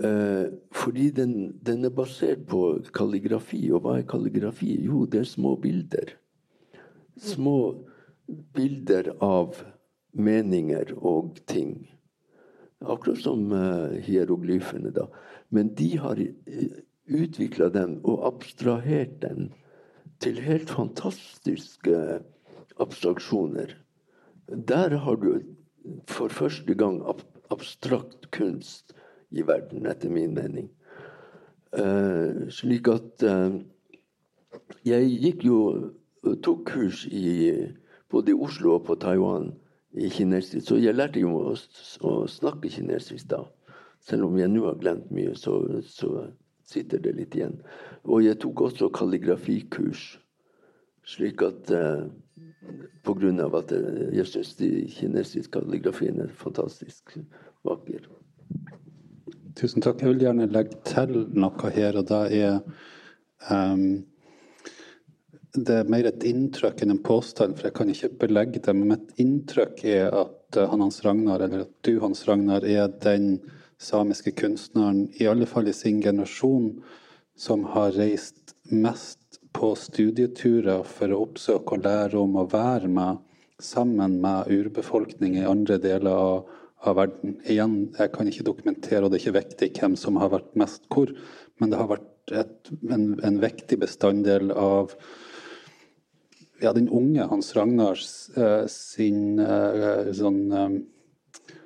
Eh, 0.00 0.46
fordi 0.72 1.10
den, 1.10 1.58
den, 1.66 1.84
er 1.84 1.92
basert 1.92 2.46
på 2.48 2.80
kalligrafi. 2.96 3.60
Og 3.74 3.84
hva 3.84 3.98
er 3.98 4.08
kalligrafi? 4.08 4.72
Jo, 4.86 5.04
det 5.04 5.24
er 5.24 5.28
små 5.28 5.56
bilder. 5.60 6.14
Små 7.20 7.56
bilder 8.56 9.12
av 9.20 9.58
meninger 10.16 10.94
og 10.96 11.40
ting. 11.50 11.74
Akkurat 12.80 13.20
som 13.20 13.50
uh, 13.52 13.92
hieroglyfene, 14.00 14.88
da. 14.96 15.04
Men 15.52 15.74
de 15.76 15.90
har 16.00 16.16
uh, 16.16 16.78
utvikla 17.10 17.68
den 17.74 17.98
og 18.08 18.24
abstrahert 18.30 19.18
den 19.20 19.50
til 20.24 20.40
helt 20.40 20.72
fantastiske 20.72 22.22
abstraksjoner. 22.80 23.74
Der 24.48 24.96
har 25.04 25.20
du 25.20 25.42
for 26.08 26.32
første 26.32 26.74
gang 26.74 27.02
ab 27.04 27.20
abstrakt 27.50 28.30
kunst 28.30 28.94
i 29.30 29.46
verden, 29.46 29.86
etter 29.86 30.10
min 30.10 30.34
mening. 30.34 30.70
Uh, 31.70 32.48
slik 32.50 32.88
at 32.90 33.22
uh, 33.22 33.54
Jeg 34.82 35.06
gikk 35.22 35.44
jo 35.46 35.58
tok 36.42 36.64
kurs 36.66 37.04
i, 37.06 37.52
både 38.10 38.32
i 38.32 38.34
Oslo 38.34 38.74
og 38.74 38.88
på 38.88 38.96
Taiwan 38.98 39.52
i 39.94 40.08
kinesisk, 40.10 40.66
så 40.66 40.78
jeg 40.80 40.96
lærte 40.96 41.22
jo 41.22 41.36
å, 41.38 41.54
å 42.06 42.12
snakke 42.30 42.70
kinesisk 42.70 43.28
da. 43.30 43.44
Selv 44.02 44.26
om 44.26 44.38
jeg 44.38 44.50
nå 44.50 44.64
har 44.66 44.80
glemt 44.80 45.10
mye, 45.14 45.36
så, 45.38 45.60
så, 45.86 46.30
sitter 46.70 47.00
det 47.02 47.16
litt 47.16 47.34
igjen. 47.34 47.56
Og 48.06 48.22
jeg 48.22 48.38
tok 48.42 48.60
også 48.68 48.92
kalligrafikurs, 48.94 50.04
slik 51.06 51.42
at 51.42 51.72
uh, 51.74 52.06
på 53.02 53.14
grunn 53.18 53.42
av 53.42 53.56
at 53.58 53.74
jeg 54.14 54.26
syns 54.30 54.54
de 54.60 54.70
kinesiske 54.94 55.50
kalligrafien 55.56 56.22
er 56.22 56.30
fantastisk 56.38 57.16
vakker. 57.66 58.06
Tusen 59.58 59.82
takk. 59.82 60.02
Jeg 60.02 60.12
vil 60.12 60.24
gjerne 60.26 60.46
legge 60.52 60.78
til 60.86 61.24
noe 61.34 61.72
her, 61.74 61.98
og 61.98 62.06
det 62.10 62.20
er 62.38 62.60
um, 63.50 64.02
Det 65.50 65.74
er 65.80 65.88
mer 65.90 66.06
et 66.06 66.22
inntrykk 66.28 66.84
enn 66.84 66.94
en 66.94 67.02
påstand, 67.02 67.56
for 67.58 67.66
jeg 67.66 67.74
kan 67.74 67.88
ikke 67.90 68.12
belegge 68.20 68.62
det. 68.62 68.74
Men 68.76 68.92
mitt 68.92 69.22
inntrykk 69.22 69.82
er 69.90 70.14
at 70.14 70.58
uh, 70.60 70.68
han 70.70 70.84
Hans 70.84 71.00
Ragnar, 71.06 71.42
eller 71.42 71.64
at 71.64 71.72
du 71.82 71.96
Hans 72.04 72.22
Ragnar, 72.28 72.62
er 72.62 72.92
den 73.02 73.40
samiske 73.80 74.34
kunstneren, 74.38 75.08
i 75.18 75.26
alle 75.26 75.48
fall 75.50 75.70
i 75.70 75.74
sin 75.74 75.98
generasjon, 76.04 76.76
som 77.34 77.64
har 77.72 77.96
reist 77.96 78.54
mest 78.70 79.40
på 79.56 79.72
studieturer 79.74 80.84
for 80.86 81.10
å 81.10 81.24
oppsøke 81.24 81.74
og 81.74 81.86
lære 81.88 82.20
om 82.20 82.36
å 82.38 82.46
være 82.52 82.90
med 82.92 83.18
sammen 83.60 84.20
med 84.22 84.52
urbefolkning 84.52 85.40
i 85.40 85.48
andre 85.48 85.80
deler 85.82 86.14
av 86.14 86.59
av 86.80 86.96
verden. 87.00 87.38
Igjen, 87.44 87.74
jeg 87.98 88.12
kan 88.14 88.28
ikke 88.30 88.46
dokumentere, 88.46 89.04
og 89.04 89.10
det 89.10 89.20
er 89.20 89.24
ikke 89.24 89.40
viktig 89.40 89.70
hvem 89.78 89.96
som 90.00 90.20
har 90.20 90.32
vært 90.32 90.54
mest 90.58 90.86
hvor, 90.92 91.12
men 91.60 91.72
det 91.72 91.80
har 91.80 91.90
vært 91.90 92.32
et, 92.32 92.70
en, 92.88 93.12
en, 93.26 93.40
viktig 93.42 93.80
bestanddel 93.82 94.52
av 94.54 94.94
ja, 96.60 96.72
den 96.76 96.88
unge 96.92 97.26
Hans 97.28 97.52
Ragnars 97.56 98.06
eh, 98.36 98.64
sin 98.70 99.40
eh, 99.40 100.10
sånn 100.16 100.40
eh, 100.52 100.78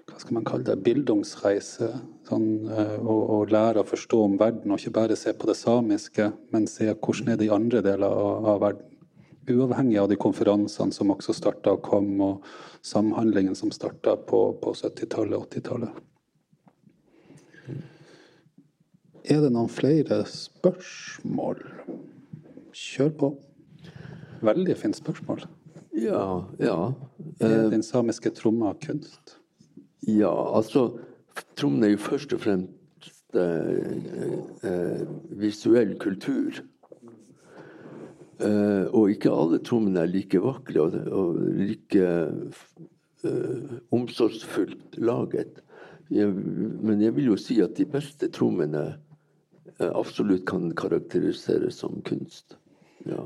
Hva 0.09 0.21
skal 0.23 0.37
man 0.37 0.47
kalle 0.47 0.67
det? 0.69 0.77
Bildungsreise. 0.87 1.89
Sånn, 2.29 2.69
å, 2.71 3.15
å, 3.35 3.39
lære 3.51 3.83
å 3.83 3.89
forstå 3.89 4.21
om 4.25 4.37
verden, 4.41 4.71
og 4.71 4.79
ikke 4.79 4.95
bare 4.95 5.17
se 5.19 5.33
på 5.35 5.49
det 5.51 5.57
samiske, 5.59 6.29
men 6.55 6.69
se 6.71 6.87
hvordan 6.93 7.33
er 7.33 7.41
det 7.41 7.49
i 7.49 7.53
andre 7.53 7.83
deler 7.85 8.15
av, 8.15 8.47
av 8.55 8.61
verden 8.63 8.94
uavhengig 9.51 9.99
av 10.01 10.09
de 10.11 10.19
konferansene 10.21 10.95
som 10.95 11.13
også 11.15 11.35
starta 11.37 11.75
og 11.77 11.85
kom, 11.87 12.11
og 12.21 12.45
samhandlingen 12.85 13.57
som 13.59 13.73
starta 13.75 14.17
på, 14.17 14.41
på 14.61 14.75
70-tallet 14.77 15.39
og 15.39 15.49
80-tallet. 15.51 16.03
Er 19.25 19.41
det 19.41 19.55
noen 19.55 19.71
flere 19.73 20.21
spørsmål? 20.29 21.63
Kjør 22.77 23.13
på. 23.21 23.31
Veldig 24.45 24.77
fint 24.77 24.99
spørsmål. 24.99 25.47
Ja, 25.97 26.45
ja. 26.61 26.79
Er 27.41 27.71
den 27.73 27.85
samiske 27.87 28.35
tromma 28.35 28.75
kunst? 28.83 29.39
Ja, 30.05 30.33
altså 30.57 30.91
Trommen 31.57 31.83
er 31.83 31.95
jo 31.95 31.99
først 32.03 32.33
og 32.35 32.43
fremst 32.45 33.09
eh, 33.35 33.95
eh, 34.69 35.01
visuell 35.41 35.97
kultur. 35.99 36.61
Uh, 38.43 38.91
og 38.91 39.13
ikke 39.13 39.31
alle 39.31 39.61
trommene 39.63 40.03
er 40.03 40.11
like 40.11 40.41
vakre 40.43 40.83
og, 40.83 40.97
og 41.15 41.37
like 41.55 42.09
uh, 43.23 43.77
omsorgsfullt 43.95 44.99
laget. 44.99 45.61
Jeg, 46.11 46.33
men 46.35 47.03
jeg 47.03 47.15
vil 47.15 47.31
jo 47.31 47.39
si 47.39 47.61
at 47.63 47.77
de 47.79 47.87
beste 47.87 48.29
trommene 48.35 48.83
uh, 49.79 49.93
absolutt 49.93 50.43
kan 50.51 50.73
karakteriseres 50.75 51.79
som 51.85 52.03
kunst. 52.07 52.59
Ja. 53.07 53.23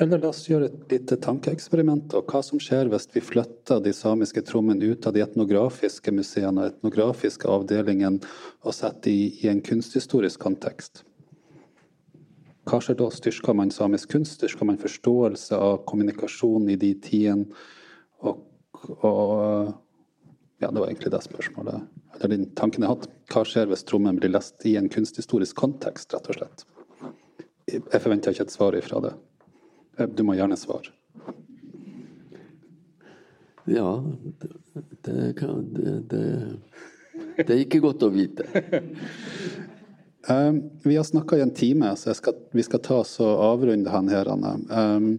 Eller 0.00 0.18
la 0.18 0.30
oss 0.32 0.46
gjøre 0.48 0.70
et 0.70 0.92
lite 0.94 1.18
tankeeksperiment. 1.20 2.14
Og 2.16 2.30
hva 2.32 2.40
som 2.44 2.60
skjer 2.62 2.88
hvis 2.90 3.06
vi 3.12 3.22
flytter 3.22 3.82
de 3.84 3.92
samiske 3.94 4.42
trommene 4.48 4.94
ut 4.94 5.06
av 5.06 5.14
de 5.14 5.22
etnografiske 5.22 6.14
museene 6.16 6.64
og 6.64 6.72
etnografiske 6.72 7.50
avdelingene 7.50 8.22
og 8.64 8.74
setter 8.74 9.10
de 9.10 9.44
i 9.44 9.50
en 9.52 9.62
kunsthistorisk 9.62 10.40
kontekst? 10.42 11.04
Hva 12.68 12.80
skjer 12.82 12.98
da? 12.98 13.08
Styrker 13.14 13.56
man 13.56 13.70
samisk 13.72 14.12
kunst? 14.12 14.36
Styrker 14.36 14.68
man 14.68 14.80
forståelse 14.80 15.56
av 15.56 15.84
kommunikasjon 15.88 16.68
i 16.70 16.76
de 16.80 16.94
tidene? 17.04 17.62
Og, 18.20 18.42
og, 19.00 19.72
Ja, 20.60 20.68
det 20.68 20.80
var 20.80 20.90
egentlig 20.90 21.10
det 21.14 21.22
spørsmålet. 21.24 21.86
Eller 22.18 22.36
den 22.36 22.50
tanken 22.52 22.84
jeg 22.84 22.92
hadde. 22.92 23.06
Hva 23.32 23.46
skjer 23.48 23.70
hvis 23.70 23.84
trommen 23.88 24.18
blir 24.20 24.28
lest 24.34 24.66
i 24.68 24.74
en 24.76 24.90
kunsthistorisk 24.92 25.56
kontekst, 25.56 26.12
rett 26.12 26.28
og 26.28 26.36
slett? 26.36 26.64
Jeg 27.70 28.02
forventer 28.02 28.34
ikke 28.34 28.44
et 28.44 28.52
svar 28.52 28.76
ifra 28.76 29.00
det. 29.06 29.14
Du 30.18 30.20
må 30.26 30.36
gjerne 30.36 30.58
svare. 30.60 30.92
Ja, 33.70 33.88
det, 35.06 35.32
kan, 35.38 35.64
det, 35.72 35.96
det, 36.10 36.24
det 37.40 37.54
er 37.54 37.62
ikke 37.62 37.80
godt 37.84 38.04
å 38.04 38.12
vite. 38.12 38.44
Um, 40.28 40.70
vi 40.82 40.96
har 40.96 41.04
snakka 41.04 41.36
i 41.36 41.40
en 41.40 41.54
time, 41.54 41.96
så 41.96 42.14
skal, 42.14 42.34
vi 42.52 42.62
skal 42.62 42.80
ta 42.84 43.00
oss 43.00 43.14
og 43.24 43.40
avrunde 43.44 43.90
han 43.90 44.08
her. 44.12 44.28
Um, 44.28 45.14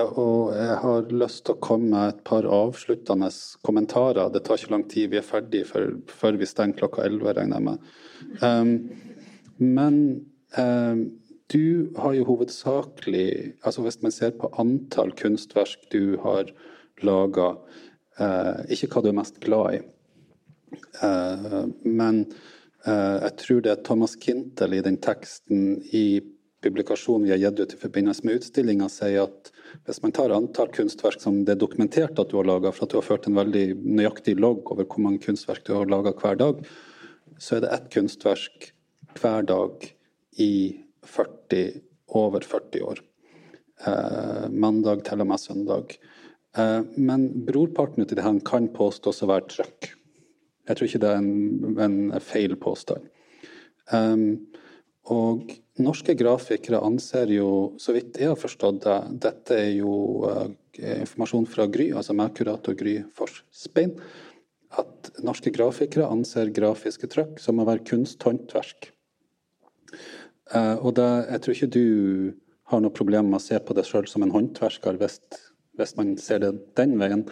og 0.00 0.54
jeg 0.54 0.76
har 0.80 1.10
lyst 1.12 1.44
til 1.44 1.56
å 1.56 1.60
komme 1.60 1.90
med 1.92 2.14
et 2.14 2.22
par 2.24 2.48
avsluttende 2.48 3.28
kommentarer. 3.66 4.30
Det 4.32 4.44
tar 4.46 4.60
ikke 4.60 4.72
lang 4.72 4.86
tid, 4.88 5.10
vi 5.12 5.20
er 5.20 5.26
ferdige 5.26 5.68
før, 5.68 5.90
før 6.08 6.40
vi 6.40 6.48
stenger 6.48 6.78
klokka 6.80 7.04
11, 7.04 7.34
regner 7.36 7.60
jeg 7.60 7.66
med. 7.68 7.90
Um, 8.40 8.74
men 9.60 9.98
du 11.52 11.90
har 12.00 12.14
jo 12.16 12.24
hovedsakelig 12.26 13.54
altså 13.66 13.82
Hvis 13.84 13.98
man 14.02 14.12
ser 14.14 14.32
på 14.38 14.48
antall 14.58 15.12
kunstverk 15.16 15.84
du 15.92 16.16
har 16.24 16.48
laga, 17.04 17.50
uh, 18.20 18.62
ikke 18.72 18.88
hva 18.88 19.02
du 19.04 19.10
er 19.12 19.18
mest 19.20 19.40
glad 19.44 19.76
i, 19.76 19.82
men 21.84 22.24
Eh, 22.30 22.59
jeg 22.86 23.32
tror 23.36 23.58
det 23.64 23.72
er 23.74 23.82
Thomas 23.84 24.14
Kintel 24.16 24.72
i 24.72 24.84
den 24.84 24.96
teksten 25.04 25.82
i 25.92 26.20
publikasjonen 26.64 27.26
vi 27.26 27.32
har 27.34 27.40
gitt 27.40 27.60
ut 27.60 27.74
i 27.74 27.80
forbindelse 27.80 28.26
med 28.26 28.40
utstillinga, 28.40 28.88
sier 28.92 29.26
at 29.26 29.50
hvis 29.86 30.00
man 30.04 30.14
tar 30.16 30.32
antall 30.34 30.70
kunstverk 30.74 31.20
som 31.22 31.42
det 31.44 31.54
er 31.54 31.60
dokumentert 31.62 32.18
at 32.20 32.32
du 32.32 32.38
har 32.38 32.48
laga, 32.48 32.72
for 32.74 32.86
at 32.86 32.92
du 32.92 32.98
har 32.98 33.06
ført 33.06 33.28
en 33.28 33.38
veldig 33.38 33.64
nøyaktig 33.80 34.36
logg 34.40 34.72
over 34.72 34.88
hvor 34.88 35.04
mange 35.04 35.22
kunstverk 35.24 35.64
du 35.66 35.74
har 35.76 35.90
laga 35.90 36.12
hver 36.16 36.40
dag, 36.40 36.64
så 37.40 37.56
er 37.56 37.64
det 37.64 37.72
ett 37.76 37.88
kunstverk 37.94 38.70
hver 39.20 39.46
dag 39.48 39.86
i 40.40 40.52
40, 41.06 41.80
over 42.20 42.44
40 42.44 42.84
år. 42.84 43.00
Eh, 43.86 44.48
mandag 44.50 45.06
til 45.06 45.22
og 45.22 45.30
med 45.30 45.40
søndag. 45.40 45.96
Eh, 46.56 46.82
men 46.96 47.30
brorparten 47.46 48.04
uti 48.04 48.18
det 48.18 48.26
her 48.26 48.42
kan 48.44 48.68
påstås 48.74 49.22
å 49.24 49.30
være 49.30 49.48
trøkk. 49.48 49.94
Jeg 50.68 50.76
tror 50.76 50.88
ikke 50.88 51.02
det 51.02 51.10
er 51.10 51.20
en, 51.20 51.78
en 51.80 51.98
feil 52.22 52.54
påstand. 52.60 53.06
Um, 53.90 54.46
og 55.10 55.50
norske 55.82 56.14
grafikere 56.18 56.82
anser 56.84 57.32
jo, 57.34 57.74
så 57.80 57.94
vidt 57.96 58.20
jeg 58.20 58.30
har 58.30 58.38
forstått 58.38 58.82
det, 58.84 58.98
dette 59.24 59.56
er 59.56 59.70
jo 59.80 59.92
uh, 60.28 60.46
informasjon 60.78 61.48
fra 61.50 61.66
Gry, 61.72 61.90
altså 61.96 62.14
Merkurator 62.16 62.76
Gry 62.78 63.00
Forsbein, 63.16 63.96
at 64.78 65.10
norske 65.26 65.50
grafikere 65.50 66.06
anser 66.06 66.52
grafiske 66.54 67.08
trykk 67.10 67.40
som 67.42 67.58
å 67.58 67.66
være 67.66 67.82
kunsthåndverk. 67.88 68.92
Uh, 70.54 70.76
og 70.78 70.94
det, 70.98 71.08
jeg 71.32 71.42
tror 71.42 71.56
ikke 71.56 71.74
du 71.74 71.86
har 72.70 72.82
noe 72.82 72.94
problem 72.94 73.32
med 73.32 73.40
å 73.40 73.42
se 73.42 73.58
på 73.58 73.74
deg 73.74 73.88
sjøl 73.88 74.06
som 74.10 74.22
en 74.22 74.34
håndverker 74.34 74.98
hvis, 75.00 75.18
hvis 75.78 75.96
man 75.98 76.14
ser 76.22 76.44
det 76.44 76.52
den 76.78 76.94
veien. 77.00 77.24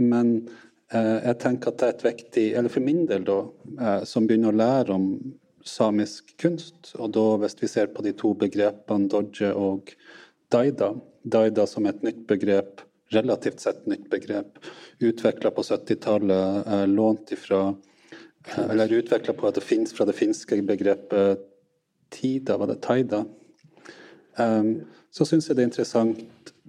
Men 0.00 0.48
jeg 0.92 1.36
tenker 1.42 1.68
at 1.68 1.80
det 1.80 1.86
er 1.86 1.94
et 1.94 2.06
viktig, 2.06 2.46
eller 2.56 2.72
for 2.72 2.84
min 2.84 3.04
del, 3.08 3.24
da, 3.28 3.38
eh, 3.80 4.04
som 4.08 4.26
begynner 4.28 4.54
å 4.54 4.60
lære 4.60 4.94
om 4.94 5.08
samisk 5.68 6.32
kunst, 6.40 6.94
og 6.96 7.12
da 7.12 7.24
hvis 7.42 7.58
vi 7.60 7.68
ser 7.68 7.90
på 7.92 8.04
de 8.06 8.14
to 8.16 8.32
begrepene 8.38 9.10
dodje 9.12 9.50
og 9.52 9.92
Daida, 10.48 10.94
Daida 11.28 11.66
som 11.68 11.84
et 11.90 12.00
nytt 12.06 12.22
begrep, 12.30 12.80
relativt 13.12 13.60
sett 13.60 13.84
nytt 13.88 14.08
begrep, 14.08 14.56
utvikla 15.04 15.52
på 15.52 15.64
70-tallet, 15.66 16.64
eh, 16.66 16.86
lånt 16.88 17.32
ifra 17.36 17.66
eller 18.56 18.92
utvikla 18.92 19.34
på 19.36 19.48
at 19.48 19.58
det 19.58 19.66
fins 19.66 19.92
fra 19.92 20.06
det 20.08 20.16
finske 20.16 20.56
begrepet 20.64 21.42
tida, 22.08 22.56
var 22.56 22.70
det 22.70 22.78
taida. 22.80 23.26
Så 25.12 25.26
syns 25.26 25.48
jeg 25.48 25.58
det 25.58 25.64
er 25.64 25.68
interessant 25.68 26.22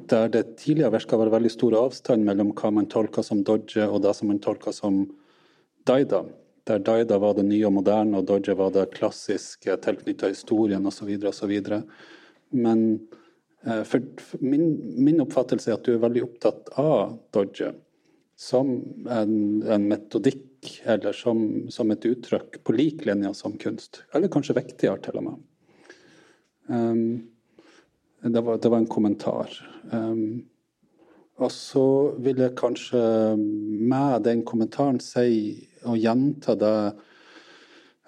der 0.08 0.30
det 0.32 0.44
tidligere 0.62 0.94
virka 0.96 1.18
å 1.18 1.24
være 1.24 1.36
veldig 1.36 1.52
stor 1.54 1.76
avstand 1.80 2.26
mellom 2.28 2.54
hva 2.58 2.72
man 2.74 2.88
tolka 2.92 3.24
som 3.26 3.44
Dodge 3.44 3.86
og 3.88 4.04
det 4.06 4.14
som 4.18 4.30
man 4.32 4.42
tolka 4.44 4.74
som 4.76 5.04
Daida. 5.88 6.24
Der 6.70 6.82
Daida 6.86 7.18
var 7.20 7.36
det 7.38 7.48
nye 7.48 7.66
og 7.68 7.76
moderne, 7.80 8.20
og 8.20 8.28
Dodge 8.30 8.56
var 8.58 8.74
det 8.76 8.92
klassiske 8.96 9.76
tilknytta 9.84 10.30
historien 10.30 10.86
osv. 10.86 11.10
osv. 11.32 11.54
Men 12.54 12.84
eh, 13.66 13.84
for, 13.88 14.06
for 14.22 14.44
min, 14.46 14.68
min, 14.98 15.22
oppfattelse 15.24 15.72
er 15.72 15.80
at 15.80 15.88
du 15.88 15.96
er 15.96 16.04
veldig 16.04 16.26
opptatt 16.28 16.70
av 16.80 17.18
Dodge 17.36 17.74
som 18.40 18.70
en, 19.12 19.34
en 19.68 19.90
metodikk, 19.90 20.46
eller 20.88 21.16
som, 21.16 21.42
som, 21.72 21.92
et 21.92 22.06
uttrykk 22.08 22.62
på 22.64 22.76
lik 22.76 23.04
linje 23.08 23.34
som 23.36 23.58
kunst. 23.60 24.04
Eller 24.16 24.32
kanskje 24.32 24.56
viktigere, 24.60 25.00
til 25.04 25.20
og 25.20 25.26
med. 25.26 25.44
Um, 26.70 27.04
det 28.22 28.42
var, 28.42 28.58
det 28.58 28.70
var 28.70 28.78
en 28.78 28.90
kommentar. 28.92 29.54
Um, 29.92 30.46
og 31.40 31.52
så 31.56 31.86
vil 32.20 32.42
jeg 32.44 32.58
kanskje 32.60 33.02
med 33.38 34.26
den 34.26 34.44
kommentaren 34.48 35.00
si 35.04 35.70
og 35.88 35.96
gjenta 36.02 36.58
det 36.60 36.74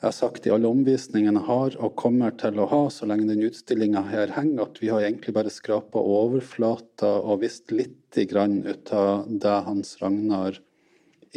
jeg 0.02 0.08
har 0.08 0.16
sagt 0.18 0.48
i 0.50 0.52
alle 0.52 0.66
omvisningene 0.66 1.44
har 1.46 1.76
og 1.78 1.94
kommer 2.00 2.34
til 2.34 2.58
å 2.58 2.66
ha 2.72 2.80
så 2.90 3.06
lenge 3.06 3.28
den 3.30 3.44
utstillinga 3.46 4.02
her 4.10 4.34
henger, 4.34 4.66
at 4.66 4.80
vi 4.82 4.90
har 4.90 5.06
egentlig 5.06 5.36
bare 5.36 5.54
skrapa 5.54 6.02
overflata 6.02 7.12
og 7.22 7.44
visst 7.44 7.70
lite 7.70 8.26
grann 8.26 8.64
ut 8.66 8.90
av 8.98 9.30
det 9.30 9.60
Hans 9.68 9.94
Ragnar 10.02 10.58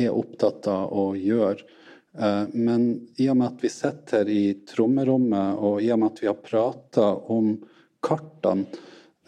er 0.01 0.16
opptatt 0.16 0.64
av 0.72 0.97
å 0.97 1.11
gjøre. 1.12 1.61
Eh, 2.16 2.47
men 2.57 2.89
i 3.20 3.29
og 3.29 3.37
med 3.37 3.51
at 3.51 3.66
vi 3.66 3.70
sitter 3.75 4.25
her 4.25 4.33
i 4.33 4.45
trommerommet, 4.64 5.61
og 5.61 5.85
i 5.85 5.93
og 5.93 6.01
med 6.01 6.14
at 6.14 6.25
vi 6.25 6.31
har 6.33 6.41
prata 6.41 7.11
om 7.37 7.53
kartene, 8.05 8.66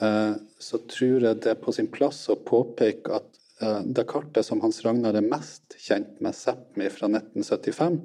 eh, 0.00 0.34
så 0.58 0.80
tror 0.90 1.24
jeg 1.24 1.40
det 1.42 1.52
er 1.54 1.62
på 1.62 1.74
sin 1.74 1.88
plass 1.92 2.24
å 2.32 2.38
påpeke 2.48 3.16
at 3.18 3.40
eh, 3.62 3.80
det 3.96 4.06
kartet 4.10 4.46
som 4.46 4.60
Hans 4.64 4.82
Ragnar 4.84 5.16
er 5.16 5.26
mest 5.26 5.78
kjent 5.80 6.20
med, 6.24 6.36
Sápmi 6.36 6.90
fra 6.92 7.10
1975, 7.12 7.98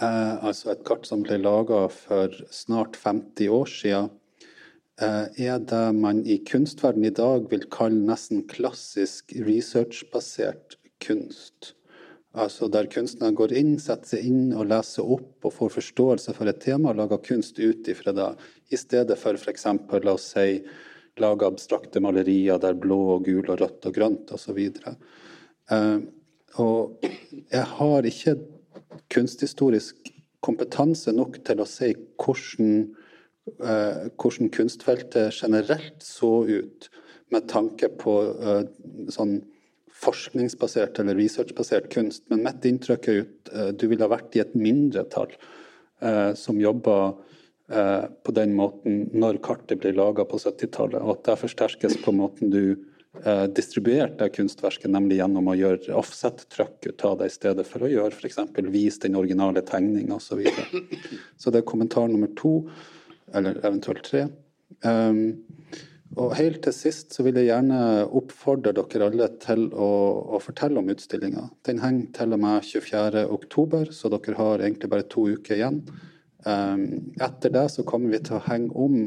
eh, 0.00 0.34
altså 0.44 0.74
et 0.74 0.84
kart 0.88 1.08
som 1.08 1.24
ble 1.26 1.40
laga 1.42 1.86
for 1.92 2.36
snart 2.52 2.98
50 3.00 3.52
år 3.60 3.72
siden, 3.72 4.14
er 4.96 5.58
det 5.60 5.86
man 5.92 6.22
i 6.24 6.38
kunstverden 6.48 7.04
i 7.04 7.10
dag 7.12 7.50
vil 7.50 7.66
kalle 7.68 7.98
nesten 8.08 8.46
klassisk 8.48 9.34
researchbasert 9.44 10.78
kunst. 11.04 11.74
Altså 12.36 12.68
der 12.68 12.88
kunstneren 12.92 13.36
går 13.36 13.54
inn, 13.56 13.76
setter 13.80 14.16
seg 14.16 14.26
inn 14.28 14.50
og 14.52 14.66
leser 14.68 15.06
opp 15.08 15.46
og 15.48 15.54
får 15.56 15.70
forståelse 15.78 16.34
for 16.36 16.50
et 16.50 16.58
tema 16.60 16.92
og 16.92 16.98
lager 17.00 17.22
kunst 17.24 17.56
ut 17.56 17.88
ifra 17.88 18.12
det, 18.12 18.26
i 18.68 18.76
stedet 18.76 19.16
for 19.16 19.38
f.eks. 19.40 19.64
la 20.04 20.12
oss 20.12 20.26
si 20.34 20.60
lage 21.16 21.48
abstrakte 21.48 22.02
malerier 22.04 22.60
der 22.60 22.76
blå 22.76 22.98
og 23.14 23.24
gul 23.24 23.46
og 23.48 23.62
rødt 23.62 23.88
og 23.88 23.96
grønt 23.96 24.34
osv. 24.36 24.60
Uh, 25.72 26.04
og 26.60 27.08
jeg 27.52 27.64
har 27.78 28.10
ikke 28.10 28.36
kunsthistorisk 29.12 30.12
kompetanse 30.44 31.14
nok 31.16 31.40
til 31.46 31.62
å 31.62 31.68
si 31.68 31.94
hvordan, 32.20 32.76
uh, 33.64 34.12
hvordan 34.20 34.52
kunstfeltet 34.52 35.32
generelt 35.40 36.04
så 36.04 36.42
ut 36.44 36.90
med 37.32 37.48
tanke 37.48 37.88
på 37.96 38.20
uh, 38.36 38.64
sånn 39.08 39.38
forskningsbasert 39.96 40.98
eller 41.00 41.16
researchbasert 41.18 41.90
kunst. 41.92 42.26
Men 42.32 42.44
mitt 42.44 42.66
inntrykk 42.68 43.08
er 43.12 43.22
at 43.24 43.52
uh, 43.54 43.70
du 43.72 43.86
ville 43.90 44.04
ha 44.04 44.12
vært 44.12 44.36
i 44.36 44.42
et 44.44 44.56
mindretall 44.58 45.32
eh, 46.00 46.34
som 46.34 46.60
jobber 46.60 47.14
eh, 47.72 48.04
på 48.24 48.32
den 48.32 48.54
måten 48.56 49.06
når 49.12 49.40
kartet 49.44 49.80
ble 49.80 49.94
laga 49.96 50.26
på 50.28 50.40
70-tallet, 50.40 51.00
og 51.00 51.16
at 51.16 51.24
det 51.28 51.40
forsterkes 51.42 51.98
på 52.04 52.14
måten 52.16 52.52
du 52.52 52.62
eh, 53.24 53.46
distribuerte 53.56 54.28
kunstverket, 54.34 54.90
nemlig 54.92 55.20
gjennom 55.20 55.50
å 55.50 55.56
gjøre 55.58 55.96
offset-trykk 55.98 56.90
ut 56.90 57.06
av 57.08 57.18
det 57.20 57.30
i 57.30 57.36
stedet 57.36 57.66
for 57.68 57.86
å 57.86 57.92
gjøre 57.92 58.12
f.eks. 58.14 58.40
vise 58.70 59.06
den 59.06 59.18
originale 59.18 59.64
tegninga 59.66 60.18
osv. 60.18 60.36
Så, 60.36 60.40
videre. 60.42 61.10
så 61.36 61.52
det 61.52 61.62
er 61.62 61.70
kommentar 61.72 62.08
nummer 62.12 62.32
to, 62.38 62.58
eller 63.34 63.58
eventuelt 63.64 64.04
tre. 64.06 64.28
Um, 64.84 65.38
og 66.14 66.36
helt 66.38 66.62
til 66.64 66.72
sist 66.72 67.16
så 67.16 67.24
vil 67.26 67.36
jeg 67.40 67.50
gjerne 67.50 68.06
oppfordre 68.06 68.72
dere 68.76 69.08
alle 69.10 69.26
til 69.42 69.66
å, 69.74 69.90
å 70.36 70.40
fortelle 70.40 70.78
om 70.80 70.90
utstillinga. 70.92 71.48
Den 71.66 71.82
henger 71.82 72.12
til 72.20 72.36
og 72.36 72.42
med 72.44 72.68
24.10, 72.68 73.90
så 73.92 74.10
dere 74.14 74.36
har 74.38 74.62
egentlig 74.62 74.90
bare 74.92 75.08
to 75.10 75.26
uker 75.34 75.58
igjen. 75.58 75.82
Um, 76.46 77.10
etter 77.18 77.52
det 77.52 77.66
så 77.74 77.84
kommer 77.84 78.14
vi 78.14 78.22
til 78.22 78.38
å 78.38 78.44
henge 78.46 78.70
om 78.78 79.00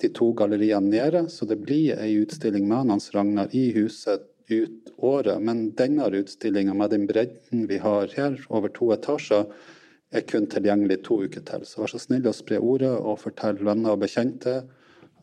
de 0.00 0.08
to 0.16 0.30
galleriene 0.38 0.88
nede, 0.88 1.26
så 1.28 1.44
det 1.50 1.58
blir 1.60 1.98
ei 2.00 2.14
utstilling 2.22 2.68
med 2.70 2.94
Hans 2.94 3.10
Ragnar 3.12 3.52
i 3.52 3.66
huset 3.76 4.24
ut 4.50 4.94
året. 4.96 5.42
Men 5.44 5.68
denne 5.76 6.08
utstillinga 6.22 6.72
med 6.78 6.94
den 6.94 7.06
bredden 7.10 7.66
vi 7.68 7.82
har 7.82 8.08
her, 8.16 8.38
over 8.48 8.72
to 8.72 8.94
etasjer, 8.94 9.50
er 10.10 10.26
kun 10.26 10.48
tilgjengelig 10.50 11.02
to 11.06 11.20
uker 11.26 11.44
til. 11.46 11.66
Så 11.68 11.82
vær 11.82 11.92
så 11.92 12.00
snill 12.02 12.26
å 12.26 12.34
spre 12.34 12.58
ordet 12.58 12.90
og 12.96 13.20
fortelle 13.20 13.66
venner 13.66 13.94
og 13.94 14.06
bekjente 14.06 14.62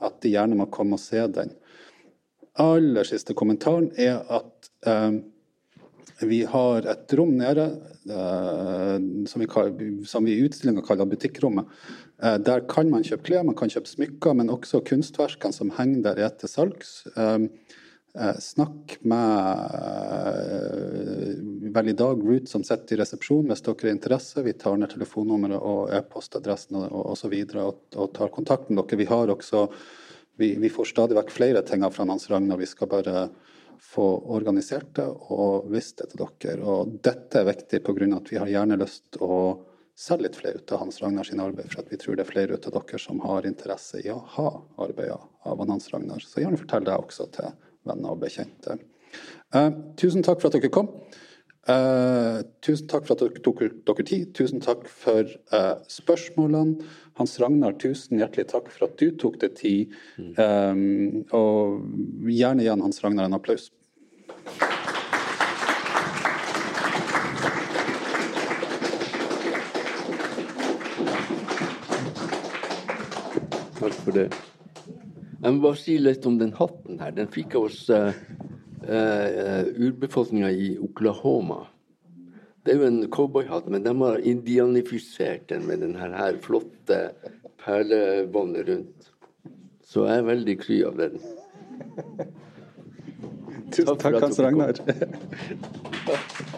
at 0.03 0.19
de 0.23 0.33
gjerne 0.33 0.57
må 0.59 0.69
komme 0.73 0.97
og 0.97 1.03
se 1.03 1.23
den. 1.33 1.53
Aller 2.57 3.05
siste 3.05 3.35
kommentaren 3.37 3.91
er 4.01 4.21
at 4.33 4.69
eh, 4.89 5.19
vi 6.25 6.41
har 6.49 6.87
et 6.89 7.13
rom 7.17 7.35
nede 7.37 7.67
eh, 8.09 8.95
som, 9.29 9.41
vi, 9.43 9.89
som 10.09 10.25
vi 10.25 10.37
i 10.37 10.45
utstillinga 10.47 10.81
kaller 10.85 11.09
butikkrommet. 11.09 11.69
Eh, 12.23 12.37
der 12.41 12.65
kan 12.69 12.89
man 12.89 13.05
kjøpe 13.05 13.27
klær, 13.29 13.45
man 13.45 13.57
kan 13.57 13.69
kjøpe 13.69 13.91
smykker, 13.91 14.37
men 14.39 14.49
også 14.53 14.81
kunstverkene 14.87 15.53
som 15.53 15.73
henger 15.77 16.07
der, 16.09 16.23
er 16.25 16.33
til 16.33 16.49
salgs. 16.49 17.03
Eh, 17.13 17.45
snakk 18.39 18.97
med 19.01 19.71
eh, 19.73 21.33
vel 21.73 21.89
i 21.91 21.93
dag 21.93 22.23
Ruth 22.23 22.49
som 22.49 22.63
sitter 22.65 22.95
i 22.95 22.99
resepsjonen 23.01 23.51
hvis 23.51 23.61
dere 23.65 23.89
er 23.89 23.93
interesse. 23.93 24.43
Vi 24.45 24.55
tar 24.57 24.77
ned 24.79 24.89
telefonnummeret 24.93 25.61
og 25.61 25.93
e-postadressen 25.93 26.79
og 26.81 27.11
osv. 27.13 27.35
Og, 27.61 27.83
og 27.95 28.13
tar 28.17 28.33
kontakt 28.33 28.71
med 28.71 28.81
dere. 28.83 29.01
Vi 29.03 29.09
har 29.11 29.33
også 29.33 29.67
vi, 30.37 30.55
vi 30.61 30.69
får 30.69 30.91
stadig 30.93 31.17
vekk 31.17 31.31
flere 31.33 31.61
ting 31.65 31.85
fra 31.91 32.05
Hans 32.05 32.29
Ragnar. 32.29 32.57
Vi 32.61 32.69
skal 32.69 32.89
bare 32.89 33.27
få 33.81 34.05
organisert 34.33 34.95
det 34.97 35.07
og 35.33 35.69
vist 35.71 36.01
det 36.01 36.11
til 36.11 36.25
dere. 36.25 36.61
Og 36.65 36.99
dette 37.05 37.41
er 37.41 37.49
viktig 37.49 37.83
pga. 37.85 38.15
at 38.17 38.31
vi 38.31 38.37
har 38.41 38.53
gjerne 38.53 38.77
lyst 38.81 39.17
å 39.21 39.59
selge 39.97 40.27
litt 40.27 40.37
flere 40.37 40.61
ut 40.61 40.71
av 40.71 40.83
Hans 40.83 41.01
Ragnar 41.01 41.25
sin 41.25 41.41
arbeid, 41.41 41.71
for 41.71 41.81
at 41.81 41.91
vi 41.91 41.97
tror 41.97 42.15
det 42.15 42.25
er 42.25 42.31
flere 42.31 42.53
ut 42.53 42.67
av 42.69 42.75
dere 42.77 42.99
som 43.01 43.21
har 43.25 43.47
interesse 43.49 44.01
i 44.03 44.11
å 44.13 44.19
ha 44.37 44.49
arbeider 44.77 45.17
av 45.41 45.63
Hans 45.69 45.89
Ragnar. 45.93 46.21
Så 46.21 46.43
gjerne 46.43 46.59
fortell 46.61 46.85
det 46.85 46.97
også 46.97 47.29
til 47.33 47.49
venner 47.89 48.13
og 48.13 48.21
bekjente. 48.23 48.77
Eh, 49.55 49.71
tusen 49.99 50.25
takk 50.25 50.41
for 50.41 50.49
at 50.49 50.57
dere 50.57 50.71
kom. 50.73 50.91
Eh, 51.67 52.41
tusen 52.63 52.87
takk 52.87 53.07
for 53.07 53.15
at 53.15 53.23
dere 53.25 53.43
tok 53.43 53.63
dere 53.87 54.05
tid. 54.07 54.33
Tusen 54.35 54.63
takk 54.63 54.87
for 54.87 55.27
eh, 55.27 55.75
spørsmålene. 55.91 56.83
Hans 57.17 57.39
Ragnar, 57.41 57.73
tusen 57.81 58.19
hjertelig 58.21 58.47
takk 58.51 58.69
for 58.71 58.87
at 58.87 58.99
du 58.99 59.09
tok 59.17 59.39
deg 59.41 59.55
tid. 59.57 59.95
Um, 60.37 61.23
og 61.33 61.81
gjerne 62.29 62.61
igjen, 62.61 62.83
Hans 62.85 63.01
Ragnar 63.01 63.25
en 63.25 63.33
applaus. 63.39 63.71
Takk 73.79 73.97
for 74.03 74.13
det. 74.13 74.29
Jeg 75.37 75.53
må 75.53 75.61
bare 75.61 75.77
si 75.77 75.97
litt 76.01 76.25
om 76.25 76.37
den 76.39 76.53
hatten 76.57 77.01
her. 77.01 77.13
Den 77.13 77.29
fikk 77.33 77.53
jeg 77.53 77.61
hos 77.67 77.81
uh, 77.93 78.09
uh, 78.87 79.63
urbefolkninga 79.77 80.49
i 80.49 80.69
Oklahoma. 80.81 81.65
Det 82.65 82.73
er 82.73 82.81
jo 82.81 82.87
en 82.89 83.03
cowboyhatt, 83.13 83.69
men 83.71 83.85
de 83.85 83.93
har 84.01 84.25
indianifisert 84.27 85.45
den 85.51 85.67
med 85.69 85.85
den 85.85 85.95
her 85.95 86.35
flotte 86.43 86.99
perlebåndet 87.63 88.67
rundt. 88.67 89.11
Så 89.87 90.07
jeg 90.09 90.19
er 90.19 90.27
veldig 90.27 90.57
kry 90.59 90.81
av 90.89 90.97
den. 90.99 91.21
Tusen 93.71 93.99
takk 94.01 94.19
Hans 94.19 94.39
Ragnar. 94.43 94.81